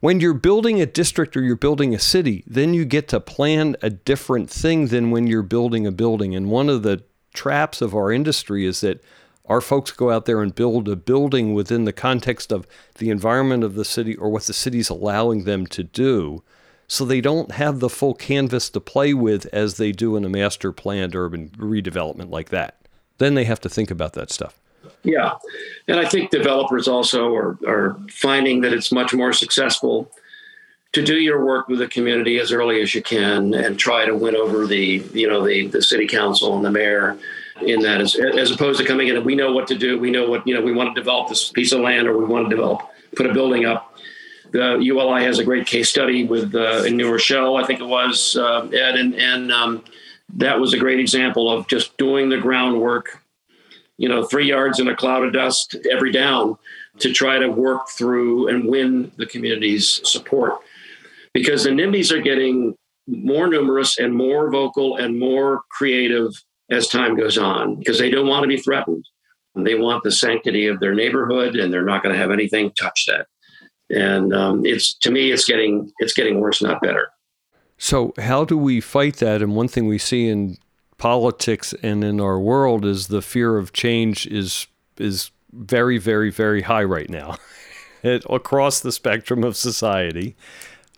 When 0.00 0.20
you're 0.20 0.34
building 0.34 0.80
a 0.80 0.86
district 0.86 1.36
or 1.36 1.42
you're 1.42 1.56
building 1.56 1.94
a 1.94 1.98
city, 1.98 2.44
then 2.46 2.74
you 2.74 2.84
get 2.84 3.08
to 3.08 3.20
plan 3.20 3.76
a 3.82 3.90
different 3.90 4.48
thing 4.48 4.88
than 4.88 5.10
when 5.10 5.26
you're 5.26 5.42
building 5.42 5.86
a 5.86 5.92
building. 5.92 6.34
And 6.34 6.50
one 6.50 6.68
of 6.68 6.82
the 6.82 7.02
traps 7.34 7.82
of 7.82 7.94
our 7.94 8.12
industry 8.12 8.66
is 8.66 8.80
that 8.80 9.02
our 9.46 9.60
folks 9.60 9.90
go 9.92 10.10
out 10.10 10.26
there 10.26 10.42
and 10.42 10.54
build 10.54 10.88
a 10.88 10.96
building 10.96 11.54
within 11.54 11.84
the 11.84 11.92
context 11.92 12.52
of 12.52 12.66
the 12.98 13.10
environment 13.10 13.64
of 13.64 13.74
the 13.74 13.84
city 13.84 14.16
or 14.16 14.28
what 14.28 14.44
the 14.44 14.52
city's 14.52 14.90
allowing 14.90 15.44
them 15.44 15.66
to 15.68 15.82
do. 15.82 16.42
So 16.88 17.04
they 17.04 17.20
don't 17.20 17.52
have 17.52 17.80
the 17.80 17.88
full 17.88 18.14
canvas 18.14 18.70
to 18.70 18.80
play 18.80 19.12
with 19.12 19.46
as 19.52 19.76
they 19.76 19.92
do 19.92 20.16
in 20.16 20.24
a 20.24 20.28
master 20.28 20.72
planned 20.72 21.16
urban 21.16 21.48
redevelopment 21.50 22.30
like 22.30 22.50
that. 22.50 22.78
Then 23.18 23.34
they 23.34 23.44
have 23.44 23.60
to 23.62 23.68
think 23.68 23.90
about 23.90 24.12
that 24.12 24.30
stuff. 24.30 24.58
Yeah. 25.02 25.34
And 25.88 25.98
I 25.98 26.08
think 26.08 26.30
developers 26.30 26.86
also 26.88 27.34
are, 27.34 27.58
are 27.66 27.96
finding 28.10 28.60
that 28.60 28.72
it's 28.72 28.92
much 28.92 29.14
more 29.14 29.32
successful 29.32 30.10
to 30.92 31.02
do 31.02 31.16
your 31.16 31.44
work 31.44 31.68
with 31.68 31.78
the 31.78 31.88
community 31.88 32.38
as 32.38 32.52
early 32.52 32.80
as 32.80 32.94
you 32.94 33.02
can 33.02 33.52
and 33.54 33.78
try 33.78 34.04
to 34.04 34.14
win 34.14 34.34
over 34.34 34.66
the, 34.66 35.04
you 35.12 35.28
know, 35.28 35.44
the, 35.44 35.66
the 35.68 35.82
city 35.82 36.06
council 36.06 36.56
and 36.56 36.64
the 36.64 36.70
mayor 36.70 37.18
in 37.62 37.80
that 37.80 38.00
as, 38.00 38.14
as 38.16 38.50
opposed 38.50 38.78
to 38.78 38.86
coming 38.86 39.08
in 39.08 39.16
and 39.16 39.24
we 39.24 39.34
know 39.34 39.52
what 39.52 39.66
to 39.66 39.74
do. 39.74 39.98
We 39.98 40.10
know 40.10 40.28
what, 40.28 40.46
you 40.46 40.54
know, 40.54 40.60
we 40.60 40.72
want 40.72 40.94
to 40.94 41.00
develop 41.00 41.28
this 41.28 41.50
piece 41.50 41.72
of 41.72 41.80
land 41.80 42.06
or 42.06 42.16
we 42.16 42.24
want 42.24 42.48
to 42.48 42.54
develop, 42.54 42.82
put 43.16 43.26
a 43.26 43.32
building 43.32 43.64
up. 43.64 43.85
The 44.56 44.78
ULI 44.80 45.22
has 45.22 45.38
a 45.38 45.44
great 45.44 45.66
case 45.66 45.88
study 45.90 46.24
with 46.24 46.54
uh, 46.54 46.84
in 46.84 46.96
New 46.96 47.10
Rochelle, 47.10 47.56
I 47.56 47.64
think 47.64 47.80
it 47.80 47.86
was, 47.86 48.36
uh, 48.36 48.66
Ed, 48.72 48.96
and, 48.96 49.14
and 49.14 49.52
um, 49.52 49.84
that 50.34 50.58
was 50.58 50.72
a 50.72 50.78
great 50.78 50.98
example 50.98 51.50
of 51.50 51.68
just 51.68 51.96
doing 51.98 52.30
the 52.30 52.38
groundwork 52.38 53.22
you 53.98 54.08
know, 54.08 54.24
three 54.24 54.46
yards 54.46 54.78
in 54.78 54.88
a 54.88 54.96
cloud 54.96 55.24
of 55.24 55.32
dust 55.32 55.76
every 55.90 56.12
down 56.12 56.56
to 56.98 57.12
try 57.12 57.38
to 57.38 57.48
work 57.48 57.88
through 57.88 58.48
and 58.48 58.68
win 58.68 59.10
the 59.16 59.26
community's 59.26 60.00
support. 60.08 60.58
Because 61.32 61.64
the 61.64 61.70
NIMBYs 61.70 62.12
are 62.12 62.20
getting 62.20 62.74
more 63.06 63.46
numerous 63.46 63.98
and 63.98 64.14
more 64.14 64.50
vocal 64.50 64.96
and 64.96 65.18
more 65.18 65.62
creative 65.70 66.32
as 66.70 66.88
time 66.88 67.16
goes 67.16 67.38
on 67.38 67.76
because 67.76 67.98
they 67.98 68.10
don't 68.10 68.26
want 68.26 68.42
to 68.42 68.48
be 68.48 68.56
threatened. 68.58 69.04
They 69.54 69.76
want 69.76 70.02
the 70.02 70.12
sanctity 70.12 70.66
of 70.66 70.80
their 70.80 70.94
neighborhood 70.94 71.56
and 71.56 71.72
they're 71.72 71.84
not 71.84 72.02
going 72.02 72.14
to 72.14 72.20
have 72.20 72.30
anything 72.30 72.72
touch 72.72 73.06
that. 73.06 73.26
And 73.90 74.34
um, 74.34 74.66
it's 74.66 74.94
to 74.94 75.10
me, 75.10 75.30
it's 75.32 75.44
getting 75.44 75.92
it's 75.98 76.12
getting 76.12 76.40
worse, 76.40 76.62
not 76.62 76.80
better. 76.80 77.10
So 77.78 78.14
how 78.18 78.44
do 78.44 78.56
we 78.56 78.80
fight 78.80 79.16
that? 79.16 79.42
And 79.42 79.54
one 79.54 79.68
thing 79.68 79.86
we 79.86 79.98
see 79.98 80.28
in 80.28 80.56
politics 80.98 81.74
and 81.82 82.02
in 82.02 82.20
our 82.20 82.40
world 82.40 82.84
is 82.84 83.08
the 83.08 83.22
fear 83.22 83.58
of 83.58 83.72
change 83.72 84.26
is 84.26 84.66
is 84.98 85.30
very, 85.52 85.98
very, 85.98 86.30
very 86.30 86.62
high 86.62 86.84
right 86.84 87.08
now 87.08 87.36
it, 88.02 88.24
across 88.28 88.80
the 88.80 88.92
spectrum 88.92 89.44
of 89.44 89.56
society. 89.56 90.36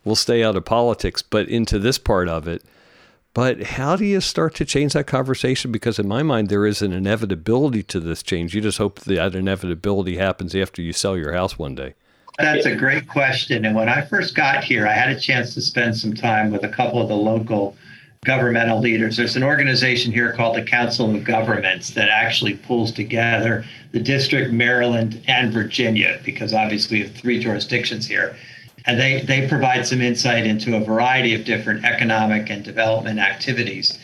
We'll 0.05 0.17
stay 0.17 0.43
out 0.43 0.57
of 0.57 0.65
politics, 0.65 1.23
but 1.23 1.49
into 1.49 1.79
this 1.79 1.99
part 1.99 2.29
of 2.29 2.49
it. 2.49 2.63
But 3.35 3.63
how 3.63 3.95
do 3.95 4.05
you 4.05 4.21
start 4.21 4.55
to 4.57 4.65
change 4.65 4.95
that 4.95 5.07
conversation? 5.07 5.71
Because 5.71 5.99
in 5.99 6.09
my 6.09 6.23
mind, 6.23 6.49
there 6.49 6.67
is 6.67 6.81
an 6.83 6.93
inevitability 6.93 7.83
to 7.85 8.01
this 8.01 8.23
change. 8.23 8.55
You 8.55 8.61
just 8.61 8.79
hope 8.79 9.01
that 9.01 9.35
inevitability 9.35 10.17
happens 10.17 10.55
after 10.55 10.81
you 10.81 10.93
sell 10.93 11.17
your 11.17 11.33
house 11.33 11.59
one 11.59 11.75
day. 11.75 11.95
That's 12.39 12.67
a 12.67 12.77
great 12.77 13.09
question. 13.09 13.65
And 13.65 13.75
when 13.75 13.89
I 13.89 14.03
first 14.03 14.37
got 14.37 14.63
here, 14.63 14.87
I 14.87 14.93
had 14.93 15.11
a 15.11 15.19
chance 15.19 15.55
to 15.55 15.61
spend 15.61 15.97
some 15.97 16.15
time 16.15 16.53
with 16.53 16.63
a 16.63 16.69
couple 16.69 17.03
of 17.03 17.09
the 17.09 17.17
local 17.17 17.77
governmental 18.25 18.79
leaders. 18.79 19.17
There's 19.17 19.35
an 19.35 19.43
organization 19.43 20.13
here 20.13 20.33
called 20.33 20.57
the 20.57 20.63
Council 20.63 21.13
of 21.13 21.25
Governments 21.25 21.91
that 21.91 22.09
actually 22.09 22.55
pulls 22.55 22.93
together 22.93 23.65
the 23.91 23.99
district, 23.99 24.53
Maryland, 24.53 25.21
and 25.27 25.53
Virginia, 25.53 26.21
because 26.25 26.55
obviously 26.55 26.99
we 26.99 27.07
have 27.07 27.17
three 27.17 27.41
jurisdictions 27.41 28.07
here. 28.07 28.37
And 28.87 29.01
they, 29.01 29.23
they 29.23 29.49
provide 29.49 29.85
some 29.85 30.01
insight 30.01 30.47
into 30.47 30.77
a 30.77 30.81
variety 30.81 31.35
of 31.35 31.45
different 31.45 31.85
economic 31.85 32.51
and 32.51 32.65
development 32.65 33.19
activities. 33.19 33.99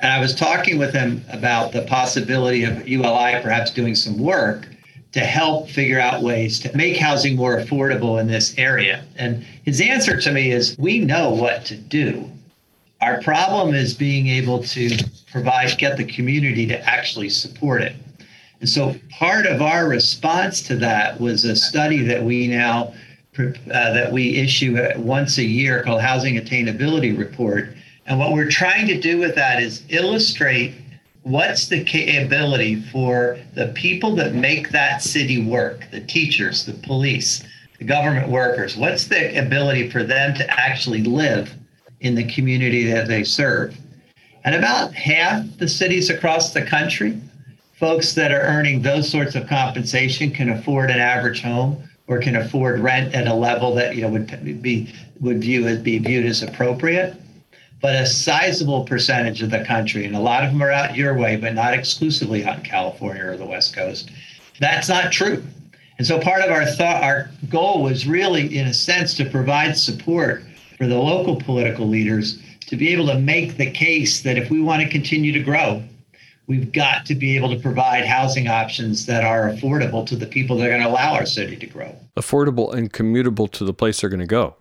And 0.00 0.12
I 0.12 0.20
was 0.20 0.34
talking 0.34 0.76
with 0.76 0.92
them 0.92 1.24
about 1.30 1.72
the 1.72 1.82
possibility 1.82 2.64
of 2.64 2.86
ULI 2.86 3.40
perhaps 3.42 3.70
doing 3.70 3.94
some 3.94 4.18
work 4.18 4.68
to 5.12 5.20
help 5.20 5.68
figure 5.68 6.00
out 6.00 6.22
ways 6.22 6.58
to 6.60 6.76
make 6.76 6.96
housing 6.96 7.36
more 7.36 7.56
affordable 7.56 8.20
in 8.20 8.26
this 8.26 8.56
area. 8.58 9.04
And 9.16 9.42
his 9.64 9.80
answer 9.80 10.20
to 10.20 10.32
me 10.32 10.50
is 10.50 10.76
we 10.78 10.98
know 10.98 11.30
what 11.30 11.64
to 11.66 11.76
do. 11.76 12.30
Our 13.00 13.22
problem 13.22 13.74
is 13.74 13.94
being 13.94 14.26
able 14.28 14.62
to 14.64 14.90
provide, 15.30 15.78
get 15.78 15.96
the 15.96 16.04
community 16.04 16.66
to 16.66 16.78
actually 16.88 17.30
support 17.30 17.80
it. 17.80 17.94
And 18.60 18.68
so 18.68 18.96
part 19.10 19.46
of 19.46 19.62
our 19.62 19.88
response 19.88 20.62
to 20.62 20.76
that 20.76 21.20
was 21.20 21.44
a 21.44 21.54
study 21.54 22.02
that 22.02 22.22
we 22.22 22.48
now 22.48 22.92
uh, 23.38 23.92
that 23.92 24.10
we 24.10 24.36
issue 24.36 24.76
once 24.96 25.38
a 25.38 25.44
year 25.44 25.80
called 25.84 26.00
Housing 26.00 26.34
Attainability 26.34 27.16
Report. 27.16 27.68
And 28.06 28.18
what 28.18 28.32
we're 28.32 28.50
trying 28.50 28.88
to 28.88 29.00
do 29.00 29.18
with 29.18 29.36
that 29.36 29.62
is 29.62 29.84
illustrate 29.90 30.74
what's 31.22 31.68
the 31.68 31.84
capability 31.84 32.76
for 32.76 33.38
the 33.54 33.68
people 33.68 34.14
that 34.16 34.34
make 34.34 34.70
that 34.70 35.02
city 35.02 35.44
work, 35.44 35.86
the 35.90 36.00
teachers, 36.00 36.64
the 36.64 36.72
police, 36.72 37.44
the 37.78 37.84
government 37.84 38.28
workers, 38.28 38.76
what's 38.76 39.06
the 39.06 39.38
ability 39.38 39.90
for 39.90 40.02
them 40.02 40.34
to 40.34 40.60
actually 40.60 41.02
live 41.02 41.54
in 42.00 42.14
the 42.14 42.24
community 42.32 42.90
that 42.90 43.08
they 43.08 43.24
serve? 43.24 43.76
And 44.44 44.54
about 44.54 44.94
half 44.94 45.44
the 45.58 45.68
cities 45.68 46.10
across 46.10 46.52
the 46.52 46.62
country, 46.62 47.20
folks 47.78 48.14
that 48.14 48.32
are 48.32 48.40
earning 48.40 48.82
those 48.82 49.08
sorts 49.08 49.34
of 49.34 49.46
compensation 49.46 50.30
can 50.30 50.50
afford 50.50 50.90
an 50.90 50.98
average 50.98 51.42
home 51.42 51.82
or 52.06 52.18
can 52.18 52.36
afford 52.36 52.80
rent 52.80 53.14
at 53.14 53.26
a 53.26 53.34
level 53.34 53.74
that 53.74 53.94
you 53.94 54.02
know 54.02 54.08
would 54.08 54.62
be 54.62 54.92
would 55.20 55.40
view 55.40 55.66
as 55.66 55.78
be 55.78 55.98
viewed 55.98 56.26
as 56.26 56.42
appropriate. 56.42 57.14
But 57.80 57.94
a 57.94 58.06
sizable 58.06 58.84
percentage 58.84 59.40
of 59.42 59.50
the 59.50 59.64
country, 59.64 60.04
and 60.04 60.16
a 60.16 60.20
lot 60.20 60.44
of 60.44 60.50
them 60.50 60.62
are 60.62 60.70
out 60.70 60.96
your 60.96 61.16
way, 61.16 61.36
but 61.36 61.54
not 61.54 61.74
exclusively 61.74 62.44
out 62.44 62.58
in 62.58 62.64
California 62.64 63.24
or 63.24 63.36
the 63.36 63.46
West 63.46 63.74
Coast. 63.74 64.10
That's 64.58 64.88
not 64.88 65.12
true. 65.12 65.44
And 65.98 66.06
so 66.06 66.18
part 66.20 66.42
of 66.42 66.50
our 66.50 66.66
thought, 66.66 67.02
our 67.02 67.30
goal 67.48 67.82
was 67.82 68.06
really, 68.06 68.58
in 68.58 68.66
a 68.66 68.74
sense, 68.74 69.14
to 69.14 69.24
provide 69.24 69.76
support 69.76 70.42
for 70.76 70.86
the 70.86 70.98
local 70.98 71.36
political 71.36 71.86
leaders 71.86 72.40
to 72.66 72.76
be 72.76 72.92
able 72.92 73.06
to 73.06 73.18
make 73.18 73.56
the 73.56 73.70
case 73.70 74.20
that 74.22 74.36
if 74.36 74.50
we 74.50 74.60
want 74.60 74.82
to 74.82 74.88
continue 74.88 75.32
to 75.32 75.40
grow, 75.40 75.82
we've 76.46 76.72
got 76.72 77.06
to 77.06 77.14
be 77.14 77.36
able 77.36 77.48
to 77.48 77.60
provide 77.60 78.06
housing 78.06 78.48
options 78.48 79.06
that 79.06 79.24
are 79.24 79.48
affordable 79.50 80.06
to 80.06 80.16
the 80.16 80.26
people 80.26 80.56
that 80.56 80.66
are 80.66 80.70
going 80.70 80.82
to 80.82 80.88
allow 80.88 81.14
our 81.14 81.26
city 81.26 81.56
to 81.56 81.66
grow. 81.66 81.94
Affordable 82.16 82.74
and 82.74 82.92
commutable 82.92 83.50
to 83.52 83.64
the 83.64 83.72
place 83.72 84.00
they're 84.00 84.10
going 84.10 84.20
to 84.20 84.26
go. 84.26 84.56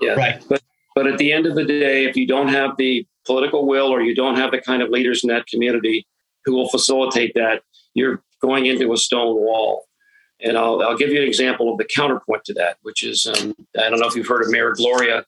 Yeah. 0.00 0.14
Right. 0.14 0.42
But 0.48 0.62
but 0.94 1.06
at 1.06 1.18
the 1.18 1.32
end 1.32 1.46
of 1.46 1.54
the 1.54 1.64
day, 1.64 2.04
if 2.04 2.16
you 2.16 2.26
don't 2.26 2.48
have 2.48 2.76
the 2.76 3.06
political 3.26 3.66
will 3.66 3.88
or 3.88 4.02
you 4.02 4.14
don't 4.14 4.36
have 4.36 4.50
the 4.50 4.60
kind 4.60 4.82
of 4.82 4.90
leaders 4.90 5.22
in 5.22 5.28
that 5.28 5.46
community 5.46 6.06
who 6.44 6.54
will 6.54 6.68
facilitate 6.68 7.32
that, 7.34 7.62
you're 7.94 8.22
going 8.40 8.66
into 8.66 8.92
a 8.92 8.96
stone 8.96 9.36
wall. 9.36 9.84
And 10.40 10.58
I'll, 10.58 10.82
I'll 10.82 10.96
give 10.96 11.10
you 11.10 11.22
an 11.22 11.28
example 11.28 11.70
of 11.70 11.78
the 11.78 11.84
counterpoint 11.84 12.44
to 12.46 12.54
that, 12.54 12.78
which 12.82 13.04
is 13.04 13.26
um, 13.26 13.54
I 13.78 13.88
don't 13.88 14.00
know 14.00 14.08
if 14.08 14.16
you've 14.16 14.26
heard 14.26 14.42
of 14.42 14.50
Mayor 14.50 14.72
Gloria 14.72 15.24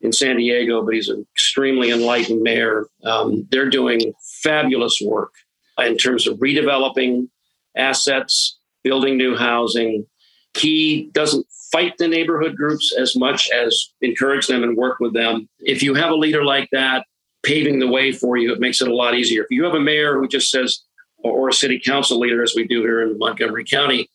in 0.00 0.12
San 0.12 0.36
Diego, 0.36 0.82
but 0.84 0.94
he's 0.94 1.08
an 1.08 1.24
extremely 1.34 1.90
enlightened 1.90 2.42
mayor. 2.42 2.86
Um, 3.04 3.46
they're 3.50 3.70
doing 3.70 4.12
fabulous 4.42 5.00
work 5.04 5.32
in 5.78 5.96
terms 5.96 6.26
of 6.26 6.38
redeveloping 6.38 7.28
assets, 7.76 8.58
building 8.82 9.16
new 9.16 9.36
housing. 9.36 10.06
He 10.54 11.10
doesn't 11.12 11.46
fight 11.72 11.94
the 11.98 12.08
neighborhood 12.08 12.56
groups 12.56 12.94
as 12.98 13.16
much 13.16 13.50
as 13.50 13.90
encourage 14.00 14.46
them 14.46 14.62
and 14.62 14.76
work 14.76 14.98
with 15.00 15.14
them. 15.14 15.48
If 15.60 15.82
you 15.82 15.94
have 15.94 16.10
a 16.10 16.16
leader 16.16 16.44
like 16.44 16.68
that 16.72 17.06
paving 17.42 17.78
the 17.78 17.88
way 17.88 18.12
for 18.12 18.36
you, 18.36 18.52
it 18.52 18.60
makes 18.60 18.80
it 18.80 18.88
a 18.88 18.94
lot 18.94 19.14
easier. 19.14 19.42
If 19.42 19.50
you 19.50 19.64
have 19.64 19.74
a 19.74 19.80
mayor 19.80 20.18
who 20.18 20.28
just 20.28 20.50
says, 20.50 20.80
or 21.22 21.48
a 21.48 21.52
city 21.52 21.80
council 21.84 22.18
leader, 22.18 22.42
as 22.42 22.54
we 22.56 22.66
do 22.66 22.80
here 22.80 23.02
in 23.02 23.18
Montgomery 23.18 23.64
County, 23.64 24.08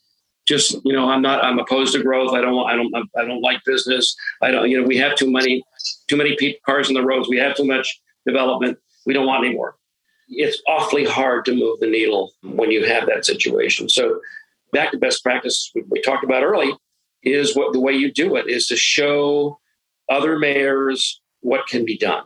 just 0.48 0.76
you 0.84 0.94
know, 0.94 1.10
I'm 1.10 1.22
not, 1.22 1.44
I'm 1.44 1.60
opposed 1.60 1.94
to 1.94 2.04
growth. 2.04 2.34
I 2.34 2.42
don't, 2.42 2.68
I 2.68 2.76
don't, 2.76 2.94
I 3.18 3.26
don't 3.26 3.42
like 3.42 3.64
business. 3.66 4.16
I 4.42 4.52
don't, 4.52 4.70
you 4.70 4.80
know, 4.80 4.88
we 4.88 4.98
have 4.98 5.16
too 5.16 5.32
many, 5.32 5.64
too 6.08 6.18
many 6.18 6.60
cars 6.66 6.90
in 6.90 6.94
the 6.94 7.04
roads. 7.04 7.30
We 7.30 7.38
have 7.38 7.56
too 7.56 7.66
much 7.66 8.00
development. 8.28 8.78
We 9.06 9.14
don't 9.14 9.26
want 9.26 9.46
any 9.46 9.56
more. 9.56 9.76
It's 10.28 10.62
awfully 10.68 11.06
hard 11.06 11.46
to 11.46 11.56
move 11.56 11.80
the 11.80 11.88
needle 11.88 12.32
when 12.44 12.72
you 12.72 12.86
have 12.86 13.08
that 13.08 13.26
situation. 13.26 13.90
So 13.90 14.20
back 14.72 14.92
to 14.92 14.98
best 14.98 15.24
practices 15.24 15.72
we 15.90 16.02
talked 16.02 16.24
about 16.24 16.44
early 16.44 16.74
is 17.24 17.56
what 17.56 17.74
the 17.74 17.80
way 17.80 17.94
you 17.94 18.12
do 18.12 18.36
it 18.36 18.48
is 18.48 18.68
to 18.68 18.76
show 18.76 19.60
other 20.10 20.38
mayors 20.38 21.22
what 21.42 21.68
can 21.68 21.86
be 21.86 21.98
done 21.98 22.24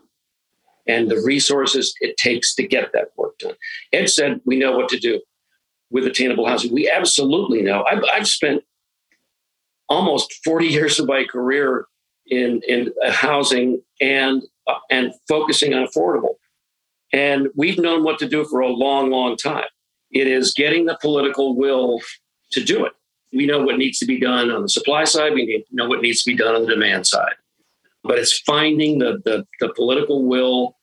and 0.88 1.10
the 1.10 1.22
resources 1.22 1.94
it 2.02 2.18
takes 2.18 2.56
to 2.56 2.68
get 2.68 2.92
that 2.94 3.10
work 3.16 3.38
done. 3.40 3.54
Ed 3.94 4.10
said 4.10 4.42
we 4.46 4.58
know 4.58 4.76
what 4.76 4.90
to 4.90 5.00
do 5.00 5.22
with 5.92 6.06
attainable 6.06 6.48
housing. 6.48 6.74
We 6.74 6.90
absolutely 6.90 7.62
know. 7.62 7.86
I've, 7.90 8.04
I've 8.12 8.28
spent 8.28 8.64
almost 9.88 10.34
40 10.44 10.68
years 10.68 11.00
of 11.00 11.08
my 11.08 11.26
career 11.26 11.86
in, 12.28 12.62
in 12.68 12.94
housing 13.12 13.82
and, 14.02 14.44
uh, 14.68 14.80
and 14.90 15.14
focusing 15.28 15.74
on 15.74 15.88
affordable. 15.88 16.36
And 17.12 17.48
we've 17.56 17.80
known 17.80 18.04
what 18.04 18.20
to 18.20 18.28
do 18.28 18.46
for 18.46 18.60
a 18.60 18.68
long, 18.68 19.10
long 19.10 19.36
time. 19.36 19.66
It 20.12 20.28
is 20.28 20.54
getting 20.54 20.86
the 20.86 20.98
political 21.02 21.56
will 21.56 22.00
to 22.52 22.64
do 22.64 22.86
it 22.86 22.94
we 23.34 23.46
know 23.46 23.62
what 23.62 23.78
needs 23.78 24.00
to 24.00 24.06
be 24.06 24.20
done 24.20 24.50
on 24.50 24.62
the 24.62 24.70
supply 24.70 25.04
side. 25.04 25.34
We 25.34 25.66
know 25.72 25.88
what 25.88 26.02
needs 26.02 26.24
to 26.24 26.32
be 26.32 26.38
done 26.38 26.56
on 26.56 26.64
the 26.64 26.74
demand 26.74 27.06
side. 27.08 27.34
But 28.04 28.18
it's 28.18 28.40
finding 28.40 29.00
the, 29.00 29.22
the, 29.26 29.46
the 29.60 29.74
political 29.74 30.26
will 30.26 30.78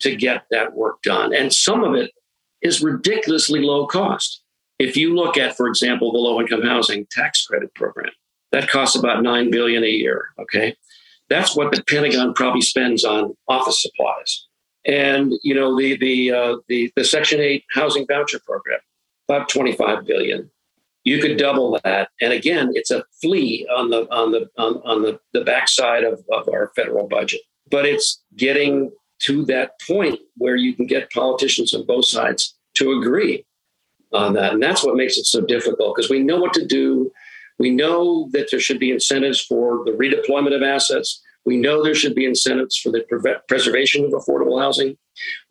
to 0.00 0.16
get 0.16 0.44
that 0.50 0.74
work 0.74 1.02
done. 1.02 1.34
And 1.34 1.52
some 1.52 1.84
of 1.84 1.94
it 1.94 2.12
is 2.62 2.82
ridiculously 2.82 3.60
low 3.60 3.86
cost. 3.86 4.42
If 4.78 4.96
you 4.96 5.14
look 5.14 5.36
at, 5.36 5.56
for 5.56 5.68
example, 5.68 6.12
the 6.12 6.18
low 6.18 6.40
income 6.40 6.62
housing 6.62 7.06
tax 7.10 7.44
credit 7.46 7.74
program, 7.74 8.10
that 8.52 8.68
costs 8.68 8.96
about 8.96 9.22
nine 9.22 9.50
billion 9.50 9.84
a 9.84 9.88
year. 9.88 10.30
Okay. 10.40 10.76
That's 11.28 11.56
what 11.56 11.72
the 11.72 11.82
Pentagon 11.84 12.34
probably 12.34 12.62
spends 12.62 13.04
on 13.04 13.34
office 13.48 13.80
supplies. 13.80 14.46
And 14.84 15.32
you 15.42 15.54
know, 15.54 15.78
the 15.78 15.96
the 15.96 16.32
uh, 16.32 16.56
the, 16.68 16.92
the 16.96 17.04
Section 17.04 17.40
8 17.40 17.64
housing 17.70 18.06
voucher 18.06 18.40
program, 18.44 18.80
about 19.28 19.48
25 19.48 20.04
billion 20.04 20.50
you 21.04 21.20
could 21.20 21.36
double 21.36 21.78
that. 21.84 22.10
And 22.20 22.32
again, 22.32 22.70
it's 22.74 22.90
a 22.90 23.04
flea 23.20 23.66
on 23.74 23.90
the 23.90 24.10
on 24.12 24.32
the 24.32 24.48
on, 24.58 24.80
on 24.84 25.02
the, 25.02 25.18
the 25.32 25.42
backside 25.42 26.04
of, 26.04 26.22
of 26.30 26.48
our 26.48 26.72
federal 26.76 27.08
budget. 27.08 27.40
But 27.70 27.86
it's 27.86 28.22
getting 28.36 28.92
to 29.20 29.44
that 29.46 29.72
point 29.86 30.18
where 30.36 30.56
you 30.56 30.74
can 30.74 30.86
get 30.86 31.10
politicians 31.10 31.74
on 31.74 31.86
both 31.86 32.06
sides 32.06 32.54
to 32.74 32.92
agree 32.92 33.44
on 34.12 34.34
that. 34.34 34.52
And 34.52 34.62
that's 34.62 34.84
what 34.84 34.96
makes 34.96 35.16
it 35.16 35.26
so 35.26 35.40
difficult 35.40 35.96
because 35.96 36.10
we 36.10 36.20
know 36.20 36.40
what 36.40 36.52
to 36.54 36.66
do. 36.66 37.10
We 37.58 37.70
know 37.70 38.28
that 38.32 38.48
there 38.50 38.60
should 38.60 38.78
be 38.78 38.90
incentives 38.90 39.40
for 39.40 39.84
the 39.84 39.92
redeployment 39.92 40.54
of 40.54 40.62
assets. 40.62 41.20
We 41.44 41.56
know 41.56 41.82
there 41.82 41.94
should 41.94 42.14
be 42.14 42.24
incentives 42.24 42.76
for 42.76 42.90
the 42.90 43.04
preservation 43.48 44.04
of 44.04 44.12
affordable 44.12 44.60
housing. 44.60 44.96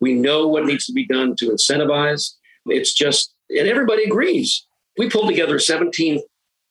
We 0.00 0.14
know 0.14 0.48
what 0.48 0.64
needs 0.64 0.86
to 0.86 0.92
be 0.92 1.06
done 1.06 1.36
to 1.36 1.50
incentivize. 1.50 2.34
It's 2.66 2.92
just, 2.92 3.34
and 3.50 3.68
everybody 3.68 4.04
agrees 4.04 4.66
we 4.98 5.08
pulled 5.08 5.28
together 5.28 5.58
17 5.58 6.20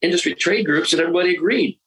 industry 0.00 0.34
trade 0.34 0.66
groups, 0.66 0.92
and 0.92 1.00
everybody 1.00 1.34
agreed 1.34 1.78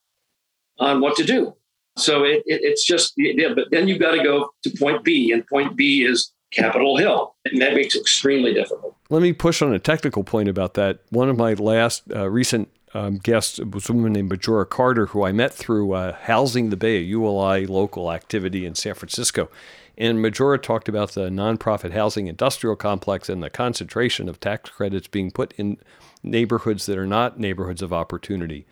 on 0.79 1.01
what 1.01 1.15
to 1.17 1.23
do. 1.23 1.55
So 1.97 2.23
it, 2.23 2.43
it, 2.45 2.61
it's 2.63 2.85
just, 2.85 3.13
but 3.55 3.71
then 3.71 3.87
you've 3.87 4.01
got 4.01 4.11
to 4.11 4.23
go 4.23 4.49
to 4.63 4.77
point 4.77 5.03
B, 5.03 5.31
and 5.31 5.45
point 5.47 5.75
B 5.75 6.03
is 6.03 6.33
Capitol 6.51 6.97
Hill, 6.97 7.35
and 7.45 7.61
that 7.61 7.73
makes 7.73 7.95
it 7.95 8.01
extremely 8.01 8.53
difficult. 8.53 8.95
Let 9.09 9.21
me 9.21 9.33
push 9.33 9.61
on 9.61 9.73
a 9.73 9.79
technical 9.79 10.23
point 10.23 10.49
about 10.49 10.73
that. 10.75 10.99
One 11.09 11.29
of 11.29 11.37
my 11.37 11.53
last 11.53 12.03
uh, 12.13 12.29
recent 12.29 12.69
um, 12.93 13.17
guests 13.17 13.59
was 13.59 13.89
a 13.89 13.93
woman 13.93 14.13
named 14.13 14.29
Majora 14.29 14.65
Carter, 14.65 15.07
who 15.07 15.23
I 15.23 15.31
met 15.31 15.53
through 15.53 15.93
uh, 15.93 16.13
Housing 16.13 16.69
the 16.69 16.77
Bay, 16.77 16.97
a 16.97 17.01
ULI 17.01 17.65
local 17.65 18.11
activity 18.11 18.65
in 18.65 18.75
San 18.75 18.93
Francisco. 18.93 19.49
And 19.97 20.21
Majora 20.21 20.59
talked 20.59 20.89
about 20.89 21.11
the 21.11 21.29
nonprofit 21.29 21.91
housing 21.91 22.27
industrial 22.27 22.75
complex 22.75 23.29
and 23.29 23.41
the 23.41 23.49
concentration 23.49 24.27
of 24.27 24.39
tax 24.39 24.69
credits 24.69 25.07
being 25.07 25.31
put 25.31 25.53
in 25.57 25.77
neighborhoods 26.21 26.85
that 26.85 26.97
are 26.97 27.07
not 27.07 27.39
neighborhoods 27.39 27.81
of 27.81 27.93
opportunity. 27.93 28.65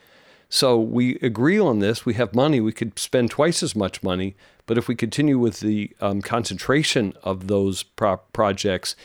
So 0.49 0.79
we 0.79 1.15
agree 1.15 1.59
on 1.59 1.79
this. 1.79 2.05
We 2.05 2.13
have 2.15 2.35
money. 2.35 2.59
We 2.59 2.73
could 2.73 2.99
spend 2.99 3.31
twice 3.31 3.63
as 3.63 3.75
much 3.75 4.03
money. 4.03 4.35
But 4.65 4.77
if 4.77 4.87
we 4.87 4.95
continue 4.95 5.39
with 5.39 5.61
the 5.61 5.91
um, 5.99 6.21
concentration 6.21 7.13
of 7.23 7.47
those 7.47 7.83
pro- 7.83 8.17
projects 8.17 8.95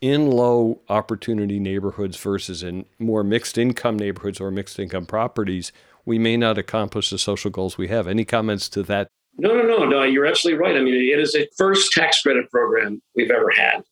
in 0.00 0.30
low 0.30 0.80
opportunity 0.88 1.58
neighborhoods 1.58 2.16
versus 2.16 2.62
in 2.62 2.86
more 2.98 3.22
mixed 3.22 3.56
income 3.56 3.96
neighborhoods 3.98 4.40
or 4.40 4.50
mixed 4.50 4.78
income 4.78 5.06
properties, 5.06 5.72
we 6.04 6.18
may 6.18 6.36
not 6.36 6.58
accomplish 6.58 7.10
the 7.10 7.18
social 7.18 7.50
goals 7.50 7.78
we 7.78 7.88
have. 7.88 8.06
Any 8.06 8.24
comments 8.24 8.68
to 8.70 8.82
that? 8.84 9.08
No, 9.38 9.54
no, 9.54 9.62
no, 9.62 9.84
no. 9.84 10.02
You're 10.02 10.26
absolutely 10.26 10.62
right. 10.62 10.76
I 10.76 10.80
mean, 10.80 10.94
it 10.94 11.18
is 11.18 11.32
the 11.32 11.48
first 11.56 11.92
tax 11.92 12.22
credit 12.22 12.50
program 12.50 13.02
we've 13.14 13.30
ever 13.30 13.50
had, 13.50 13.84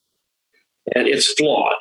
and 0.95 1.07
it's 1.07 1.31
flawed. 1.33 1.75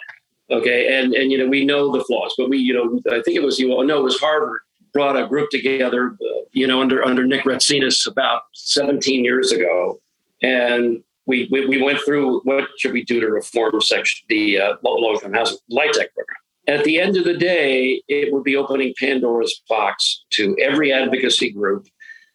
Okay, 0.51 0.99
and 0.99 1.15
and 1.15 1.33
you 1.33 1.39
know 1.39 1.47
we 1.47 1.65
know 1.65 1.91
the 1.91 2.05
flaws, 2.05 2.35
but 2.37 2.51
we 2.51 2.59
you 2.59 2.75
know 2.75 3.01
I 3.11 3.23
think 3.23 3.37
it 3.37 3.43
was 3.43 3.59
you 3.59 3.73
all 3.73 3.85
know 3.85 4.01
it 4.01 4.05
was 4.05 4.19
Harvard 4.19 4.61
brought 4.95 5.17
a 5.17 5.27
group 5.27 5.51
together, 5.51 6.17
uh, 6.23 6.45
you 6.53 6.67
know, 6.67 6.81
under 6.81 7.05
under 7.05 7.27
Nic 7.27 7.43
Retsinas 7.43 8.07
about 8.07 8.43
17 8.55 9.25
years 9.25 9.53
ago, 9.53 10.01
and 10.43 11.03
we, 11.27 11.49
we, 11.51 11.67
we 11.67 11.83
went 11.83 11.99
through 12.05 12.41
what 12.45 12.69
should 12.79 12.93
we 12.93 13.05
do 13.05 13.21
to 13.21 13.27
reform 13.29 13.81
section 13.81 14.25
the 14.29 14.61
uh, 14.61 14.77
low 14.83 15.13
income 15.13 15.33
housing 15.33 15.59
LIHTC 15.71 15.93
program. 15.93 16.37
At 16.67 16.85
the 16.85 16.99
end 16.99 17.17
of 17.17 17.25
the 17.25 17.37
day, 17.37 18.03
it 18.09 18.33
would 18.33 18.45
be 18.45 18.57
opening 18.57 18.95
Pandora's 18.99 19.63
box 19.69 20.25
to 20.31 20.57
every 20.63 20.93
advocacy 20.93 21.51
group, 21.51 21.87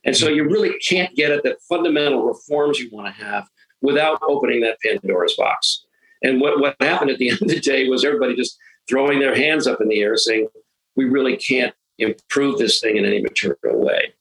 and 0.06 0.16
so 0.16 0.28
you 0.30 0.46
really 0.46 0.78
can't 0.80 1.16
get 1.16 1.32
at 1.32 1.44
the 1.44 1.58
fundamental 1.68 2.24
reforms 2.24 2.80
you 2.80 2.90
want 2.92 3.08
to 3.08 3.24
have 3.24 3.48
without 3.82 4.20
opening 4.24 4.62
that 4.62 4.78
Pandora's 4.84 5.36
box. 5.38 5.86
And 6.22 6.42
what, 6.42 6.60
what 6.60 6.76
happened 6.80 7.12
at 7.12 7.18
the 7.18 7.30
end 7.32 7.42
of 7.42 7.48
the 7.48 7.60
day 7.60 7.88
was 7.88 8.06
everybody 8.06 8.36
just 8.36 8.58
throwing 8.90 9.20
their 9.20 9.36
hands 9.36 9.68
up 9.68 9.82
in 9.82 9.88
the 9.88 10.02
air 10.02 10.18
saying, 10.18 10.48
we 10.96 11.06
really 11.06 11.38
can't 11.38 11.74
improve 11.98 12.58
this 12.58 12.80
thing 12.80 12.98
in 12.98 13.06
any 13.06 13.22
material 13.22 13.84
way 13.84 14.14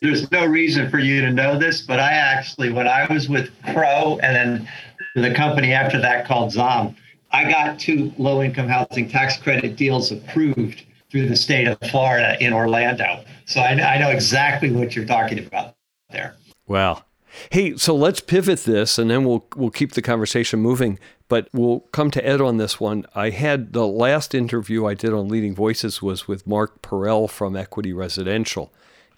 there's 0.00 0.30
no 0.30 0.46
reason 0.46 0.90
for 0.90 0.98
you 0.98 1.20
to 1.20 1.30
know 1.30 1.58
this, 1.58 1.82
but 1.82 2.00
I 2.00 2.12
actually, 2.12 2.72
when 2.72 2.88
I 2.88 3.10
was 3.12 3.28
with 3.28 3.50
Crow 3.72 4.18
and 4.22 4.36
then 4.36 4.68
the 5.14 5.34
company 5.34 5.72
after 5.72 6.00
that 6.00 6.26
called 6.26 6.52
Zom, 6.52 6.96
I 7.30 7.50
got 7.50 7.78
two 7.78 8.12
low 8.18 8.42
income 8.42 8.68
housing 8.68 9.08
tax 9.08 9.36
credit 9.36 9.76
deals 9.76 10.12
approved 10.12 10.84
through 11.14 11.28
the 11.28 11.36
state 11.36 11.68
of 11.68 11.78
Florida 11.92 12.36
in 12.40 12.52
Orlando. 12.52 13.24
So 13.46 13.60
I, 13.60 13.70
I 13.94 13.98
know 13.98 14.10
exactly 14.10 14.72
what 14.72 14.96
you're 14.96 15.04
talking 15.04 15.38
about 15.38 15.76
there. 16.10 16.34
Wow. 16.66 17.04
Hey, 17.52 17.76
so 17.76 17.94
let's 17.94 18.18
pivot 18.18 18.64
this 18.64 18.98
and 18.98 19.08
then 19.08 19.24
we'll 19.24 19.46
we'll 19.54 19.70
keep 19.70 19.92
the 19.92 20.02
conversation 20.02 20.58
moving, 20.58 20.98
but 21.28 21.48
we'll 21.52 21.80
come 21.92 22.10
to 22.10 22.26
Ed 22.26 22.40
on 22.40 22.56
this 22.56 22.80
one. 22.80 23.06
I 23.14 23.30
had 23.30 23.74
the 23.74 23.86
last 23.86 24.34
interview 24.34 24.86
I 24.86 24.94
did 24.94 25.12
on 25.12 25.28
Leading 25.28 25.54
Voices 25.54 26.02
was 26.02 26.26
with 26.26 26.48
Mark 26.48 26.82
Parrell 26.82 27.28
from 27.28 27.54
Equity 27.54 27.92
Residential. 27.92 28.72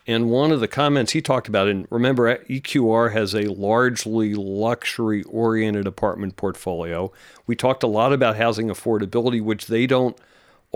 And 0.07 0.31
one 0.31 0.53
of 0.53 0.61
the 0.61 0.69
comments 0.69 1.13
he 1.13 1.23
talked 1.23 1.49
about, 1.49 1.67
and 1.67 1.87
remember, 1.91 2.37
EQR 2.45 3.13
has 3.13 3.35
a 3.35 3.51
largely 3.53 4.35
luxury 4.35 5.23
oriented 5.25 5.87
apartment 5.87 6.37
portfolio. 6.37 7.11
We 7.47 7.57
talked 7.57 7.83
a 7.83 7.89
lot 7.89 8.13
about 8.13 8.37
housing 8.37 8.69
affordability, 8.69 9.43
which 9.43 9.67
they 9.67 9.87
don't 9.87 10.17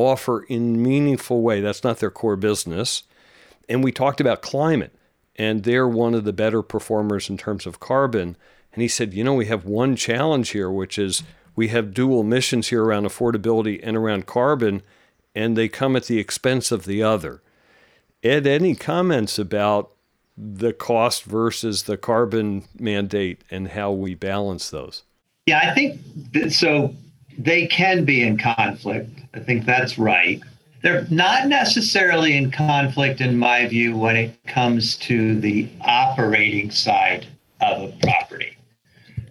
offer 0.01 0.42
in 0.44 0.82
meaningful 0.82 1.42
way. 1.42 1.61
That's 1.61 1.84
not 1.84 1.98
their 1.98 2.11
core 2.11 2.36
business. 2.36 3.05
And 3.68 3.84
we 3.84 3.92
talked 3.92 4.20
about 4.20 4.42
climate, 4.42 4.94
and 5.36 5.62
they're 5.62 5.88
one 5.88 6.14
of 6.14 6.24
the 6.24 6.32
better 6.32 6.62
performers 6.62 7.30
in 7.30 7.36
terms 7.36 7.66
of 7.66 7.80
carbon. 7.80 8.36
And 8.72 8.82
he 8.82 8.88
said, 8.88 9.14
you 9.14 9.24
know, 9.24 9.34
we 9.34 9.46
have 9.46 9.64
one 9.64 9.96
challenge 9.96 10.51
here, 10.51 10.70
which 10.70 10.98
is 10.98 11.22
we 11.55 11.68
have 11.68 11.94
dual 11.94 12.22
missions 12.22 12.68
here 12.68 12.84
around 12.84 13.07
affordability 13.07 13.80
and 13.82 13.96
around 13.96 14.26
carbon, 14.26 14.82
and 15.34 15.57
they 15.57 15.68
come 15.68 15.96
at 15.96 16.07
the 16.07 16.18
expense 16.18 16.72
of 16.72 16.84
the 16.84 17.03
other. 17.03 17.42
Ed, 18.22 18.46
any 18.46 18.74
comments 18.74 19.38
about 19.38 19.92
the 20.36 20.72
cost 20.72 21.24
versus 21.24 21.84
the 21.84 21.96
carbon 21.96 22.64
mandate 22.78 23.42
and 23.51 23.68
how 23.68 23.92
we 23.92 24.14
balance 24.14 24.70
those? 24.70 25.03
Yeah, 25.46 25.61
I 25.70 25.74
think 25.74 26.01
that, 26.32 26.53
so. 26.53 26.94
They 27.39 27.66
can 27.66 28.05
be 28.05 28.22
in 28.22 28.39
conflict. 28.39 29.20
I 29.35 29.41
think 29.41 29.64
that's 29.64 29.99
right. 29.99 30.43
They're 30.83 31.07
not 31.11 31.49
necessarily 31.49 32.37
in 32.37 32.51
conflict, 32.51 33.20
in 33.20 33.39
my 33.39 33.66
view, 33.66 33.97
when 33.97 34.16
it 34.16 34.45
comes 34.47 34.97
to 34.97 35.39
the 35.39 35.68
operating 35.83 36.70
side 36.70 37.26
of 37.61 37.83
a 37.83 37.93
property. 38.03 38.57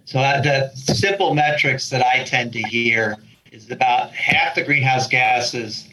So 0.04 0.20
uh, 0.20 0.40
the 0.40 0.70
simple 0.74 1.34
metrics 1.34 1.88
that 1.90 2.04
I 2.04 2.24
tend 2.24 2.52
to 2.54 2.62
hear 2.62 3.16
is 3.52 3.70
about 3.70 4.12
half 4.12 4.54
the 4.54 4.62
greenhouse 4.62 5.06
gases 5.06 5.88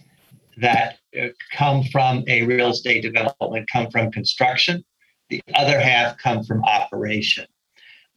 that 0.57 0.97
uh, 1.19 1.27
come 1.51 1.83
from 1.83 2.23
a 2.27 2.43
real 2.43 2.69
estate 2.69 3.01
development 3.01 3.69
come 3.71 3.89
from 3.91 4.11
construction. 4.11 4.83
The 5.29 5.41
other 5.55 5.79
half 5.79 6.17
come 6.17 6.43
from 6.43 6.63
operation. 6.63 7.45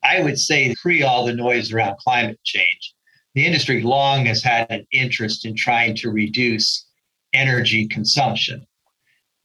I 0.02 0.22
would 0.22 0.38
say, 0.38 0.74
pre 0.80 1.02
all 1.02 1.26
the 1.26 1.34
noise 1.34 1.72
around 1.72 1.98
climate 1.98 2.40
change, 2.44 2.94
the 3.34 3.46
industry 3.46 3.82
long 3.82 4.26
has 4.26 4.42
had 4.42 4.70
an 4.70 4.86
interest 4.92 5.44
in 5.44 5.54
trying 5.54 5.94
to 5.96 6.10
reduce 6.10 6.86
energy 7.32 7.86
consumption. 7.86 8.66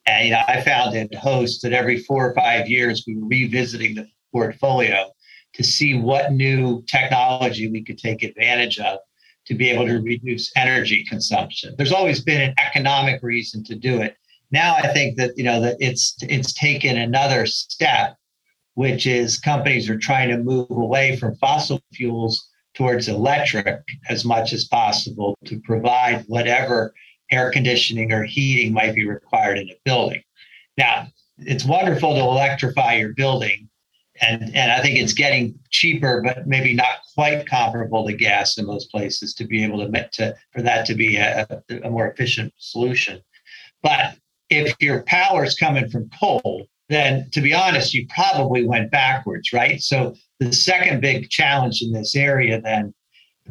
And 0.07 0.27
you 0.27 0.33
know, 0.33 0.41
I 0.47 0.61
found 0.61 0.95
in 0.95 1.09
Host 1.17 1.61
that 1.63 1.73
every 1.73 1.99
four 1.99 2.29
or 2.29 2.33
five 2.33 2.67
years 2.67 3.03
we 3.07 3.15
were 3.15 3.27
revisiting 3.27 3.95
the 3.95 4.07
portfolio 4.31 5.11
to 5.53 5.63
see 5.63 5.97
what 5.97 6.33
new 6.33 6.83
technology 6.83 7.69
we 7.69 7.83
could 7.83 7.97
take 7.97 8.23
advantage 8.23 8.79
of 8.79 8.99
to 9.45 9.53
be 9.53 9.69
able 9.69 9.85
to 9.85 9.99
reduce 9.99 10.51
energy 10.55 11.05
consumption. 11.07 11.75
There's 11.77 11.91
always 11.91 12.21
been 12.21 12.41
an 12.41 12.55
economic 12.59 13.21
reason 13.23 13.63
to 13.65 13.75
do 13.75 14.01
it. 14.01 14.17
Now 14.51 14.75
I 14.75 14.91
think 14.93 15.17
that 15.17 15.37
you 15.37 15.43
know 15.43 15.61
that 15.61 15.77
it's 15.79 16.15
it's 16.21 16.53
taken 16.53 16.97
another 16.97 17.45
step, 17.45 18.15
which 18.73 19.05
is 19.05 19.39
companies 19.39 19.89
are 19.89 19.97
trying 19.97 20.29
to 20.29 20.37
move 20.37 20.69
away 20.69 21.17
from 21.17 21.35
fossil 21.35 21.81
fuels 21.93 22.47
towards 22.75 23.07
electric 23.07 23.83
as 24.09 24.25
much 24.25 24.53
as 24.53 24.65
possible 24.65 25.37
to 25.45 25.59
provide 25.61 26.23
whatever 26.27 26.93
air 27.31 27.51
conditioning 27.51 28.11
or 28.11 28.23
heating 28.23 28.73
might 28.73 28.93
be 28.93 29.07
required 29.07 29.57
in 29.57 29.69
a 29.69 29.77
building. 29.83 30.21
Now, 30.77 31.07
it's 31.37 31.65
wonderful 31.65 32.13
to 32.13 32.19
electrify 32.19 32.95
your 32.95 33.13
building, 33.13 33.69
and 34.21 34.55
and 34.55 34.71
I 34.71 34.81
think 34.81 34.97
it's 34.97 35.13
getting 35.13 35.57
cheaper, 35.69 36.21
but 36.21 36.47
maybe 36.47 36.73
not 36.73 36.99
quite 37.13 37.47
comparable 37.47 38.05
to 38.05 38.13
gas 38.13 38.57
in 38.57 38.65
most 38.65 38.91
places 38.91 39.33
to 39.35 39.45
be 39.45 39.63
able 39.63 39.85
to, 39.85 40.07
to 40.13 40.35
for 40.51 40.61
that 40.61 40.85
to 40.85 40.93
be 40.93 41.17
a, 41.17 41.47
a 41.83 41.89
more 41.89 42.07
efficient 42.07 42.53
solution. 42.57 43.21
But 43.81 44.15
if 44.49 44.75
your 44.79 45.03
power 45.03 45.43
is 45.43 45.55
coming 45.55 45.89
from 45.89 46.09
coal, 46.17 46.67
then 46.89 47.29
to 47.31 47.41
be 47.41 47.53
honest, 47.53 47.93
you 47.93 48.07
probably 48.07 48.65
went 48.65 48.91
backwards, 48.91 49.51
right? 49.51 49.81
So 49.81 50.15
the 50.39 50.51
second 50.53 51.01
big 51.01 51.29
challenge 51.29 51.81
in 51.81 51.91
this 51.91 52.15
area 52.15 52.59
then 52.61 52.93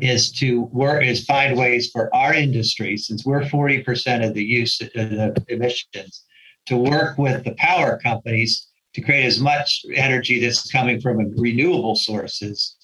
is 0.01 0.33
to 0.33 0.63
work 0.73 1.05
is 1.05 1.25
find 1.25 1.57
ways 1.57 1.91
for 1.91 2.15
our 2.15 2.35
industry, 2.35 2.97
since 2.97 3.25
we're 3.25 3.43
40% 3.43 4.27
of 4.27 4.35
the 4.35 4.45
use 4.45 4.81
of 4.81 4.91
the 4.93 5.45
emissions, 5.49 6.25
to 6.67 6.77
work 6.77 7.17
with 7.17 7.45
the 7.45 7.55
power 7.55 7.99
companies 7.99 8.69
to 8.95 9.01
create 9.01 9.25
as 9.25 9.41
much 9.41 9.85
energy 9.95 10.41
that's 10.41 10.71
coming 10.71 11.01
from 11.01 11.19
renewable 11.37 11.97
sources 11.97 12.77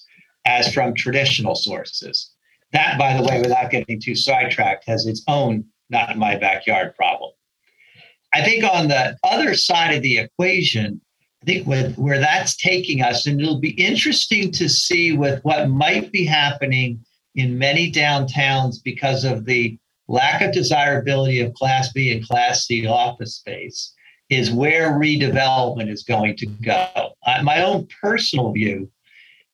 as 0.45 0.73
from 0.73 0.93
traditional 0.93 1.55
sources. 1.55 2.31
That, 2.71 2.97
by 2.97 3.17
the 3.17 3.23
way, 3.23 3.41
without 3.41 3.71
getting 3.71 3.99
too 3.99 4.15
sidetracked, 4.15 4.85
has 4.87 5.05
its 5.05 5.23
own 5.27 5.65
not 5.89 6.09
in 6.09 6.17
my 6.17 6.37
backyard 6.37 6.95
problem. 6.95 7.31
I 8.33 8.43
think 8.43 8.63
on 8.63 8.87
the 8.87 9.17
other 9.25 9.55
side 9.55 9.93
of 9.93 10.01
the 10.01 10.19
equation, 10.19 11.01
I 11.41 11.45
think 11.45 11.67
with 11.67 11.97
where 11.97 12.19
that's 12.19 12.55
taking 12.55 13.01
us, 13.01 13.25
and 13.25 13.41
it'll 13.41 13.59
be 13.59 13.71
interesting 13.71 14.51
to 14.51 14.69
see 14.69 15.13
with 15.13 15.43
what 15.43 15.69
might 15.69 16.11
be 16.11 16.23
happening 16.23 17.03
in 17.35 17.57
many 17.57 17.91
downtowns 17.91 18.75
because 18.83 19.23
of 19.23 19.45
the 19.45 19.77
lack 20.07 20.41
of 20.41 20.51
desirability 20.51 21.39
of 21.39 21.53
Class 21.53 21.91
B 21.93 22.11
and 22.11 22.27
Class 22.27 22.65
C 22.65 22.85
office 22.85 23.35
space 23.35 23.93
is 24.29 24.51
where 24.51 24.91
redevelopment 24.91 25.89
is 25.89 26.03
going 26.03 26.37
to 26.37 26.45
go. 26.45 26.87
My 27.43 27.63
own 27.63 27.87
personal 28.01 28.51
view 28.51 28.89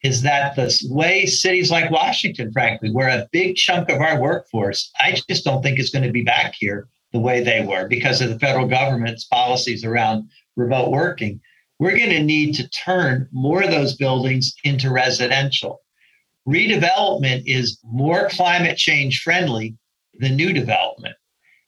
is 0.04 0.22
that 0.22 0.56
the 0.56 0.78
way 0.90 1.26
cities 1.26 1.72
like 1.72 1.90
Washington, 1.90 2.52
frankly, 2.52 2.92
where 2.92 3.10
a 3.10 3.28
big 3.32 3.56
chunk 3.56 3.90
of 3.90 4.02
our 4.02 4.22
workforce, 4.22 4.92
I 5.00 5.20
just 5.30 5.44
don't 5.44 5.64
think 5.64 5.80
is 5.80 5.90
going 5.90 6.06
to 6.06 6.12
be 6.12 6.24
back 6.24 6.54
here 6.58 6.88
the 7.14 7.20
way 7.20 7.44
they 7.44 7.66
were 7.66 7.88
because 7.88 8.22
of 8.22 8.30
the 8.30 8.40
federal 8.40 8.68
government's 8.68 9.26
policies 9.26 9.84
around 9.84 10.30
remote 10.56 10.92
working. 10.92 11.40
We're 11.80 11.98
going 11.98 12.10
to 12.10 12.24
need 12.24 12.56
to 12.56 12.70
turn 12.70 13.28
more 13.32 13.62
of 13.62 13.72
those 13.72 13.96
buildings 13.96 14.54
into 14.64 14.90
residential. 14.90 15.82
Redevelopment 16.48 17.44
is 17.46 17.80
more 17.84 18.30
climate 18.30 18.78
change 18.78 19.22
friendly 19.22 19.78
than 20.20 20.36
new 20.36 20.54
development. 20.54 21.16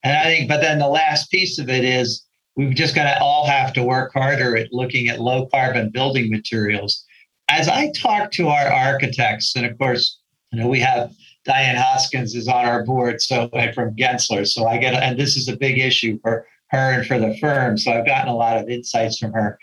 And 0.04 0.18
I 0.18 0.24
think, 0.24 0.48
but 0.48 0.62
then 0.62 0.80
the 0.80 0.88
last 0.88 1.30
piece 1.30 1.60
of 1.60 1.70
it 1.70 1.84
is 1.84 2.26
we've 2.56 2.76
just 2.76 2.96
got 2.96 3.04
to 3.04 3.22
all 3.22 3.46
have 3.46 3.74
to 3.74 3.84
work 3.84 4.14
harder 4.14 4.56
at 4.58 4.72
looking 4.72 5.10
at 5.10 5.20
low 5.20 5.48
carbon 5.48 5.90
building 5.90 6.32
materials. 6.32 7.06
As 7.50 7.68
I 7.68 7.92
talk 7.92 8.32
to 8.34 8.48
our 8.48 8.68
architects, 8.68 9.56
and 9.56 9.66
of 9.66 9.78
course, 9.78 10.20
you 10.52 10.60
know, 10.60 10.68
we 10.68 10.80
have 10.80 11.12
Diane 11.46 11.76
Hoskins 11.76 12.36
is 12.36 12.48
on 12.48 12.66
our 12.66 12.84
board, 12.84 13.22
so 13.22 13.50
from 13.74 13.96
Gensler. 13.96 14.48
So 14.48 14.68
I 14.68 14.78
get, 14.78 14.94
and 14.94 15.20
this 15.20 15.36
is 15.36 15.48
a 15.48 15.58
big 15.58 15.80
issue 15.80 16.20
for 16.22 16.46
her 16.70 16.94
and 16.94 17.06
for 17.06 17.20
the 17.20 17.38
firm. 17.38 17.78
So 17.78 17.92
I've 17.92 18.06
gotten 18.06 18.30
a 18.30 18.36
lot 18.36 18.58
of 18.58 18.70
insights 18.70 19.18
from 19.18 19.34
her. 19.34 19.58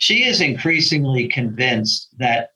She 0.00 0.24
is 0.24 0.40
increasingly 0.40 1.28
convinced 1.28 2.08
that 2.18 2.50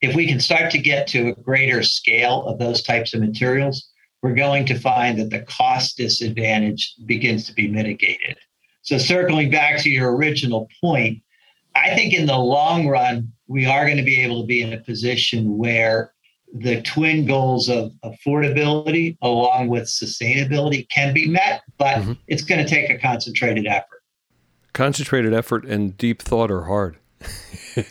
if 0.00 0.14
we 0.14 0.26
can 0.28 0.38
start 0.38 0.70
to 0.70 0.78
get 0.78 1.06
to 1.08 1.28
a 1.28 1.34
greater 1.34 1.82
scale 1.82 2.46
of 2.46 2.58
those 2.58 2.82
types 2.82 3.14
of 3.14 3.20
materials, 3.20 3.90
we're 4.22 4.34
going 4.34 4.64
to 4.66 4.78
find 4.78 5.18
that 5.18 5.30
the 5.30 5.42
cost 5.42 5.96
disadvantage 5.96 6.94
begins 7.04 7.46
to 7.46 7.52
be 7.52 7.68
mitigated. 7.68 8.36
So, 8.82 8.96
circling 8.96 9.50
back 9.50 9.80
to 9.80 9.90
your 9.90 10.14
original 10.14 10.68
point, 10.80 11.20
I 11.74 11.94
think 11.96 12.14
in 12.14 12.26
the 12.26 12.38
long 12.38 12.86
run, 12.86 13.32
we 13.48 13.66
are 13.66 13.84
going 13.86 13.96
to 13.96 14.04
be 14.04 14.20
able 14.20 14.42
to 14.42 14.46
be 14.46 14.62
in 14.62 14.72
a 14.72 14.78
position 14.78 15.58
where 15.58 16.12
the 16.54 16.80
twin 16.82 17.26
goals 17.26 17.68
of 17.68 17.92
affordability 18.04 19.16
along 19.20 19.66
with 19.66 19.84
sustainability 19.84 20.88
can 20.90 21.12
be 21.12 21.26
met, 21.26 21.62
but 21.76 21.96
mm-hmm. 21.96 22.12
it's 22.28 22.42
going 22.42 22.64
to 22.64 22.70
take 22.70 22.88
a 22.88 22.98
concentrated 22.98 23.66
effort. 23.66 23.93
Concentrated 24.74 25.32
effort 25.32 25.64
and 25.64 25.96
deep 25.96 26.20
thought 26.20 26.50
are 26.50 26.64
hard 26.64 26.98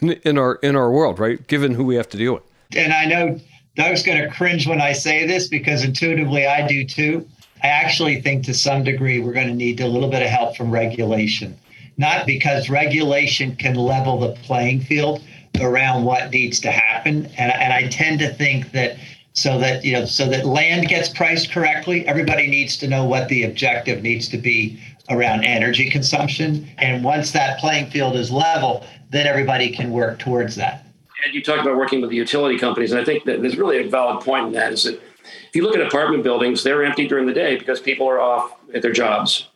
in, 0.01 0.11
in 0.23 0.37
our 0.37 0.55
in 0.55 0.75
our 0.75 0.91
world, 0.91 1.17
right? 1.17 1.45
Given 1.47 1.73
who 1.73 1.83
we 1.83 1.95
have 1.95 2.09
to 2.09 2.17
deal 2.17 2.35
with. 2.35 2.43
And 2.75 2.93
I 2.93 3.05
know 3.05 3.39
Doug's 3.75 4.03
going 4.03 4.21
to 4.21 4.29
cringe 4.29 4.67
when 4.67 4.81
I 4.81 4.93
say 4.93 5.25
this 5.25 5.47
because 5.47 5.83
intuitively 5.83 6.45
I 6.45 6.67
do 6.67 6.85
too. 6.85 7.27
I 7.63 7.67
actually 7.67 8.21
think 8.21 8.45
to 8.45 8.53
some 8.53 8.83
degree 8.83 9.19
we're 9.19 9.33
going 9.33 9.47
to 9.47 9.53
need 9.53 9.79
a 9.79 9.87
little 9.87 10.09
bit 10.09 10.21
of 10.21 10.27
help 10.27 10.55
from 10.55 10.69
regulation. 10.69 11.57
Not 11.97 12.25
because 12.25 12.69
regulation 12.69 13.55
can 13.55 13.75
level 13.75 14.19
the 14.19 14.33
playing 14.41 14.81
field, 14.81 15.23
around 15.61 16.03
what 16.03 16.31
needs 16.31 16.59
to 16.61 16.71
happen. 16.71 17.25
And, 17.37 17.51
and 17.51 17.73
I 17.73 17.87
tend 17.87 18.19
to 18.19 18.33
think 18.33 18.71
that 18.71 18.97
so 19.35 19.57
that 19.59 19.83
you 19.83 19.93
know 19.93 20.05
so 20.05 20.27
that 20.29 20.45
land 20.45 20.87
gets 20.87 21.09
priced 21.09 21.51
correctly, 21.51 22.07
everybody 22.07 22.47
needs 22.47 22.77
to 22.77 22.87
know 22.87 23.05
what 23.05 23.27
the 23.29 23.43
objective 23.43 24.03
needs 24.03 24.27
to 24.29 24.37
be 24.37 24.79
around 25.09 25.43
energy 25.43 25.89
consumption. 25.89 26.67
And 26.77 27.03
once 27.03 27.31
that 27.31 27.59
playing 27.59 27.89
field 27.91 28.15
is 28.15 28.31
level, 28.31 28.85
then 29.09 29.27
everybody 29.27 29.69
can 29.69 29.91
work 29.91 30.19
towards 30.19 30.55
that. 30.55 30.85
And 31.25 31.33
you 31.33 31.41
talked 31.41 31.61
about 31.61 31.77
working 31.77 32.01
with 32.01 32.09
the 32.09 32.15
utility 32.15 32.57
companies, 32.57 32.91
and 32.91 32.99
I 32.99 33.05
think 33.05 33.23
that 33.25 33.41
there's 33.41 33.57
really 33.57 33.85
a 33.85 33.89
valid 33.89 34.23
point 34.25 34.47
in 34.47 34.53
that 34.53 34.73
is 34.73 34.83
that 34.83 34.95
if 34.95 35.55
you 35.55 35.63
look 35.63 35.75
at 35.75 35.81
apartment 35.81 36.23
buildings, 36.23 36.63
they're 36.63 36.83
empty 36.83 37.07
during 37.07 37.25
the 37.25 37.33
day 37.33 37.57
because 37.57 37.79
people 37.79 38.07
are 38.09 38.19
off 38.19 38.55
at 38.73 38.81
their 38.81 38.91
jobs. 38.91 39.47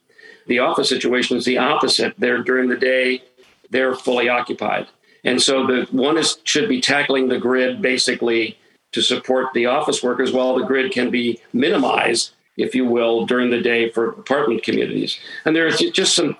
The 0.47 0.59
office 0.59 0.87
situation 0.87 1.35
is 1.35 1.43
the 1.43 1.57
opposite. 1.57 2.13
They're 2.17 2.41
during 2.41 2.69
the 2.69 2.77
day, 2.77 3.23
they're 3.69 3.95
fully 3.95 4.29
occupied. 4.29 4.87
And 5.25 5.41
so 5.41 5.67
the 5.67 5.87
one 5.91 6.17
is 6.17 6.37
should 6.43 6.69
be 6.69 6.79
tackling 6.79 7.27
the 7.27 7.37
grid 7.37 7.81
basically 7.81 8.57
to 8.93 9.01
support 9.01 9.47
the 9.53 9.65
office 9.65 10.01
workers 10.01 10.31
while 10.31 10.55
the 10.55 10.65
grid 10.65 10.93
can 10.93 11.09
be 11.09 11.41
minimized, 11.51 12.31
if 12.57 12.75
you 12.75 12.85
will, 12.85 13.25
during 13.25 13.49
the 13.49 13.61
day 13.61 13.89
for 13.89 14.09
apartment 14.09 14.63
communities. 14.63 15.19
And 15.45 15.55
there's 15.55 15.77
just 15.77 16.15
some 16.15 16.35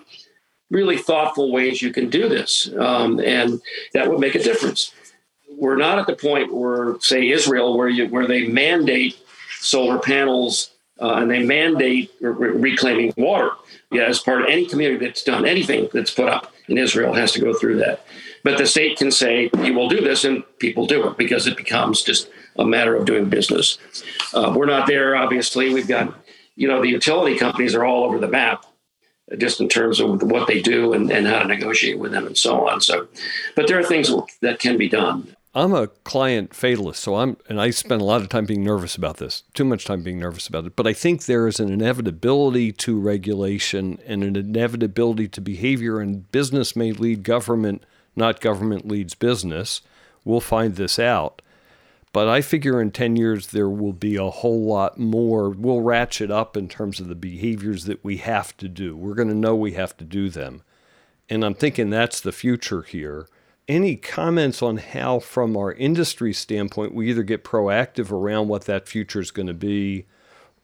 really 0.69 0.97
thoughtful 0.97 1.51
ways 1.51 1.81
you 1.81 1.93
can 1.93 2.09
do 2.09 2.27
this. 2.27 2.69
Um, 2.77 3.19
and 3.19 3.61
that 3.93 4.09
would 4.09 4.19
make 4.19 4.35
a 4.35 4.43
difference. 4.43 4.91
We're 5.49 5.77
not 5.77 5.99
at 5.99 6.07
the 6.07 6.15
point 6.15 6.53
where, 6.53 6.99
say, 6.99 7.29
Israel, 7.29 7.77
where 7.77 7.87
you 7.87 8.07
where 8.07 8.27
they 8.27 8.47
mandate 8.47 9.17
solar 9.59 9.97
panels 9.99 10.71
uh, 11.01 11.15
and 11.15 11.31
they 11.31 11.43
mandate 11.43 12.11
re- 12.19 12.49
reclaiming 12.49 13.13
water. 13.17 13.51
Yeah, 13.91 14.03
as 14.03 14.19
part 14.19 14.41
of 14.41 14.47
any 14.49 14.65
community 14.65 15.05
that's 15.05 15.23
done 15.23 15.45
anything 15.45 15.89
that's 15.93 16.13
put 16.13 16.27
up 16.27 16.53
in 16.67 16.77
Israel 16.77 17.13
has 17.13 17.31
to 17.33 17.39
go 17.39 17.53
through 17.53 17.77
that. 17.77 18.05
But 18.43 18.57
the 18.57 18.65
state 18.65 18.97
can 18.97 19.11
say, 19.11 19.49
you 19.63 19.73
will 19.73 19.89
do 19.89 20.01
this, 20.01 20.23
and 20.23 20.43
people 20.59 20.85
do 20.85 21.07
it 21.07 21.17
because 21.17 21.47
it 21.47 21.57
becomes 21.57 22.03
just 22.03 22.29
a 22.57 22.65
matter 22.65 22.95
of 22.95 23.05
doing 23.05 23.29
business. 23.29 23.77
Uh, 24.33 24.53
we're 24.55 24.65
not 24.65 24.87
there, 24.87 25.15
obviously. 25.15 25.73
We've 25.73 25.87
got, 25.87 26.13
you 26.55 26.67
know, 26.67 26.81
the 26.81 26.89
utility 26.89 27.37
companies 27.37 27.75
are 27.75 27.85
all 27.85 28.03
over 28.05 28.19
the 28.19 28.27
map 28.27 28.65
just 29.37 29.59
in 29.59 29.67
terms 29.67 29.99
of 29.99 30.21
what 30.23 30.47
they 30.47 30.61
do 30.61 30.93
and, 30.93 31.11
and 31.11 31.27
how 31.27 31.39
to 31.39 31.47
negotiate 31.47 31.99
with 31.99 32.11
them 32.11 32.25
and 32.25 32.37
so 32.37 32.67
on. 32.67 32.79
So, 32.79 33.07
but 33.55 33.67
there 33.67 33.77
are 33.77 33.83
things 33.83 34.09
that 34.41 34.59
can 34.59 34.77
be 34.77 34.87
done. 34.87 35.35
I'm 35.53 35.73
a 35.73 35.87
client 35.87 36.53
fatalist, 36.53 37.01
so 37.01 37.15
I'm, 37.15 37.35
and 37.49 37.59
I 37.59 37.71
spend 37.71 38.01
a 38.01 38.05
lot 38.05 38.21
of 38.21 38.29
time 38.29 38.45
being 38.45 38.63
nervous 38.63 38.95
about 38.95 39.17
this, 39.17 39.43
too 39.53 39.65
much 39.65 39.85
time 39.85 40.03
being 40.03 40.19
nervous 40.19 40.47
about 40.47 40.65
it. 40.65 40.75
But 40.75 40.85
I 40.85 40.93
think 40.93 41.25
there 41.25 41.47
is 41.47 41.59
an 41.59 41.71
inevitability 41.71 42.73
to 42.73 42.99
regulation 42.99 43.99
and 44.05 44.23
an 44.23 44.35
inevitability 44.35 45.27
to 45.29 45.41
behavior, 45.41 45.99
and 45.99 46.31
business 46.31 46.75
may 46.75 46.91
lead 46.91 47.23
government 47.23 47.83
not 48.17 48.41
government 48.41 48.87
leads 48.87 49.13
business. 49.13 49.81
We'll 50.25 50.41
find 50.41 50.75
this 50.75 50.99
out. 50.99 51.41
But 52.13 52.27
I 52.27 52.41
figure 52.41 52.81
in 52.81 52.91
10 52.91 53.15
years 53.15 53.47
there 53.47 53.69
will 53.69 53.93
be 53.93 54.15
a 54.15 54.29
whole 54.29 54.65
lot 54.65 54.97
more. 54.97 55.49
We'll 55.49 55.81
ratchet 55.81 56.31
up 56.31 56.57
in 56.57 56.67
terms 56.67 56.99
of 56.99 57.07
the 57.07 57.15
behaviors 57.15 57.85
that 57.85 58.03
we 58.03 58.17
have 58.17 58.55
to 58.57 58.67
do. 58.67 58.95
We're 58.95 59.13
going 59.13 59.29
to 59.29 59.35
know 59.35 59.55
we 59.55 59.73
have 59.73 59.95
to 59.97 60.05
do 60.05 60.29
them. 60.29 60.63
And 61.29 61.43
I'm 61.43 61.53
thinking 61.53 61.89
that's 61.89 62.21
the 62.21 62.31
future 62.31 62.81
here. 62.81 63.27
Any 63.67 63.97
comments 63.97 64.61
on 64.61 64.77
how, 64.77 65.19
from 65.19 65.57
our 65.57 65.73
industry 65.73 66.31
standpoint, 66.31 66.93
we 66.93 67.09
either 67.09 67.23
get 67.23 67.43
proactive 67.43 68.11
around 68.11 68.47
what 68.47 68.63
that 68.63 68.87
future 68.87 69.19
is 69.19 69.29
going 69.29 69.47
to 69.47 69.53
be 69.53 70.05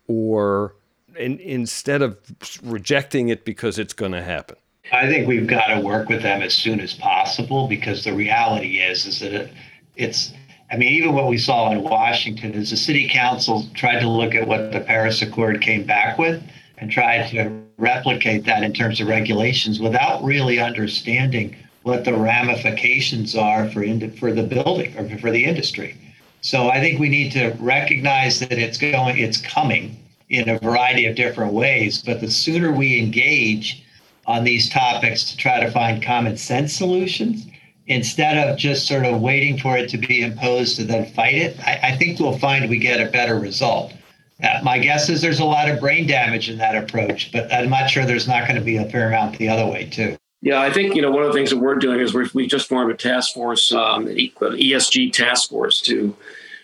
or 0.08 0.76
in, 1.18 1.40
instead 1.40 2.02
of 2.02 2.18
rejecting 2.64 3.30
it 3.30 3.46
because 3.46 3.78
it's 3.78 3.94
going 3.94 4.14
to 4.14 4.24
happen? 4.24 4.56
I 4.92 5.08
think 5.08 5.28
we've 5.28 5.48
got 5.48 5.68
to 5.68 5.82
work 5.82 6.10
with 6.10 6.22
them 6.22 6.42
as 6.42 6.54
soon 6.54 6.80
as 6.80 6.94
possible 6.94 7.68
because 7.68 8.04
the 8.04 8.14
reality 8.14 8.80
is 8.80 9.06
is 9.06 9.20
that 9.22 9.34
it, 9.34 9.54
it's 9.96 10.34
I 10.74 10.76
mean 10.76 10.94
even 10.94 11.14
what 11.14 11.28
we 11.28 11.38
saw 11.38 11.72
in 11.72 11.84
Washington 11.84 12.56
is 12.56 12.72
the 12.72 12.78
city 12.78 13.08
council 13.08 13.68
tried 13.76 14.00
to 14.00 14.10
look 14.10 14.34
at 14.34 14.48
what 14.48 14.72
the 14.72 14.80
Paris 14.80 15.22
Accord 15.22 15.62
came 15.62 15.86
back 15.86 16.18
with 16.18 16.42
and 16.80 16.90
tried 16.90 17.30
to 17.30 17.62
replicate 17.78 18.44
that 18.46 18.64
in 18.64 18.74
terms 18.74 19.00
of 19.00 19.08
regulations 19.08 19.80
without 19.80 20.24
really 20.24 20.60
understanding 20.60 21.56
what 21.84 22.06
the 22.06 22.14
ramifications 22.16 23.36
are 23.36 23.70
for 23.70 23.84
for 24.18 24.34
the 24.34 24.42
building 24.42 24.98
or 24.98 25.08
for 25.20 25.30
the 25.30 25.46
industry. 25.46 25.96
So 26.42 26.70
I 26.70 26.80
think 26.80 27.00
we 27.00 27.08
need 27.08 27.34
to 27.34 27.56
recognize 27.60 28.40
that 28.40 28.54
it's 28.54 28.80
going 28.80 29.20
it's 29.20 29.38
coming 29.38 29.96
in 30.30 30.50
a 30.50 30.58
variety 30.58 31.06
of 31.06 31.16
different 31.16 31.54
ways, 31.54 32.02
but 32.02 32.20
the 32.20 32.32
sooner 32.32 32.72
we 32.72 32.98
engage 32.98 33.86
on 34.26 34.44
these 34.44 34.72
topics 34.72 35.24
to 35.26 35.38
try 35.38 35.60
to 35.60 35.70
find 35.70 36.02
common 36.02 36.36
sense 36.36 36.74
solutions 36.74 37.46
instead 37.88 38.38
of 38.38 38.58
just 38.58 38.88
sort 38.88 39.06
of 39.06 39.22
waiting 39.22 39.58
for 39.58 39.78
it 39.78 39.90
to 39.90 39.98
be 39.98 40.22
imposed 40.22 40.80
and 40.80 40.90
then 40.90 41.06
fight 41.14 41.36
it. 41.36 41.60
I, 41.60 41.80
I 41.84 41.98
think 41.98 42.20
we'll 42.20 42.38
find 42.38 42.70
we 42.70 42.78
get 42.78 43.06
a 43.06 43.12
better 43.12 43.38
result. 43.38 43.94
Uh, 44.42 44.60
my 44.64 44.80
guess 44.80 45.10
is 45.10 45.22
there's 45.22 45.40
a 45.40 45.46
lot 45.46 45.70
of 45.70 45.80
brain 45.80 46.08
damage 46.08 46.50
in 46.50 46.58
that 46.58 46.76
approach, 46.76 47.32
but 47.32 47.52
I'm 47.54 47.70
not 47.70 47.90
sure 47.90 48.06
there's 48.06 48.28
not 48.28 48.48
going 48.48 48.56
to 48.56 48.66
be 48.66 48.78
a 48.78 48.86
fair 48.90 49.08
amount 49.08 49.38
the 49.38 49.50
other 49.50 49.66
way 49.66 49.90
too. 49.90 50.18
Yeah, 50.42 50.60
I 50.60 50.72
think 50.72 50.96
you 50.96 51.02
know 51.02 51.12
one 51.12 51.24
of 51.24 51.30
the 51.30 51.34
things 51.34 51.52
that 51.52 51.58
we're 51.58 51.76
doing 51.76 52.02
is 52.02 52.14
we 52.14 52.30
we 52.34 52.48
just 52.48 52.68
formed 52.68 52.92
a 52.92 52.98
task 52.98 53.34
force, 53.34 53.72
um, 53.72 54.08
ESG 54.08 55.14
task 55.14 55.50
force, 55.50 55.80
to 55.82 56.14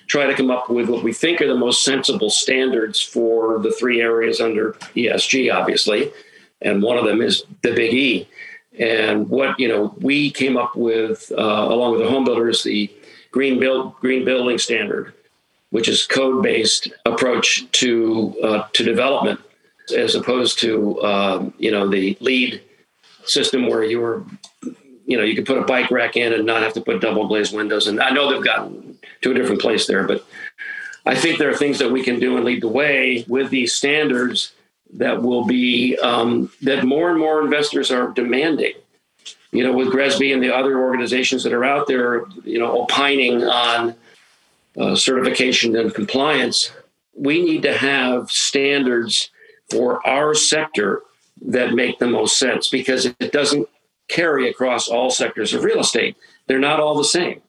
try 0.07 0.25
to 0.25 0.33
come 0.33 0.51
up 0.51 0.69
with 0.69 0.89
what 0.89 1.01
we 1.01 1.13
think 1.13 1.39
are 1.39 1.47
the 1.47 1.55
most 1.55 1.85
sensible 1.85 2.29
standards 2.29 3.01
for 3.01 3.59
the 3.59 3.71
three 3.71 4.01
areas 4.01 4.41
under 4.41 4.73
ESG, 4.95 5.53
obviously 5.53 6.11
and 6.61 6.81
one 6.81 6.97
of 6.97 7.05
them 7.05 7.21
is 7.21 7.43
the 7.61 7.73
Big 7.73 7.93
E. 7.93 8.27
And 8.79 9.29
what 9.29 9.59
you 9.59 9.67
know, 9.67 9.93
we 9.99 10.31
came 10.31 10.55
up 10.55 10.75
with, 10.75 11.31
uh, 11.37 11.67
along 11.69 11.91
with 11.93 12.01
the 12.01 12.09
home 12.09 12.23
builders, 12.23 12.63
the 12.63 12.89
green 13.31 13.59
build 13.59 13.95
green 13.95 14.23
building 14.23 14.57
standard, 14.57 15.13
which 15.71 15.87
is 15.87 16.05
code 16.05 16.41
based 16.41 16.91
approach 17.05 17.69
to 17.71 18.35
uh, 18.41 18.67
to 18.73 18.83
development, 18.83 19.39
as 19.95 20.15
opposed 20.15 20.59
to 20.59 21.03
um, 21.03 21.53
you 21.57 21.71
know 21.71 21.87
the 21.87 22.17
LEED 22.21 22.61
system 23.25 23.67
where 23.67 23.83
you 23.83 23.99
were, 23.99 24.23
you 25.05 25.17
know, 25.17 25.23
you 25.23 25.35
could 25.35 25.45
put 25.45 25.57
a 25.57 25.63
bike 25.63 25.91
rack 25.91 26.17
in 26.17 26.33
and 26.33 26.45
not 26.45 26.63
have 26.63 26.73
to 26.73 26.81
put 26.81 27.01
double 27.01 27.27
glazed 27.27 27.55
windows. 27.55 27.87
And 27.87 28.01
I 28.01 28.09
know 28.09 28.31
they've 28.31 28.43
gotten 28.43 28.97
to 29.21 29.31
a 29.31 29.33
different 29.33 29.61
place 29.61 29.87
there, 29.87 30.07
but 30.07 30.25
I 31.05 31.15
think 31.15 31.37
there 31.37 31.49
are 31.49 31.55
things 31.55 31.79
that 31.79 31.91
we 31.91 32.03
can 32.03 32.19
do 32.19 32.37
and 32.37 32.45
lead 32.45 32.61
the 32.61 32.67
way 32.67 33.25
with 33.27 33.49
these 33.49 33.73
standards 33.73 34.53
that 34.93 35.21
will 35.21 35.45
be 35.45 35.97
um, 35.97 36.51
that 36.61 36.83
more 36.83 37.09
and 37.09 37.19
more 37.19 37.41
investors 37.41 37.91
are 37.91 38.09
demanding. 38.09 38.73
You 39.51 39.63
know, 39.63 39.73
with 39.73 39.87
GRESB 39.89 40.33
and 40.33 40.43
the 40.43 40.55
other 40.55 40.79
organizations 40.79 41.43
that 41.43 41.53
are 41.53 41.65
out 41.65 41.87
there, 41.87 42.25
you 42.43 42.59
know, 42.59 42.81
opining 42.81 43.43
on 43.43 43.95
uh, 44.77 44.95
certification 44.95 45.75
and 45.75 45.93
compliance, 45.93 46.71
we 47.15 47.43
need 47.43 47.63
to 47.63 47.73
have 47.75 48.29
standards 48.29 49.31
for 49.69 50.05
our 50.07 50.33
sector 50.35 51.01
that 51.41 51.73
make 51.73 51.99
the 51.99 52.07
most 52.07 52.37
sense 52.37 52.67
because 52.67 53.05
it 53.05 53.31
doesn't 53.31 53.67
carry 54.07 54.49
across 54.49 54.87
all 54.87 55.09
sectors 55.09 55.53
of 55.53 55.63
real 55.63 55.79
estate. 55.79 56.15
They're 56.47 56.59
not 56.59 56.79
all 56.79 56.97
the 56.97 57.03
same. 57.03 57.41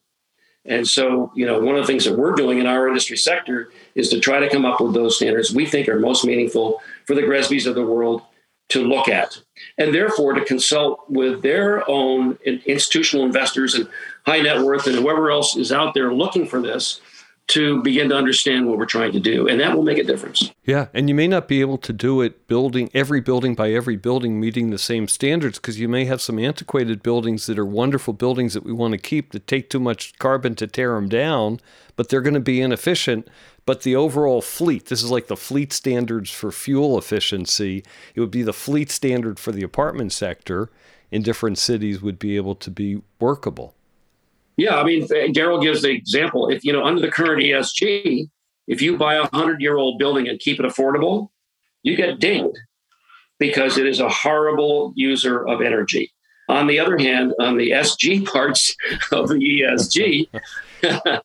And 0.66 0.86
so, 0.86 1.32
you 1.34 1.47
know, 1.47 1.59
one 1.59 1.76
of 1.76 1.82
the 1.82 1.86
things 1.86 2.05
that 2.05 2.16
we're 2.16 2.34
doing 2.34 2.59
in 2.59 2.66
our 2.66 2.86
industry 2.86 3.16
sector 3.16 3.72
is 3.95 4.11
to 4.11 4.20
try 4.20 4.41
to 4.41 4.49
come 4.49 4.66
up 4.66 4.80
with 4.80 4.93
those 4.93 5.16
standards 5.16 5.55
we 5.55 5.66
think 5.66 5.88
are 5.88 5.99
most 5.99 6.24
meaningful 6.24 6.82
for 7.11 7.17
the 7.17 7.23
GRESBs 7.23 7.67
of 7.67 7.75
the 7.75 7.85
world 7.85 8.23
to 8.69 8.85
look 8.85 9.09
at, 9.09 9.37
and 9.79 9.93
therefore 9.93 10.33
to 10.33 10.45
consult 10.45 11.11
with 11.11 11.43
their 11.43 11.83
own 11.91 12.39
institutional 12.45 13.27
investors 13.27 13.75
and 13.75 13.89
high 14.27 14.39
net 14.39 14.61
worth 14.61 14.87
and 14.87 14.95
whoever 14.95 15.29
else 15.29 15.57
is 15.57 15.73
out 15.73 15.93
there 15.93 16.15
looking 16.15 16.47
for 16.47 16.63
this 16.63 17.01
to 17.49 17.83
begin 17.83 18.09
to 18.11 18.17
understand 18.17 18.69
what 18.69 18.79
we're 18.79 18.87
trying 18.87 19.11
to 19.11 19.19
do 19.19 19.49
and 19.49 19.59
that 19.59 19.75
will 19.75 19.83
make 19.83 19.99
a 19.99 20.05
difference. 20.05 20.53
Yeah 20.65 20.87
and 20.95 21.09
you 21.09 21.17
may 21.17 21.27
not 21.27 21.49
be 21.49 21.61
able 21.61 21.79
to 21.79 21.93
do 21.93 22.21
it 22.21 22.47
building 22.47 22.89
every 22.95 23.21
building 23.21 23.57
by 23.57 23.73
every 23.73 23.97
building 23.97 24.39
meeting 24.39 24.71
the 24.71 24.79
same 24.79 25.09
standards 25.09 25.59
because 25.59 25.81
you 25.81 25.89
may 25.89 26.05
have 26.05 26.21
some 26.21 26.39
antiquated 26.39 27.03
buildings 27.03 27.47
that 27.47 27.59
are 27.59 27.67
wonderful 27.67 28.15
buildings 28.15 28.55
that 28.55 28.63
we 28.63 28.73
want 28.73 28.93
to 28.93 28.99
keep 28.99 29.33
that 29.33 29.49
take 29.49 29.69
too 29.69 29.81
much 29.81 30.17
carbon 30.21 30.55
to 30.55 30.69
tear 30.69 30.95
them 30.95 31.09
down 31.09 31.59
but 31.97 32.09
they're 32.09 32.21
going 32.21 32.35
to 32.35 32.41
be 32.41 32.61
inefficient 32.61 33.27
but 33.67 33.83
the 33.83 33.97
overall 33.97 34.43
fleet 34.43 34.87
this 34.87 35.03
is 35.03 35.11
like 35.11 35.27
the 35.27 35.37
fleet 35.37 35.73
standards 35.73 36.31
for 36.31 36.51
fuel 36.51 36.99
efficiency 36.99 37.85
it 38.15 38.21
would 38.21 38.31
be 38.31 38.43
the 38.43 38.53
fleet 38.53 38.91
standard 38.91 39.39
for 39.39 39.53
the 39.53 39.63
apartment 39.63 40.13
sector 40.13 40.71
in 41.11 41.23
different 41.23 41.59
cities 41.59 42.01
would 42.01 42.19
be 42.19 42.37
able 42.37 42.55
to 42.55 42.71
be 42.71 43.03
workable 43.19 43.75
yeah, 44.61 44.77
I 44.77 44.85
mean, 44.85 45.09
Daryl 45.09 45.63
gives 45.63 45.81
the 45.81 45.89
example. 45.89 46.51
If 46.51 46.65
you 46.65 46.73
know, 46.75 46.85
under 46.85 47.01
the 47.01 47.11
current 47.11 47.43
ESG, 47.43 48.29
if 48.67 48.83
you 48.83 48.99
buy 48.99 49.15
a 49.15 49.27
hundred-year-old 49.35 49.99
building 49.99 50.29
and 50.29 50.39
keep 50.39 50.61
it 50.61 50.67
affordable, 50.67 51.31
you 51.83 51.97
get 51.97 52.21
dinged 52.21 52.59
because 53.39 53.79
it 53.79 53.87
is 53.87 54.01
a 54.01 54.09
horrible 54.11 54.93
user 54.97 55.49
of 55.49 55.63
energy. 55.63 56.13
On 56.51 56.67
the 56.67 56.79
other 56.79 56.99
hand, 56.99 57.33
on 57.41 57.57
the 57.57 57.71
SG 57.71 58.27
parts 58.33 58.77
of 59.13 59.29
the 59.29 59.37
ESG, 59.37 60.29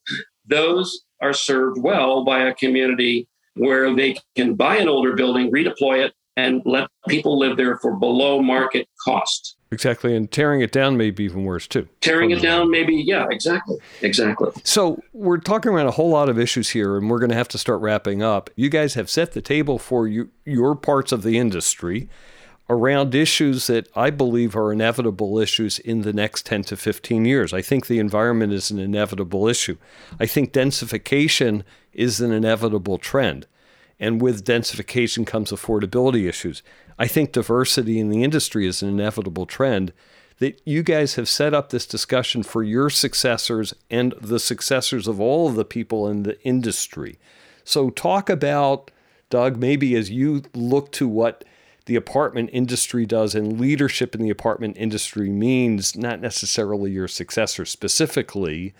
those 0.45 1.03
are 1.21 1.33
served 1.33 1.81
well 1.81 2.23
by 2.23 2.43
a 2.43 2.53
community 2.53 3.27
where 3.55 3.95
they 3.95 4.17
can 4.35 4.55
buy 4.55 4.77
an 4.77 4.87
older 4.87 5.13
building, 5.13 5.51
redeploy 5.51 6.05
it, 6.05 6.13
and 6.37 6.61
let 6.65 6.89
people 7.07 7.39
live 7.39 7.55
there 7.55 7.77
for 7.77 7.95
below 7.95 8.41
market 8.41 8.87
cost. 9.03 9.55
Exactly. 9.71 10.15
And 10.15 10.29
tearing 10.29 10.61
it 10.61 10.71
down 10.71 10.97
may 10.97 11.11
be 11.11 11.23
even 11.23 11.43
worse 11.43 11.67
too. 11.67 11.87
Tearing 12.01 12.31
it 12.31 12.41
down, 12.41 12.69
maybe, 12.69 12.95
yeah, 12.95 13.25
exactly. 13.29 13.77
Exactly. 14.01 14.51
So 14.63 15.01
we're 15.13 15.37
talking 15.37 15.71
around 15.71 15.87
a 15.87 15.91
whole 15.91 16.09
lot 16.09 16.29
of 16.29 16.37
issues 16.37 16.69
here, 16.69 16.97
and 16.97 17.09
we're 17.09 17.19
going 17.19 17.29
to 17.29 17.35
have 17.35 17.47
to 17.49 17.57
start 17.57 17.81
wrapping 17.81 18.21
up. 18.21 18.49
You 18.55 18.69
guys 18.69 18.93
have 18.93 19.09
set 19.09 19.31
the 19.31 19.41
table 19.41 19.79
for 19.79 20.07
you, 20.07 20.29
your 20.45 20.75
parts 20.75 21.11
of 21.11 21.23
the 21.23 21.37
industry 21.37 22.09
around 22.69 23.13
issues 23.13 23.67
that 23.67 23.87
I 23.95 24.09
believe 24.09 24.55
are 24.55 24.73
inevitable 24.73 25.37
issues 25.39 25.77
in 25.79 26.01
the 26.01 26.13
next 26.13 26.45
10 26.45 26.63
to 26.63 26.77
15 26.77 27.25
years. 27.25 27.53
I 27.53 27.61
think 27.61 27.85
the 27.85 27.99
environment 27.99 28.53
is 28.53 28.71
an 28.71 28.79
inevitable 28.79 29.47
issue. 29.47 29.77
I 30.19 30.25
think 30.25 30.51
densification 30.51 31.63
is 31.93 32.21
an 32.21 32.31
inevitable 32.31 32.97
trend. 32.97 33.45
And 33.99 34.21
with 34.21 34.43
densification 34.43 35.25
comes 35.27 35.51
affordability 35.51 36.27
issues. 36.27 36.63
I 36.97 37.07
think 37.07 37.31
diversity 37.31 37.99
in 37.99 38.09
the 38.09 38.23
industry 38.23 38.67
is 38.67 38.81
an 38.81 38.89
inevitable 38.89 39.45
trend. 39.45 39.93
That 40.39 40.61
you 40.65 40.83
guys 40.83 41.15
have 41.15 41.29
set 41.29 41.53
up 41.53 41.69
this 41.69 41.85
discussion 41.85 42.43
for 42.43 42.61
your 42.61 42.89
successors 42.89 43.73
and 43.89 44.13
the 44.19 44.39
successors 44.39 45.07
of 45.07 45.21
all 45.21 45.47
of 45.47 45.55
the 45.55 45.63
people 45.63 46.09
in 46.09 46.23
the 46.23 46.41
industry. 46.43 47.17
So, 47.63 47.89
talk 47.89 48.29
about, 48.29 48.91
Doug, 49.29 49.55
maybe 49.55 49.95
as 49.95 50.09
you 50.11 50.43
look 50.53 50.91
to 50.93 51.07
what 51.07 51.45
the 51.85 51.95
apartment 51.95 52.49
industry 52.51 53.05
does 53.05 53.35
and 53.35 53.59
leadership 53.59 54.15
in 54.15 54.21
the 54.21 54.29
apartment 54.29 54.75
industry 54.77 55.29
means, 55.29 55.95
not 55.95 56.19
necessarily 56.19 56.91
your 56.91 57.07
successor 57.07 57.65
specifically, 57.65 58.73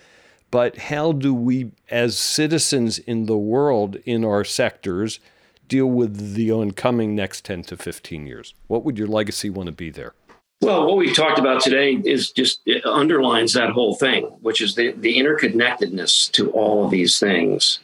but 0.50 0.76
how 0.76 1.12
do 1.12 1.34
we, 1.34 1.72
as 1.90 2.18
citizens 2.18 2.98
in 2.98 3.26
the 3.26 3.38
world, 3.38 3.96
in 4.04 4.24
our 4.24 4.44
sectors, 4.44 5.20
deal 5.68 5.86
with 5.86 6.34
the 6.34 6.50
oncoming 6.50 7.14
next 7.14 7.44
10 7.44 7.62
to 7.64 7.76
15 7.76 8.26
years? 8.26 8.54
What 8.66 8.84
would 8.84 8.98
your 8.98 9.08
legacy 9.08 9.50
want 9.50 9.66
to 9.66 9.72
be 9.72 9.90
there? 9.90 10.14
Well, 10.62 10.86
what 10.86 10.96
we 10.96 11.12
talked 11.12 11.38
about 11.38 11.60
today 11.60 12.00
is 12.04 12.30
just 12.30 12.66
underlines 12.84 13.52
that 13.52 13.70
whole 13.70 13.94
thing, 13.94 14.24
which 14.40 14.60
is 14.60 14.74
the, 14.74 14.92
the 14.92 15.18
interconnectedness 15.18 16.30
to 16.32 16.50
all 16.52 16.84
of 16.84 16.90
these 16.90 17.18
things. 17.18 17.80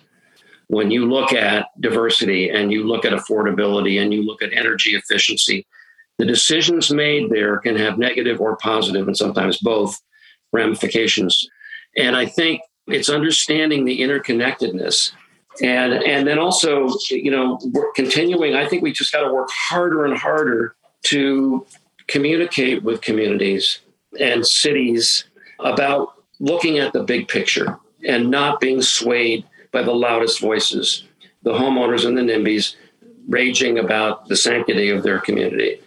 When 0.72 0.90
you 0.90 1.04
look 1.04 1.34
at 1.34 1.68
diversity 1.80 2.48
and 2.48 2.72
you 2.72 2.84
look 2.84 3.04
at 3.04 3.12
affordability 3.12 4.00
and 4.00 4.10
you 4.14 4.22
look 4.22 4.40
at 4.40 4.54
energy 4.54 4.94
efficiency, 4.94 5.66
the 6.16 6.24
decisions 6.24 6.90
made 6.90 7.28
there 7.28 7.58
can 7.58 7.76
have 7.76 7.98
negative 7.98 8.40
or 8.40 8.56
positive, 8.56 9.06
and 9.06 9.14
sometimes 9.14 9.58
both 9.58 10.00
ramifications. 10.50 11.46
And 11.98 12.16
I 12.16 12.24
think 12.24 12.62
it's 12.86 13.10
understanding 13.10 13.84
the 13.84 14.00
interconnectedness 14.00 15.12
and 15.60 15.92
and 15.92 16.26
then 16.26 16.38
also 16.38 16.88
you 17.10 17.30
know 17.30 17.60
we're 17.72 17.92
continuing 17.92 18.54
i 18.54 18.66
think 18.66 18.82
we 18.82 18.90
just 18.90 19.12
got 19.12 19.20
to 19.20 19.30
work 19.32 19.50
harder 19.52 20.06
and 20.06 20.16
harder 20.16 20.74
to 21.02 21.66
communicate 22.06 22.82
with 22.82 23.02
communities 23.02 23.80
and 24.18 24.46
cities 24.46 25.24
about 25.60 26.14
looking 26.40 26.78
at 26.78 26.94
the 26.94 27.02
big 27.02 27.28
picture 27.28 27.78
and 28.08 28.30
not 28.30 28.60
being 28.60 28.80
swayed 28.80 29.44
by 29.72 29.82
the 29.82 29.92
loudest 29.92 30.40
voices 30.40 31.04
the 31.42 31.52
homeowners 31.52 32.06
and 32.06 32.16
the 32.16 32.22
nimbys 32.22 32.76
raging 33.28 33.78
about 33.78 34.28
the 34.28 34.36
sanctity 34.36 34.90
of 34.90 35.02
their 35.02 35.20
community 35.20 35.80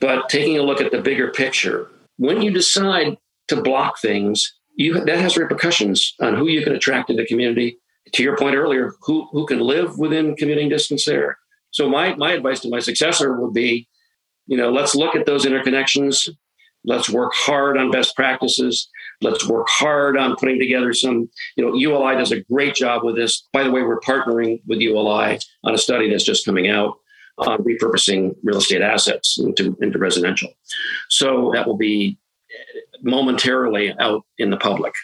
but 0.00 0.28
taking 0.28 0.58
a 0.58 0.62
look 0.62 0.80
at 0.80 0.90
the 0.90 1.00
bigger 1.00 1.30
picture 1.30 1.90
when 2.16 2.42
you 2.42 2.50
decide 2.50 3.16
to 3.48 3.60
block 3.60 3.98
things 3.98 4.54
you 4.74 5.04
that 5.04 5.18
has 5.18 5.36
repercussions 5.36 6.14
on 6.20 6.34
who 6.34 6.48
you 6.48 6.62
can 6.62 6.74
attract 6.74 7.10
in 7.10 7.16
the 7.16 7.26
community 7.26 7.78
to 8.12 8.22
your 8.22 8.36
point 8.36 8.56
earlier, 8.56 8.94
who 9.02 9.28
who 9.30 9.46
can 9.46 9.60
live 9.60 9.98
within 9.98 10.36
commuting 10.36 10.68
distance 10.68 11.04
there. 11.04 11.38
So 11.70 11.88
my 11.88 12.14
my 12.16 12.32
advice 12.32 12.60
to 12.60 12.70
my 12.70 12.80
successor 12.80 13.36
would 13.40 13.52
be, 13.52 13.88
you 14.46 14.56
know, 14.56 14.70
let's 14.70 14.94
look 14.94 15.14
at 15.14 15.26
those 15.26 15.44
interconnections. 15.44 16.28
Let's 16.84 17.10
work 17.10 17.32
hard 17.34 17.76
on 17.76 17.90
best 17.90 18.16
practices. 18.16 18.88
Let's 19.22 19.46
work 19.46 19.66
hard 19.68 20.16
on 20.16 20.36
putting 20.36 20.58
together 20.58 20.92
some, 20.92 21.28
you 21.56 21.64
know, 21.64 21.74
ULI 21.74 22.16
does 22.16 22.32
a 22.32 22.42
great 22.44 22.74
job 22.74 23.04
with 23.04 23.16
this. 23.16 23.46
By 23.52 23.64
the 23.64 23.70
way, 23.70 23.82
we're 23.82 24.00
partnering 24.00 24.60
with 24.66 24.80
ULI 24.80 25.38
on 25.64 25.74
a 25.74 25.78
study 25.78 26.08
that's 26.08 26.24
just 26.24 26.46
coming 26.46 26.68
out 26.68 26.94
on 27.38 27.62
repurposing 27.62 28.34
real 28.42 28.58
estate 28.58 28.82
assets 28.82 29.38
into, 29.38 29.76
into 29.80 29.98
residential. 29.98 30.50
So 31.08 31.50
that 31.54 31.66
will 31.66 31.76
be 31.76 32.18
momentarily 33.02 33.94
out 33.98 34.24
in 34.38 34.50
the 34.50 34.56
public. 34.56 34.94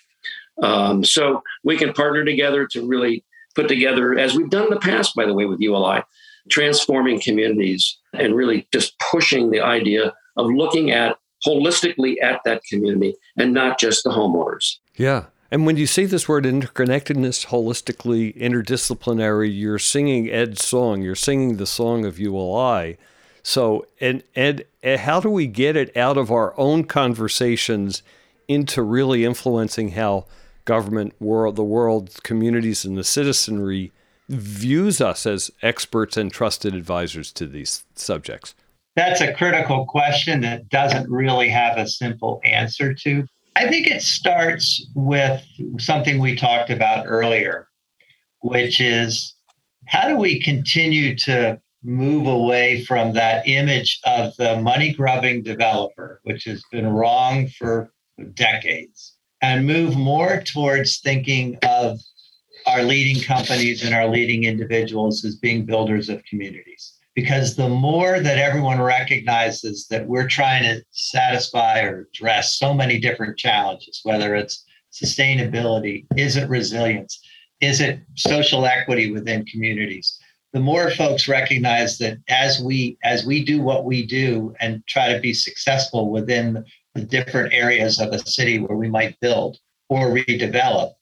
Um, 0.62 1.04
so 1.04 1.42
we 1.64 1.76
can 1.76 1.92
partner 1.92 2.24
together 2.24 2.66
to 2.68 2.86
really 2.86 3.24
put 3.54 3.68
together, 3.68 4.18
as 4.18 4.34
we've 4.34 4.50
done 4.50 4.64
in 4.64 4.70
the 4.70 4.80
past, 4.80 5.14
by 5.14 5.26
the 5.26 5.34
way, 5.34 5.44
with 5.44 5.60
ULI, 5.60 6.02
transforming 6.48 7.20
communities 7.20 7.98
and 8.12 8.34
really 8.34 8.66
just 8.72 8.98
pushing 8.98 9.50
the 9.50 9.60
idea 9.60 10.14
of 10.36 10.46
looking 10.46 10.90
at 10.90 11.18
holistically 11.46 12.16
at 12.22 12.40
that 12.44 12.62
community 12.64 13.14
and 13.36 13.54
not 13.54 13.78
just 13.78 14.04
the 14.04 14.10
homeowners. 14.10 14.76
Yeah. 14.96 15.26
And 15.50 15.64
when 15.64 15.76
you 15.76 15.86
say 15.86 16.06
this 16.06 16.28
word 16.28 16.44
interconnectedness, 16.44 17.46
holistically, 17.46 18.36
interdisciplinary, 18.36 19.56
you're 19.56 19.78
singing 19.78 20.28
Ed's 20.28 20.64
song, 20.64 21.02
you're 21.02 21.14
singing 21.14 21.56
the 21.56 21.66
song 21.66 22.04
of 22.04 22.18
ULI. 22.18 22.98
So, 23.42 23.86
and 24.00 24.24
Ed, 24.34 24.66
eh, 24.82 24.96
how 24.96 25.20
do 25.20 25.30
we 25.30 25.46
get 25.46 25.76
it 25.76 25.96
out 25.96 26.16
of 26.16 26.32
our 26.32 26.58
own 26.58 26.84
conversations 26.84 28.02
into 28.48 28.82
really 28.82 29.24
influencing 29.24 29.90
how 29.90 30.26
government, 30.64 31.14
world, 31.20 31.54
the 31.54 31.62
world, 31.62 32.22
communities, 32.24 32.84
and 32.84 32.98
the 32.98 33.04
citizenry 33.04 33.92
views 34.28 35.00
us 35.00 35.26
as 35.26 35.52
experts 35.62 36.16
and 36.16 36.32
trusted 36.32 36.74
advisors 36.74 37.30
to 37.32 37.46
these 37.46 37.84
subjects? 37.94 38.56
That's 38.96 39.20
a 39.20 39.32
critical 39.34 39.84
question 39.86 40.40
that 40.40 40.68
doesn't 40.68 41.10
really 41.10 41.48
have 41.50 41.76
a 41.78 41.86
simple 41.86 42.40
answer 42.44 42.94
to. 42.94 43.26
I 43.54 43.68
think 43.68 43.86
it 43.86 44.02
starts 44.02 44.86
with 44.94 45.42
something 45.78 46.18
we 46.18 46.34
talked 46.34 46.70
about 46.70 47.04
earlier, 47.06 47.68
which 48.40 48.80
is 48.80 49.34
how 49.86 50.08
do 50.08 50.16
we 50.16 50.42
continue 50.42 51.14
to 51.18 51.60
move 51.84 52.26
away 52.26 52.84
from 52.84 53.12
that 53.12 53.46
image 53.46 54.00
of 54.04 54.34
the 54.36 54.60
money 54.60 54.92
grubbing 54.92 55.42
developer, 55.42 56.20
which 56.24 56.44
has 56.44 56.62
been 56.72 56.88
wrong 56.88 57.46
for 57.48 57.92
decades? 58.34 59.16
and 59.42 59.66
move 59.66 59.96
more 59.96 60.42
towards 60.42 60.98
thinking 60.98 61.58
of 61.62 62.00
our 62.66 62.82
leading 62.82 63.22
companies 63.22 63.84
and 63.84 63.94
our 63.94 64.08
leading 64.08 64.44
individuals 64.44 65.24
as 65.24 65.36
being 65.36 65.64
builders 65.64 66.08
of 66.08 66.24
communities. 66.24 66.95
Because 67.16 67.56
the 67.56 67.68
more 67.68 68.20
that 68.20 68.38
everyone 68.38 68.80
recognizes 68.80 69.88
that 69.88 70.06
we're 70.06 70.28
trying 70.28 70.62
to 70.64 70.84
satisfy 70.90 71.80
or 71.80 72.08
address 72.12 72.58
so 72.58 72.74
many 72.74 73.00
different 73.00 73.38
challenges, 73.38 74.00
whether 74.04 74.36
it's 74.36 74.64
sustainability, 74.92 76.06
is 76.16 76.36
it 76.36 76.48
resilience, 76.48 77.18
is 77.60 77.80
it 77.80 78.00
social 78.16 78.66
equity 78.66 79.10
within 79.10 79.46
communities, 79.46 80.18
the 80.52 80.60
more 80.60 80.90
folks 80.90 81.28
recognize 81.28 81.98
that 81.98 82.18
as 82.28 82.60
we 82.60 82.96
as 83.02 83.26
we 83.26 83.44
do 83.44 83.60
what 83.60 83.84
we 83.84 84.06
do 84.06 84.54
and 84.60 84.82
try 84.86 85.12
to 85.12 85.20
be 85.20 85.34
successful 85.34 86.10
within 86.10 86.64
the 86.94 87.02
different 87.02 87.52
areas 87.52 88.00
of 88.00 88.12
a 88.12 88.18
city 88.18 88.58
where 88.58 88.76
we 88.76 88.88
might 88.88 89.20
build 89.20 89.58
or 89.88 90.08
redevelop, 90.08 90.92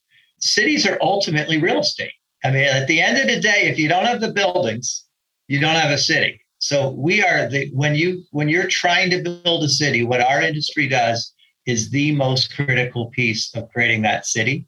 cities 0.41 0.87
are 0.87 0.99
ultimately 1.01 1.61
real 1.61 1.81
estate. 1.81 2.13
I 2.45 2.51
mean, 2.51 2.65
at 2.65 2.89
the 2.89 3.01
end 3.01 3.19
of 3.19 3.27
the 3.27 3.41
day, 3.41 3.63
if 3.65 3.79
you 3.79 3.89
don't 3.89 4.07
have 4.07 4.21
the 4.21 4.33
buildings, 4.33 5.05
you 5.49 5.61
don't 5.61 5.75
have 5.75 5.91
a 5.91 5.99
city. 5.99 6.41
So 6.59 6.91
we 6.91 7.23
are 7.23 7.49
the 7.49 7.71
when 7.75 7.95
you 7.95 8.23
when 8.31 8.49
you're 8.49 8.69
trying 8.69 9.11
to 9.11 9.23
build 9.23 9.65
a 9.65 9.69
city, 9.69 10.03
what 10.03 10.21
our 10.21 10.41
industry 10.41 10.89
does 10.89 11.33
is 11.67 11.91
the 11.91 12.13
most 12.13 12.55
critical 12.55 13.11
piece 13.11 13.55
of 13.55 13.69
creating 13.71 14.03
that 14.03 14.27
city. 14.27 14.67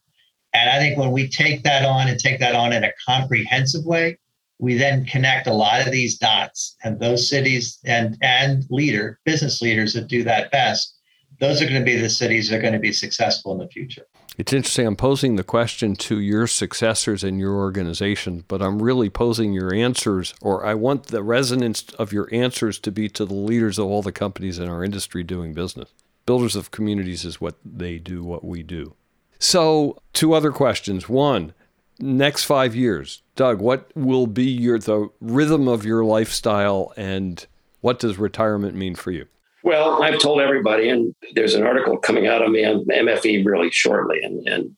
And 0.54 0.70
I 0.70 0.78
think 0.78 0.98
when 0.98 1.12
we 1.12 1.28
take 1.28 1.62
that 1.64 1.84
on 1.84 2.08
and 2.08 2.18
take 2.18 2.40
that 2.40 2.54
on 2.54 2.72
in 2.72 2.84
a 2.84 2.92
comprehensive 3.06 3.84
way, 3.84 4.18
we 4.58 4.74
then 4.74 5.04
connect 5.04 5.46
a 5.46 5.52
lot 5.52 5.86
of 5.86 5.92
these 5.92 6.18
dots 6.18 6.76
and 6.82 6.98
those 6.98 7.28
cities 7.28 7.78
and 7.84 8.16
and 8.22 8.64
leader 8.70 9.20
business 9.24 9.60
leaders 9.60 9.92
that 9.94 10.08
do 10.08 10.24
that 10.24 10.50
best 10.50 10.94
those 11.38 11.60
are 11.60 11.66
going 11.66 11.80
to 11.80 11.84
be 11.84 11.96
the 11.96 12.08
cities 12.08 12.48
that 12.48 12.56
are 12.56 12.62
going 12.62 12.72
to 12.72 12.78
be 12.78 12.92
successful 12.92 13.52
in 13.52 13.58
the 13.58 13.68
future 13.68 14.06
it's 14.36 14.52
interesting 14.52 14.86
i'm 14.86 14.96
posing 14.96 15.36
the 15.36 15.44
question 15.44 15.94
to 15.94 16.20
your 16.20 16.46
successors 16.46 17.24
in 17.24 17.38
your 17.38 17.54
organization 17.54 18.44
but 18.48 18.62
i'm 18.62 18.82
really 18.82 19.10
posing 19.10 19.52
your 19.52 19.74
answers 19.74 20.34
or 20.40 20.64
i 20.64 20.74
want 20.74 21.04
the 21.04 21.22
resonance 21.22 21.84
of 21.98 22.12
your 22.12 22.28
answers 22.32 22.78
to 22.78 22.90
be 22.90 23.08
to 23.08 23.24
the 23.24 23.34
leaders 23.34 23.78
of 23.78 23.86
all 23.86 24.02
the 24.02 24.12
companies 24.12 24.58
in 24.58 24.68
our 24.68 24.84
industry 24.84 25.22
doing 25.22 25.52
business. 25.52 25.92
Builders 26.24 26.56
of 26.56 26.70
communities 26.70 27.24
is 27.24 27.40
what 27.40 27.56
they 27.64 27.98
do 27.98 28.24
what 28.24 28.44
we 28.44 28.62
do. 28.62 28.94
So 29.38 29.98
two 30.12 30.32
other 30.32 30.50
questions. 30.50 31.08
One 31.08 31.52
next 31.98 32.44
five 32.44 32.74
years, 32.74 33.22
Doug, 33.36 33.60
what 33.60 33.90
will 33.94 34.26
be 34.26 34.44
your 34.44 34.78
the 34.78 35.08
rhythm 35.20 35.68
of 35.68 35.84
your 35.84 36.04
lifestyle, 36.04 36.92
and 36.96 37.46
what 37.80 37.98
does 37.98 38.18
retirement 38.18 38.74
mean 38.74 38.94
for 38.94 39.10
you? 39.10 39.26
Well, 39.66 40.00
I've 40.00 40.20
told 40.20 40.40
everybody, 40.40 40.88
and 40.90 41.12
there's 41.34 41.54
an 41.54 41.66
article 41.66 41.98
coming 41.98 42.28
out 42.28 42.40
on 42.40 42.52
me 42.52 42.64
on 42.64 42.84
MFE 42.84 43.44
really 43.44 43.68
shortly, 43.72 44.20
and 44.22 44.46
and 44.46 44.76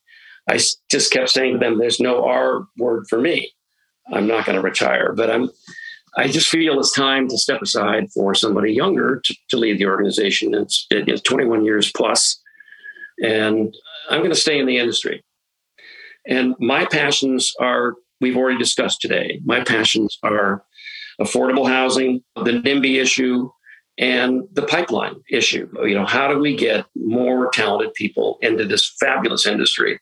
I 0.49 0.59
just 0.91 1.13
kept 1.13 1.29
saying 1.29 1.53
to 1.53 1.59
them, 1.59 1.77
"There's 1.77 2.01
no 2.01 2.25
R 2.25 2.67
word 2.79 3.05
for 3.07 3.21
me. 3.21 3.53
I'm 4.11 4.27
not 4.27 4.47
going 4.47 4.57
to 4.57 4.63
retire, 4.63 5.13
but 5.13 5.31
I'm." 5.31 5.51
I 6.17 6.27
just 6.27 6.49
feel 6.49 6.81
it's 6.81 6.95
time 6.95 7.29
to 7.29 7.37
step 7.37 7.61
aside 7.61 8.11
for 8.15 8.35
somebody 8.35 8.73
younger 8.73 9.21
to, 9.25 9.37
to 9.51 9.59
lead 9.59 9.79
the 9.79 9.87
organization. 9.87 10.55
It's, 10.55 10.87
it's 10.91 11.21
21 11.21 11.67
years 11.67 11.93
plus, 11.93 12.41
and 13.23 13.73
I'm 14.09 14.21
going 14.21 14.31
to 14.31 14.41
stay 14.41 14.59
in 14.59 14.65
the 14.65 14.79
industry. 14.79 15.23
And 16.27 16.55
my 16.59 16.87
passions 16.87 17.53
are, 17.61 17.95
we've 18.23 18.39
already 18.39 18.59
discussed 18.59 19.03
today, 19.03 19.41
my 19.45 19.63
passions 19.63 20.19
are 20.23 20.65
affordable 21.21 21.69
housing, 21.69 22.25
the 22.37 22.53
NIMBY 22.53 23.01
issue, 23.01 23.51
and 23.99 24.45
the 24.53 24.63
pipeline 24.63 25.17
issue. 25.31 25.69
You 25.83 25.95
know, 25.95 26.07
how 26.07 26.29
do 26.29 26.39
we 26.39 26.57
get 26.57 26.87
more 26.95 27.51
talented 27.51 27.95
people 27.95 28.39
into 28.43 28.65
this 28.65 28.95
fabulous 29.01 29.47
industry? 29.47 30.01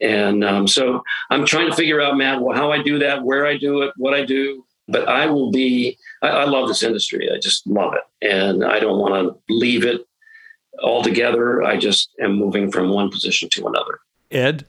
And 0.00 0.44
um, 0.44 0.68
so 0.68 1.02
I'm 1.30 1.46
trying 1.46 1.70
to 1.70 1.76
figure 1.76 2.00
out, 2.00 2.16
Matt, 2.16 2.42
well, 2.42 2.56
how 2.56 2.70
I 2.70 2.82
do 2.82 2.98
that, 2.98 3.24
where 3.24 3.46
I 3.46 3.56
do 3.56 3.82
it, 3.82 3.92
what 3.96 4.14
I 4.14 4.24
do. 4.24 4.64
But 4.86 5.08
I 5.08 5.26
will 5.26 5.50
be, 5.50 5.96
I, 6.20 6.28
I 6.28 6.44
love 6.44 6.68
this 6.68 6.82
industry. 6.82 7.30
I 7.34 7.38
just 7.38 7.66
love 7.66 7.94
it. 7.94 8.28
And 8.28 8.64
I 8.64 8.80
don't 8.80 8.98
want 8.98 9.14
to 9.14 9.54
leave 9.54 9.84
it 9.84 10.02
altogether. 10.82 11.62
I 11.62 11.78
just 11.78 12.10
am 12.20 12.34
moving 12.34 12.70
from 12.70 12.90
one 12.90 13.10
position 13.10 13.48
to 13.50 13.66
another. 13.66 14.00
Ed, 14.30 14.66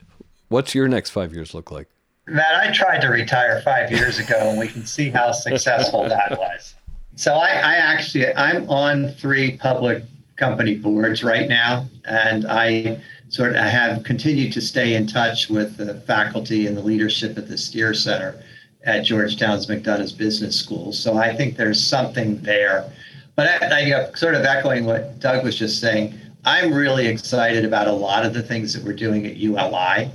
What's 0.47 0.75
your 0.75 0.87
next 0.87 1.09
five 1.09 1.33
years 1.33 1.53
look 1.53 1.71
like? 1.71 1.89
Matt, 2.27 2.55
I 2.55 2.71
tried 2.71 2.99
to 3.01 3.07
retire 3.07 3.61
five 3.61 3.91
years 3.91 4.19
ago, 4.19 4.37
and 4.37 4.59
we 4.59 4.67
can 4.67 4.85
see 4.85 5.09
how 5.09 5.31
successful 5.31 6.07
that 6.07 6.37
was. 6.39 6.75
So 7.15 7.33
I, 7.33 7.47
I 7.47 7.75
actually 7.75 8.33
I'm 8.35 8.69
on 8.69 9.09
three 9.09 9.57
public 9.57 10.03
company 10.35 10.75
boards 10.75 11.23
right 11.23 11.47
now, 11.47 11.87
and 12.05 12.45
I 12.45 13.01
sort 13.29 13.51
of 13.51 13.63
have 13.63 14.03
continued 14.03 14.53
to 14.53 14.61
stay 14.61 14.95
in 14.95 15.07
touch 15.07 15.49
with 15.49 15.77
the 15.77 15.95
faculty 16.01 16.67
and 16.67 16.75
the 16.75 16.81
leadership 16.81 17.37
at 17.37 17.47
the 17.47 17.57
Steer 17.57 17.93
Center 17.93 18.35
at 18.83 19.03
Georgetown's 19.03 19.67
McDonough's 19.67 20.11
Business 20.11 20.59
School. 20.59 20.93
So 20.93 21.17
I 21.17 21.35
think 21.35 21.57
there's 21.57 21.81
something 21.81 22.39
there. 22.41 22.91
But 23.35 23.63
I, 23.63 23.67
I 23.67 23.79
you 23.79 23.89
know, 23.91 24.11
sort 24.13 24.35
of 24.35 24.43
echoing 24.43 24.85
what 24.85 25.19
Doug 25.19 25.43
was 25.43 25.57
just 25.57 25.79
saying, 25.79 26.13
I'm 26.45 26.71
really 26.71 27.07
excited 27.07 27.65
about 27.65 27.87
a 27.87 27.91
lot 27.91 28.25
of 28.25 28.33
the 28.33 28.43
things 28.43 28.73
that 28.73 28.83
we're 28.83 28.93
doing 28.93 29.25
at 29.25 29.37
ULI. 29.37 30.11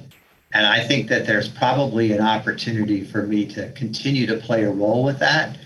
And 0.52 0.66
I 0.66 0.86
think 0.86 1.08
that 1.08 1.26
there's 1.26 1.48
probably 1.48 2.12
an 2.12 2.20
opportunity 2.20 3.04
for 3.04 3.26
me 3.26 3.46
to 3.46 3.70
continue 3.72 4.26
to 4.26 4.36
play 4.36 4.64
a 4.64 4.70
role 4.70 5.02
with 5.02 5.18
that. 5.18 5.56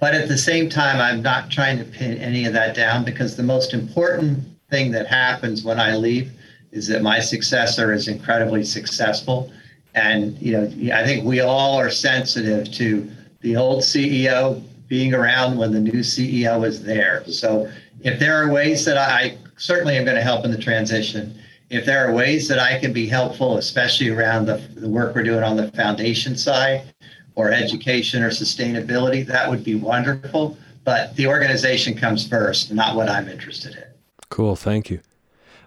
But 0.00 0.14
at 0.14 0.28
the 0.28 0.38
same 0.38 0.68
time, 0.68 1.00
I'm 1.00 1.22
not 1.22 1.50
trying 1.50 1.78
to 1.78 1.84
pin 1.84 2.18
any 2.18 2.44
of 2.44 2.52
that 2.52 2.76
down 2.76 3.04
because 3.04 3.36
the 3.36 3.42
most 3.42 3.74
important 3.74 4.38
thing 4.70 4.92
that 4.92 5.06
happens 5.06 5.64
when 5.64 5.80
I 5.80 5.96
leave 5.96 6.32
is 6.70 6.86
that 6.88 7.02
my 7.02 7.18
successor 7.18 7.92
is 7.92 8.06
incredibly 8.06 8.64
successful. 8.64 9.50
And, 9.94 10.38
you 10.40 10.52
know, 10.52 10.94
I 10.94 11.04
think 11.04 11.24
we 11.24 11.40
all 11.40 11.76
are 11.78 11.90
sensitive 11.90 12.70
to 12.72 13.10
the 13.40 13.56
old 13.56 13.82
CEO 13.82 14.62
being 14.86 15.14
around 15.14 15.56
when 15.56 15.72
the 15.72 15.80
new 15.80 16.00
CEO 16.00 16.64
is 16.66 16.82
there. 16.82 17.24
So 17.26 17.70
if 18.00 18.20
there 18.20 18.36
are 18.42 18.52
ways 18.52 18.84
that 18.84 18.98
I 18.98 19.38
certainly 19.56 19.96
am 19.96 20.04
going 20.04 20.16
to 20.16 20.22
help 20.22 20.44
in 20.44 20.50
the 20.50 20.58
transition, 20.58 21.38
if 21.70 21.84
there 21.84 22.06
are 22.06 22.12
ways 22.12 22.46
that 22.48 22.58
I 22.58 22.78
can 22.78 22.92
be 22.92 23.06
helpful, 23.06 23.56
especially 23.56 24.10
around 24.10 24.46
the, 24.46 24.56
the 24.76 24.88
work 24.88 25.14
we're 25.14 25.24
doing 25.24 25.42
on 25.42 25.56
the 25.56 25.70
foundation 25.72 26.36
side 26.36 26.94
or 27.38 27.52
education 27.52 28.20
or 28.24 28.30
sustainability, 28.30 29.24
that 29.24 29.48
would 29.48 29.62
be 29.62 29.76
wonderful. 29.76 30.58
But 30.82 31.14
the 31.14 31.28
organization 31.28 31.96
comes 31.96 32.26
first, 32.26 32.72
not 32.72 32.96
what 32.96 33.08
I'm 33.08 33.28
interested 33.28 33.76
in. 33.76 33.84
Cool. 34.28 34.56
Thank 34.56 34.90
you. 34.90 35.00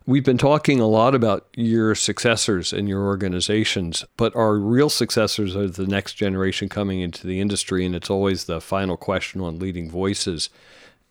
We've 0.06 0.26
been 0.26 0.38
talking 0.38 0.82
a 0.82 0.88
lot 0.88 1.16
about 1.16 1.48
your 1.56 1.96
successors 1.96 2.74
and 2.74 2.90
your 2.90 3.06
organizations, 3.06 4.04
but 4.18 4.36
our 4.36 4.56
real 4.56 4.90
successors 4.90 5.56
are 5.56 5.70
the 5.70 5.88
next 5.88 6.16
generation 6.16 6.68
coming 6.68 7.00
into 7.00 7.26
the 7.26 7.40
industry. 7.40 7.86
And 7.86 7.96
it's 7.96 8.10
always 8.10 8.46
the 8.46 8.60
final 8.60 8.98
question 8.98 9.40
on 9.40 9.58
leading 9.58 9.90
voices. 9.90 10.50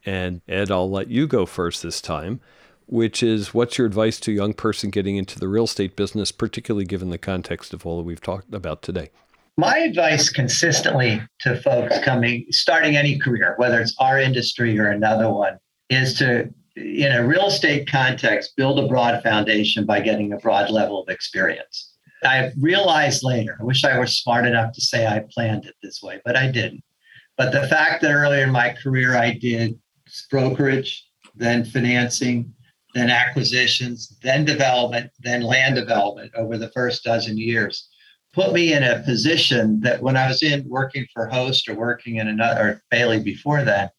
And 0.05 0.43
Ed, 0.47 0.71
I'll 0.71 0.91
let 0.91 1.09
you 1.09 1.27
go 1.27 1.47
first 1.47 1.83
this 1.83 2.03
time 2.03 2.41
which 2.87 3.23
is 3.23 3.55
what's 3.55 3.79
your 3.79 3.87
advice 3.87 4.19
to 4.19 4.33
a 4.33 4.35
young 4.35 4.53
person 4.53 4.91
getting 4.91 5.17
into 5.17 5.39
the 5.39 5.47
real 5.47 5.63
estate 5.63 5.95
business, 5.95 6.33
particularly 6.33 6.85
given 6.85 7.11
the 7.11 7.19
context 7.19 7.73
of 7.73 7.87
all 7.87 7.99
that 7.99 8.03
we've 8.03 8.21
talked 8.21 8.53
about 8.53 8.83
today? 8.83 9.11
My 9.57 9.79
advice 9.79 10.31
consistently 10.31 11.21
to 11.41 11.61
folks 11.61 11.99
coming, 12.01 12.47
starting 12.51 12.97
any 12.97 13.19
career, 13.19 13.55
whether 13.59 13.81
it's 13.81 13.95
our 13.99 14.19
industry 14.19 14.79
or 14.79 14.89
another 14.89 15.31
one, 15.31 15.59
is 15.91 16.15
to, 16.19 16.49
in 16.77 17.13
a 17.13 17.27
real 17.27 17.47
estate 17.47 17.91
context, 17.91 18.57
build 18.57 18.79
a 18.79 18.89
broad 18.89 19.23
foundation 19.23 19.85
by 19.85 20.01
getting 20.01 20.33
a 20.33 20.39
broad 20.39 20.71
level 20.71 21.03
of 21.03 21.09
experience. 21.09 21.95
I 22.23 22.53
realized 22.59 23.23
later, 23.23 23.57
I 23.61 23.65
wish 23.65 23.85
I 23.85 23.99
were 23.99 24.07
smart 24.07 24.47
enough 24.47 24.73
to 24.75 24.81
say 24.81 25.07
I 25.07 25.25
planned 25.31 25.67
it 25.67 25.75
this 25.83 26.03
way, 26.03 26.21
but 26.25 26.37
I 26.37 26.51
didn't. 26.51 26.83
But 27.37 27.53
the 27.53 27.67
fact 27.69 28.03
that 28.03 28.13
earlier 28.13 28.45
in 28.45 28.51
my 28.51 28.75
career 28.83 29.17
I 29.17 29.33
did 29.33 29.79
brokerage, 30.31 31.07
then 31.35 31.65
financing, 31.65 32.53
then 32.95 33.11
acquisitions, 33.11 34.19
then 34.23 34.45
development, 34.45 35.11
then 35.21 35.43
land 35.43 35.75
development 35.75 36.33
over 36.35 36.59
the 36.59 36.71
first 36.71 37.05
dozen 37.05 37.39
years. 37.39 37.89
Put 38.33 38.53
me 38.53 38.73
in 38.73 38.83
a 38.83 39.03
position 39.03 39.81
that 39.81 40.03
when 40.03 40.17
I 40.17 40.29
was 40.29 40.43
in 40.43 40.69
working 40.69 41.07
for 41.13 41.27
Host 41.27 41.69
or 41.69 41.75
working 41.75 42.17
in 42.17 42.29
another 42.29 42.61
or 42.61 42.83
Bailey 42.91 43.21
before 43.21 43.65
that, 43.65 43.93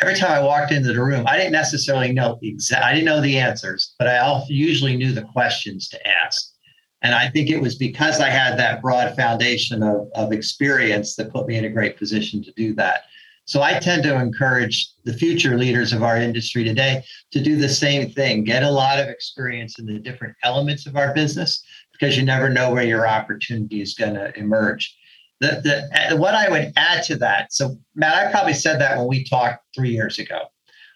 every 0.00 0.14
time 0.14 0.32
I 0.32 0.42
walked 0.42 0.72
into 0.72 0.92
the 0.92 1.02
room, 1.02 1.24
I 1.26 1.36
didn't 1.36 1.52
necessarily 1.52 2.12
know 2.12 2.38
exact, 2.42 2.84
I 2.84 2.92
didn't 2.92 3.06
know 3.06 3.20
the 3.20 3.38
answers, 3.38 3.94
but 3.98 4.08
I 4.08 4.42
usually 4.48 4.96
knew 4.96 5.12
the 5.12 5.22
questions 5.22 5.88
to 5.90 6.06
ask. 6.06 6.52
And 7.02 7.14
I 7.14 7.28
think 7.28 7.50
it 7.50 7.60
was 7.60 7.76
because 7.76 8.20
I 8.20 8.30
had 8.30 8.58
that 8.58 8.80
broad 8.82 9.14
foundation 9.14 9.82
of, 9.82 10.08
of 10.14 10.32
experience 10.32 11.14
that 11.16 11.32
put 11.32 11.46
me 11.46 11.56
in 11.56 11.64
a 11.64 11.70
great 11.70 11.98
position 11.98 12.42
to 12.44 12.52
do 12.52 12.74
that. 12.74 13.02
So 13.44 13.62
I 13.62 13.78
tend 13.78 14.02
to 14.02 14.16
encourage 14.16 14.88
the 15.04 15.12
future 15.12 15.56
leaders 15.56 15.92
of 15.92 16.02
our 16.02 16.16
industry 16.16 16.64
today 16.64 17.04
to 17.30 17.40
do 17.40 17.56
the 17.56 17.68
same 17.68 18.10
thing, 18.10 18.42
get 18.42 18.64
a 18.64 18.70
lot 18.70 18.98
of 18.98 19.08
experience 19.08 19.78
in 19.78 19.86
the 19.86 20.00
different 20.00 20.34
elements 20.42 20.86
of 20.86 20.96
our 20.96 21.14
business 21.14 21.62
because 21.98 22.16
you 22.16 22.22
never 22.22 22.48
know 22.48 22.72
where 22.72 22.84
your 22.84 23.06
opportunity 23.06 23.80
is 23.80 23.94
going 23.94 24.14
to 24.14 24.36
emerge. 24.38 24.96
The, 25.40 25.60
the, 25.62 26.14
uh, 26.14 26.16
what 26.16 26.34
I 26.34 26.48
would 26.48 26.72
add 26.76 27.02
to 27.04 27.16
that, 27.16 27.52
so 27.52 27.76
Matt, 27.94 28.26
I 28.26 28.30
probably 28.30 28.54
said 28.54 28.80
that 28.80 28.96
when 28.96 29.06
we 29.06 29.24
talked 29.24 29.64
three 29.74 29.90
years 29.90 30.18
ago. 30.18 30.40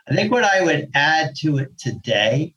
I 0.09 0.15
think 0.15 0.33
what 0.33 0.45
I 0.45 0.63
would 0.63 0.91
add 0.95 1.35
to 1.41 1.59
it 1.59 1.79
today 1.79 2.55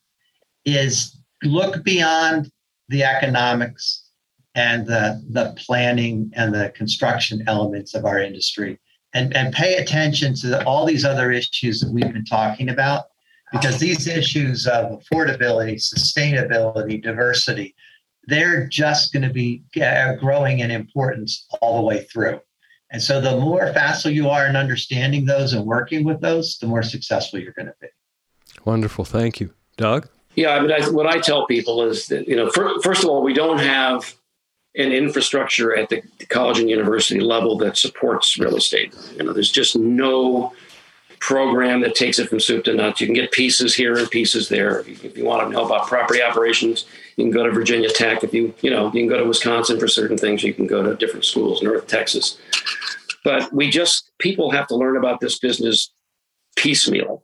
is 0.66 1.20
look 1.44 1.84
beyond 1.84 2.52
the 2.88 3.04
economics 3.04 4.10
and 4.56 4.86
the, 4.86 5.22
the 5.30 5.54
planning 5.58 6.32
and 6.36 6.54
the 6.54 6.72
construction 6.76 7.44
elements 7.48 7.94
of 7.96 8.06
our 8.06 8.20
industry 8.20 8.80
and, 9.14 9.36
and 9.36 9.54
pay 9.54 9.76
attention 9.76 10.36
to 10.36 10.66
all 10.66 10.86
these 10.86 11.06
other 11.06 11.32
issues 11.32 11.80
that 11.82 11.92
we've 11.92 12.14
been 12.14 12.26
talking 12.26 12.70
about 12.70 13.06
because 13.52 13.80
these 13.80 14.08
issues 14.08 14.66
of 14.66 15.00
affordability, 15.00 15.76
sustainability, 15.76 17.02
diversity, 17.02 17.76
they're 18.28 18.68
just 18.68 19.14
going 19.14 19.24
to 19.24 19.34
be 19.34 19.64
growing 20.20 20.60
in 20.60 20.72
importance 20.72 21.46
all 21.62 21.78
the 21.78 21.84
way 21.86 22.04
through. 22.04 22.40
And 22.92 23.02
so 23.02 23.20
the 23.20 23.38
more 23.38 23.74
facile 23.74 24.12
you 24.12 24.30
are 24.30 24.46
in 24.46 24.56
understanding 24.56 25.26
those 25.26 25.54
and 25.54 25.66
working 25.66 26.04
with 26.04 26.22
those, 26.22 26.58
the 26.60 26.68
more 26.68 26.84
successful 26.84 27.40
you're 27.40 27.54
going 27.54 27.66
to 27.66 27.76
be. 27.82 27.88
Wonderful. 28.66 29.04
Thank 29.04 29.40
you. 29.40 29.52
Doug? 29.78 30.08
Yeah, 30.36 30.56
I 30.56 30.60
mean, 30.62 30.72
I, 30.72 30.88
what 30.90 31.08
I 31.08 31.20
tell 31.20 31.46
people 31.48 31.84
is 31.84 32.08
that, 32.08 32.28
you 32.28 32.36
know, 32.36 32.50
for, 32.50 32.80
first 32.82 33.04
of 33.04 33.10
all, 33.10 33.24
we 33.24 33.34
don't 33.34 33.60
have 33.60 34.16
an 34.76 34.92
infrastructure 34.92 35.76
at 35.76 35.90
the 35.90 36.02
college 36.30 36.60
and 36.60 36.70
university 36.70 37.20
level 37.20 37.58
that 37.58 37.78
supports 37.78 38.38
real 38.40 38.56
estate. 38.56 38.96
You 39.18 39.24
know, 39.24 39.34
there's 39.34 39.52
just 39.52 39.76
no 39.76 40.54
program 41.24 41.80
that 41.80 41.96
takes 41.96 42.20
it 42.20 42.28
from 42.28 42.38
soup 42.38 42.66
to 42.66 42.74
nuts. 42.74 43.00
You 43.00 43.08
can 43.08 43.16
get 43.16 43.32
pieces 43.32 43.74
here 43.74 43.98
and 43.98 44.12
pieces 44.12 44.50
there. 44.50 44.82
If 44.82 45.18
you, 45.18 45.24
want 45.24 45.48
to 45.48 45.50
know 45.50 45.66
about 45.66 45.88
property 45.88 46.22
operations, 46.22 46.86
you 47.16 47.24
can 47.24 47.32
go 47.32 47.46
to 47.46 47.52
Virginia 47.52 47.88
Tech. 47.88 48.26
If 48.26 48.34
you, 48.34 48.54
you 48.62 48.70
know, 48.70 48.88
you 48.88 49.04
can 49.04 49.08
go 49.08 49.18
to 49.18 49.24
Wisconsin 49.24 49.80
for 49.80 49.88
certain 49.88 50.18
things. 50.18 50.44
You 50.44 50.54
can 50.54 50.68
go 50.68 50.84
to 50.84 50.98
different 50.98 51.24
schools, 51.24 51.64
North 51.64 51.88
Texas. 51.88 52.38
But 53.24 53.54
we 53.54 53.70
just, 53.70 54.12
people 54.20 54.52
have 54.52 54.68
to 54.68 54.76
learn 54.76 54.98
about 54.98 55.22
this 55.22 55.40
business 55.40 55.94
piecemeal. 56.58 57.24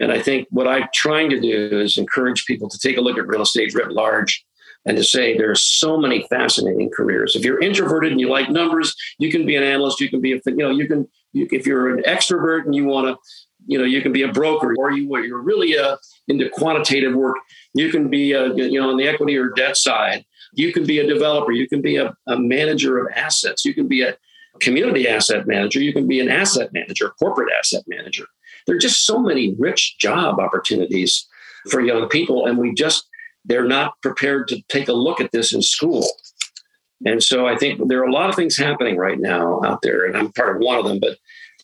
And 0.00 0.10
I 0.10 0.22
think 0.22 0.48
what 0.50 0.66
I'm 0.66 0.88
trying 0.94 1.28
to 1.28 1.38
do 1.38 1.78
is 1.78 1.98
encourage 1.98 2.46
people 2.46 2.70
to 2.70 2.78
take 2.78 2.96
a 2.96 3.02
look 3.02 3.18
at 3.18 3.26
real 3.26 3.42
estate 3.42 3.74
writ 3.74 3.92
large 3.92 4.46
and 4.86 4.96
to 4.96 5.04
say 5.04 5.36
there 5.36 5.50
are 5.50 5.56
so 5.56 5.98
many 5.98 6.26
fascinating 6.30 6.90
careers. 6.96 7.36
If 7.36 7.44
you're 7.44 7.60
introverted 7.60 8.12
and 8.12 8.20
you 8.20 8.30
like 8.30 8.48
numbers, 8.48 8.94
you 9.18 9.30
can 9.30 9.44
be 9.44 9.56
an 9.56 9.62
analyst. 9.62 10.00
You 10.00 10.08
can 10.08 10.22
be 10.22 10.32
a, 10.32 10.40
you 10.46 10.56
know, 10.56 10.70
you 10.70 10.86
can, 10.86 11.06
if 11.36 11.66
you're 11.66 11.94
an 11.94 12.02
extrovert 12.04 12.64
and 12.64 12.74
you 12.74 12.84
want 12.84 13.06
to, 13.08 13.18
you 13.66 13.78
know, 13.78 13.84
you 13.84 14.00
can 14.00 14.12
be 14.12 14.22
a 14.22 14.32
broker 14.32 14.74
or 14.78 14.92
you, 14.92 15.08
you're 15.22 15.42
really 15.42 15.76
uh, 15.76 15.96
into 16.28 16.48
quantitative 16.50 17.14
work. 17.14 17.36
You 17.74 17.90
can 17.90 18.08
be, 18.08 18.32
a, 18.32 18.54
you 18.54 18.80
know, 18.80 18.90
on 18.90 18.96
the 18.96 19.08
equity 19.08 19.36
or 19.36 19.50
debt 19.50 19.76
side. 19.76 20.24
You 20.52 20.72
can 20.72 20.86
be 20.86 20.98
a 21.00 21.06
developer. 21.06 21.52
You 21.52 21.68
can 21.68 21.82
be 21.82 21.96
a, 21.96 22.16
a 22.26 22.38
manager 22.38 22.98
of 22.98 23.08
assets. 23.14 23.64
You 23.64 23.74
can 23.74 23.88
be 23.88 24.02
a 24.02 24.16
community 24.60 25.08
asset 25.08 25.46
manager. 25.46 25.80
You 25.80 25.92
can 25.92 26.06
be 26.06 26.20
an 26.20 26.30
asset 26.30 26.72
manager, 26.72 27.12
corporate 27.18 27.52
asset 27.58 27.82
manager. 27.86 28.26
There 28.66 28.76
are 28.76 28.80
just 28.80 29.04
so 29.04 29.18
many 29.18 29.54
rich 29.58 29.98
job 29.98 30.38
opportunities 30.38 31.26
for 31.70 31.80
young 31.80 32.08
people. 32.08 32.46
And 32.46 32.58
we 32.58 32.72
just, 32.72 33.06
they're 33.44 33.66
not 33.66 34.00
prepared 34.00 34.48
to 34.48 34.62
take 34.68 34.88
a 34.88 34.92
look 34.92 35.20
at 35.20 35.32
this 35.32 35.52
in 35.52 35.62
school. 35.62 36.06
And 37.04 37.22
so 37.22 37.46
I 37.46 37.56
think 37.56 37.88
there 37.88 38.00
are 38.00 38.06
a 38.06 38.12
lot 38.12 38.30
of 38.30 38.36
things 38.36 38.56
happening 38.56 38.96
right 38.96 39.18
now 39.20 39.60
out 39.64 39.82
there, 39.82 40.06
and 40.06 40.16
I'm 40.16 40.32
part 40.32 40.56
of 40.56 40.62
one 40.62 40.78
of 40.78 40.86
them, 40.86 40.98
but 40.98 41.18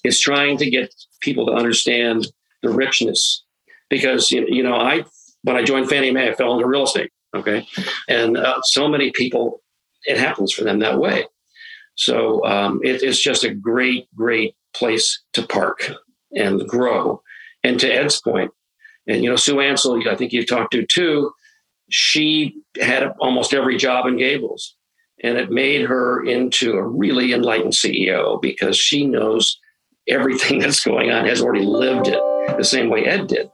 it's 0.05 0.21
trying 0.21 0.57
to 0.59 0.71
get 0.71 0.95
people 1.21 1.47
to 1.47 1.53
understand 1.53 2.27
the 2.63 2.71
richness. 2.71 3.45
Because, 3.89 4.31
you 4.31 4.63
know, 4.63 4.75
I, 4.75 5.05
when 5.43 5.57
I 5.57 5.63
joined 5.63 5.89
Fannie 5.89 6.11
Mae, 6.11 6.31
I 6.31 6.35
fell 6.35 6.55
into 6.55 6.67
real 6.67 6.85
estate. 6.85 7.11
Okay. 7.35 7.67
And 8.09 8.37
uh, 8.37 8.61
so 8.63 8.89
many 8.89 9.11
people, 9.15 9.63
it 10.05 10.19
happens 10.19 10.53
for 10.53 10.65
them 10.65 10.79
that 10.81 10.99
way. 10.99 11.27
So 11.95 12.45
um, 12.47 12.81
it, 12.83 13.03
it's 13.03 13.23
just 13.23 13.45
a 13.45 13.55
great, 13.55 14.09
great 14.15 14.55
place 14.75 15.23
to 15.35 15.47
park 15.47 15.93
and 16.33 16.67
grow. 16.67 17.23
And 17.65 17.79
to 17.81 17.89
Ed's 17.89 18.21
point, 18.21 18.51
and 19.07 19.23
you 19.23 19.31
know, 19.31 19.37
Sue 19.37 19.61
Ansel, 19.61 20.09
I 20.09 20.15
think 20.15 20.33
you've 20.33 20.49
talked 20.49 20.73
to 20.73 20.87
too, 20.87 21.33
she 21.91 22.63
had 22.81 23.13
almost 23.21 23.53
every 23.53 23.77
job 23.77 24.07
in 24.07 24.17
Gables. 24.17 24.75
And 25.23 25.39
it 25.39 25.51
made 25.51 25.83
her 25.83 26.25
into 26.25 26.73
a 26.73 26.87
really 26.87 27.33
enlightened 27.33 27.75
CEO 27.75 28.41
because 28.41 28.77
she 28.77 29.07
knows 29.07 29.59
everything 30.09 30.59
that's 30.61 30.85
going 30.85 31.11
on, 31.11 31.27
has 31.27 31.43
already 31.43 31.65
lived 31.65 32.09
it 32.09 32.21
the 32.57 32.65
same 32.65 32.91
way 32.91 33.05
Ed 33.05 33.29
did. 33.29 33.51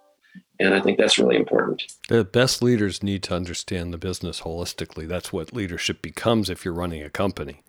And 0.61 0.75
I 0.75 0.81
think 0.81 0.99
that's 0.99 1.19
really 1.19 1.37
important. 1.37 1.85
The 2.09 2.25
best 2.25 2.63
leaders 2.63 3.03
need 3.03 3.23
to 3.25 3.35
understand 3.35 3.93
the 3.93 3.99
business 3.99 4.41
holistically. 4.41 5.07
That's 5.07 5.33
what 5.33 5.53
leadership 5.53 6.03
becomes 6.03 6.51
if 6.51 6.65
you're 6.65 6.75
running 6.75 7.03
a 7.03 7.11
company. 7.11 7.63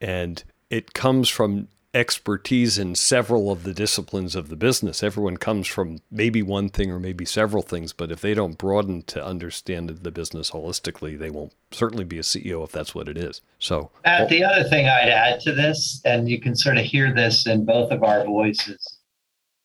And 0.00 0.42
it 0.70 0.94
comes 0.94 1.28
from 1.28 1.68
expertise 1.94 2.78
in 2.78 2.94
several 2.94 3.50
of 3.50 3.64
the 3.64 3.72
disciplines 3.72 4.36
of 4.36 4.48
the 4.48 4.56
business. 4.56 5.02
Everyone 5.02 5.36
comes 5.36 5.66
from 5.66 6.00
maybe 6.10 6.42
one 6.42 6.68
thing 6.68 6.90
or 6.90 6.98
maybe 6.98 7.24
several 7.24 7.62
things, 7.62 7.92
but 7.92 8.12
if 8.12 8.20
they 8.20 8.34
don't 8.34 8.58
broaden 8.58 9.02
to 9.02 9.24
understand 9.24 9.88
the 9.88 10.10
business 10.10 10.50
holistically, 10.50 11.18
they 11.18 11.30
won't 11.30 11.54
certainly 11.70 12.04
be 12.04 12.18
a 12.18 12.22
CEO 12.22 12.62
if 12.62 12.72
that's 12.72 12.94
what 12.94 13.08
it 13.08 13.16
is. 13.16 13.40
So, 13.58 13.90
uh, 14.04 14.26
the 14.26 14.44
other 14.44 14.64
thing 14.64 14.86
I'd 14.86 15.08
add 15.08 15.40
to 15.40 15.52
this, 15.52 16.00
and 16.04 16.28
you 16.28 16.40
can 16.40 16.54
sort 16.54 16.78
of 16.78 16.84
hear 16.84 17.12
this 17.12 17.46
in 17.46 17.64
both 17.64 17.90
of 17.90 18.02
our 18.02 18.24
voices. 18.24 18.98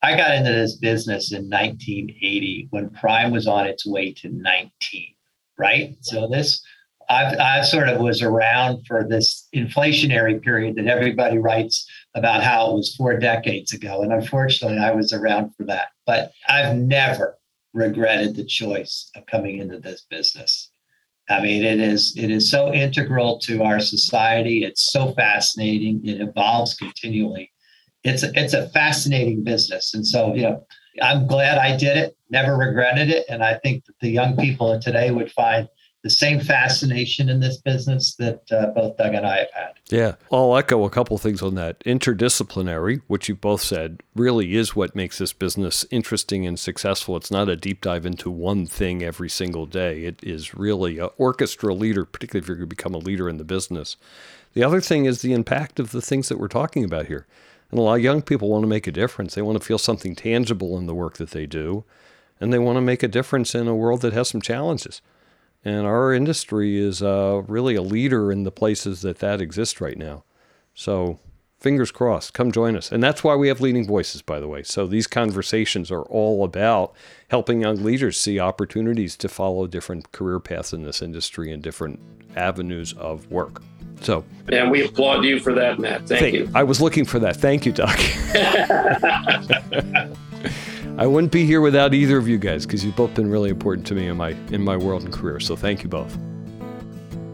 I 0.01 0.17
got 0.17 0.35
into 0.35 0.51
this 0.51 0.75
business 0.77 1.31
in 1.31 1.49
1980 1.49 2.67
when 2.71 2.89
prime 2.89 3.31
was 3.31 3.47
on 3.47 3.67
its 3.67 3.85
way 3.85 4.13
to 4.13 4.29
19, 4.29 5.15
right? 5.57 5.95
So 6.01 6.27
this 6.27 6.61
I 7.09 7.61
sort 7.63 7.89
of 7.89 8.01
was 8.01 8.21
around 8.21 8.85
for 8.87 9.05
this 9.07 9.47
inflationary 9.55 10.41
period 10.41 10.75
that 10.75 10.87
everybody 10.87 11.37
writes 11.37 11.85
about 12.15 12.43
how 12.43 12.71
it 12.71 12.73
was 12.73 12.95
four 12.95 13.17
decades 13.17 13.73
ago. 13.73 14.01
And 14.01 14.13
unfortunately, 14.13 14.79
I 14.79 14.91
was 14.91 15.13
around 15.13 15.53
for 15.55 15.65
that. 15.65 15.89
But 16.05 16.31
I've 16.47 16.75
never 16.75 17.37
regretted 17.73 18.35
the 18.35 18.45
choice 18.45 19.09
of 19.15 19.25
coming 19.25 19.59
into 19.59 19.79
this 19.79 20.05
business. 20.09 20.69
I 21.29 21.41
mean, 21.41 21.63
it 21.63 21.79
is 21.79 22.13
it 22.17 22.29
is 22.29 22.51
so 22.51 22.73
integral 22.73 23.39
to 23.39 23.63
our 23.63 23.79
society. 23.79 24.63
It's 24.63 24.91
so 24.91 25.13
fascinating. 25.13 26.01
It 26.05 26.21
evolves 26.21 26.75
continually. 26.75 27.51
It's 28.03 28.23
a, 28.23 28.31
it's 28.35 28.53
a 28.53 28.67
fascinating 28.69 29.43
business, 29.43 29.93
and 29.93 30.05
so 30.05 30.33
you 30.33 30.41
know, 30.41 30.65
I'm 31.01 31.25
glad 31.25 31.57
I 31.57 31.77
did 31.77 31.95
it. 31.95 32.17
Never 32.29 32.57
regretted 32.57 33.09
it, 33.09 33.25
and 33.29 33.41
I 33.41 33.57
think 33.59 33.85
that 33.85 33.95
the 34.01 34.09
young 34.09 34.35
people 34.35 34.69
of 34.73 34.81
today 34.81 35.11
would 35.11 35.31
find 35.31 35.69
the 36.03 36.09
same 36.09 36.41
fascination 36.41 37.29
in 37.29 37.39
this 37.39 37.57
business 37.57 38.15
that 38.15 38.43
uh, 38.51 38.67
both 38.75 38.97
Doug 38.97 39.13
and 39.13 39.25
I 39.25 39.37
have 39.37 39.51
had. 39.53 39.73
Yeah, 39.89 40.15
I'll 40.31 40.55
echo 40.57 40.83
a 40.83 40.89
couple 40.89 41.17
things 41.17 41.41
on 41.41 41.55
that. 41.55 41.79
Interdisciplinary, 41.85 43.01
which 43.07 43.29
you 43.29 43.35
both 43.35 43.61
said, 43.61 44.03
really 44.13 44.55
is 44.55 44.75
what 44.75 44.97
makes 44.97 45.17
this 45.17 45.31
business 45.31 45.85
interesting 45.91 46.45
and 46.45 46.59
successful. 46.59 47.15
It's 47.15 47.31
not 47.31 47.47
a 47.47 47.55
deep 47.55 47.79
dive 47.79 48.05
into 48.05 48.29
one 48.29 48.65
thing 48.65 49.01
every 49.01 49.29
single 49.29 49.65
day. 49.65 50.03
It 50.03 50.21
is 50.21 50.53
really 50.53 50.99
an 50.99 51.09
orchestra 51.17 51.73
leader, 51.73 52.03
particularly 52.03 52.43
if 52.43 52.47
you're 52.49 52.57
going 52.57 52.69
to 52.69 52.75
become 52.75 52.93
a 52.93 52.97
leader 52.97 53.29
in 53.29 53.37
the 53.37 53.45
business. 53.45 53.95
The 54.53 54.63
other 54.63 54.81
thing 54.81 55.05
is 55.05 55.21
the 55.21 55.33
impact 55.33 55.79
of 55.79 55.91
the 55.91 56.01
things 56.01 56.27
that 56.27 56.37
we're 56.37 56.49
talking 56.49 56.83
about 56.83 57.07
here. 57.07 57.25
And 57.71 57.79
a 57.79 57.81
lot 57.81 57.95
of 57.95 58.03
young 58.03 58.21
people 58.21 58.49
want 58.49 58.63
to 58.63 58.67
make 58.67 58.87
a 58.87 58.91
difference. 58.91 59.35
They 59.35 59.41
want 59.41 59.59
to 59.59 59.65
feel 59.65 59.77
something 59.77 60.15
tangible 60.15 60.77
in 60.77 60.85
the 60.85 60.93
work 60.93 61.15
that 61.17 61.31
they 61.31 61.45
do, 61.45 61.85
and 62.41 62.51
they 62.51 62.59
want 62.59 62.75
to 62.75 62.81
make 62.81 63.03
a 63.03 63.07
difference 63.07 63.55
in 63.55 63.69
a 63.69 63.75
world 63.75 64.01
that 64.01 64.13
has 64.13 64.27
some 64.27 64.41
challenges. 64.41 65.01
And 65.65 65.85
our 65.85 66.13
industry 66.13 66.77
is 66.77 67.01
uh, 67.01 67.43
really 67.47 67.75
a 67.75 67.81
leader 67.81 68.31
in 68.31 68.43
the 68.43 68.51
places 68.51 69.01
that 69.01 69.19
that 69.19 69.39
exists 69.39 69.79
right 69.79 69.97
now. 69.97 70.23
So 70.73 71.19
fingers 71.63 71.91
crossed, 71.91 72.33
come 72.33 72.51
join 72.51 72.75
us. 72.75 72.91
And 72.91 73.01
that's 73.01 73.23
why 73.23 73.35
we 73.35 73.47
have 73.47 73.61
leading 73.61 73.87
voices, 73.87 74.21
by 74.21 74.41
the 74.41 74.47
way. 74.47 74.61
So 74.63 74.85
these 74.85 75.07
conversations 75.07 75.89
are 75.89 76.03
all 76.03 76.43
about 76.43 76.93
helping 77.29 77.61
young 77.61 77.81
leaders 77.81 78.19
see 78.19 78.39
opportunities 78.39 79.15
to 79.17 79.29
follow 79.29 79.65
different 79.67 80.11
career 80.11 80.41
paths 80.41 80.73
in 80.73 80.83
this 80.83 81.01
industry 81.01 81.53
and 81.53 81.63
different 81.63 82.01
avenues 82.35 82.91
of 82.93 83.31
work. 83.31 83.63
So, 84.01 84.25
and 84.51 84.69
we 84.69 84.83
applaud 84.83 85.23
you 85.23 85.39
for 85.39 85.53
that, 85.53 85.79
Matt. 85.79 86.07
Thank, 86.07 86.21
thank 86.21 86.35
you. 86.35 86.51
I 86.53 86.63
was 86.63 86.81
looking 86.81 87.05
for 87.05 87.19
that. 87.19 87.37
Thank 87.37 87.65
you, 87.65 87.71
Doc. 87.71 87.97
I 90.95 91.07
wouldn't 91.07 91.31
be 91.31 91.45
here 91.45 91.59
without 91.59 91.95
either 91.95 92.17
of 92.17 92.27
you 92.27 92.37
guys 92.37 92.65
because 92.67 92.85
you've 92.85 92.95
both 92.95 93.15
been 93.15 93.29
really 93.29 93.49
important 93.49 93.87
to 93.87 93.95
me 93.95 94.07
in 94.07 94.17
my 94.17 94.29
in 94.51 94.61
my 94.61 94.77
world 94.77 95.03
and 95.03 95.11
career. 95.11 95.39
So 95.39 95.55
thank 95.55 95.81
you 95.81 95.89
both. 95.89 96.15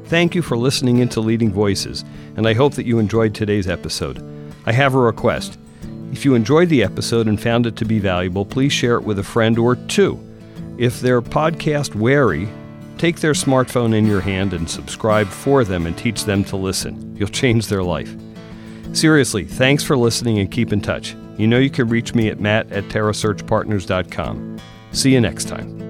Thank 0.05 0.33
you 0.33 0.41
for 0.41 0.57
listening 0.57 0.99
into 0.99 1.19
Leading 1.19 1.51
Voices, 1.51 2.05
and 2.37 2.47
I 2.47 2.53
hope 2.53 2.73
that 2.75 2.85
you 2.85 2.99
enjoyed 2.99 3.35
today's 3.35 3.67
episode. 3.67 4.23
I 4.65 4.71
have 4.71 4.95
a 4.95 4.99
request. 4.99 5.59
If 6.11 6.25
you 6.25 6.35
enjoyed 6.35 6.69
the 6.69 6.83
episode 6.83 7.27
and 7.27 7.39
found 7.39 7.65
it 7.65 7.75
to 7.75 7.85
be 7.85 7.99
valuable, 7.99 8.45
please 8.45 8.73
share 8.73 8.95
it 8.95 9.03
with 9.03 9.19
a 9.19 9.23
friend 9.23 9.59
or 9.59 9.75
two. 9.75 10.19
If 10.77 11.01
they're 11.01 11.21
podcast 11.21 11.93
wary, 11.95 12.47
take 12.97 13.19
their 13.19 13.33
smartphone 13.33 13.93
in 13.93 14.07
your 14.07 14.21
hand 14.21 14.53
and 14.53 14.69
subscribe 14.69 15.27
for 15.27 15.63
them 15.63 15.85
and 15.85 15.97
teach 15.97 16.23
them 16.23 16.43
to 16.45 16.55
listen. 16.55 17.15
You'll 17.17 17.27
change 17.27 17.67
their 17.67 17.83
life. 17.83 18.15
Seriously, 18.93 19.43
thanks 19.43 19.83
for 19.83 19.97
listening 19.97 20.39
and 20.39 20.49
keep 20.49 20.73
in 20.73 20.81
touch. 20.81 21.15
You 21.39 21.47
know 21.47 21.57
you 21.57 21.69
can 21.69 21.87
reach 21.87 22.13
me 22.13 22.27
at 22.27 22.41
matt 22.41 22.69
at 22.73 22.83
terrasearchpartners.com. 22.85 24.59
See 24.91 25.13
you 25.13 25.21
next 25.21 25.47
time. 25.47 25.88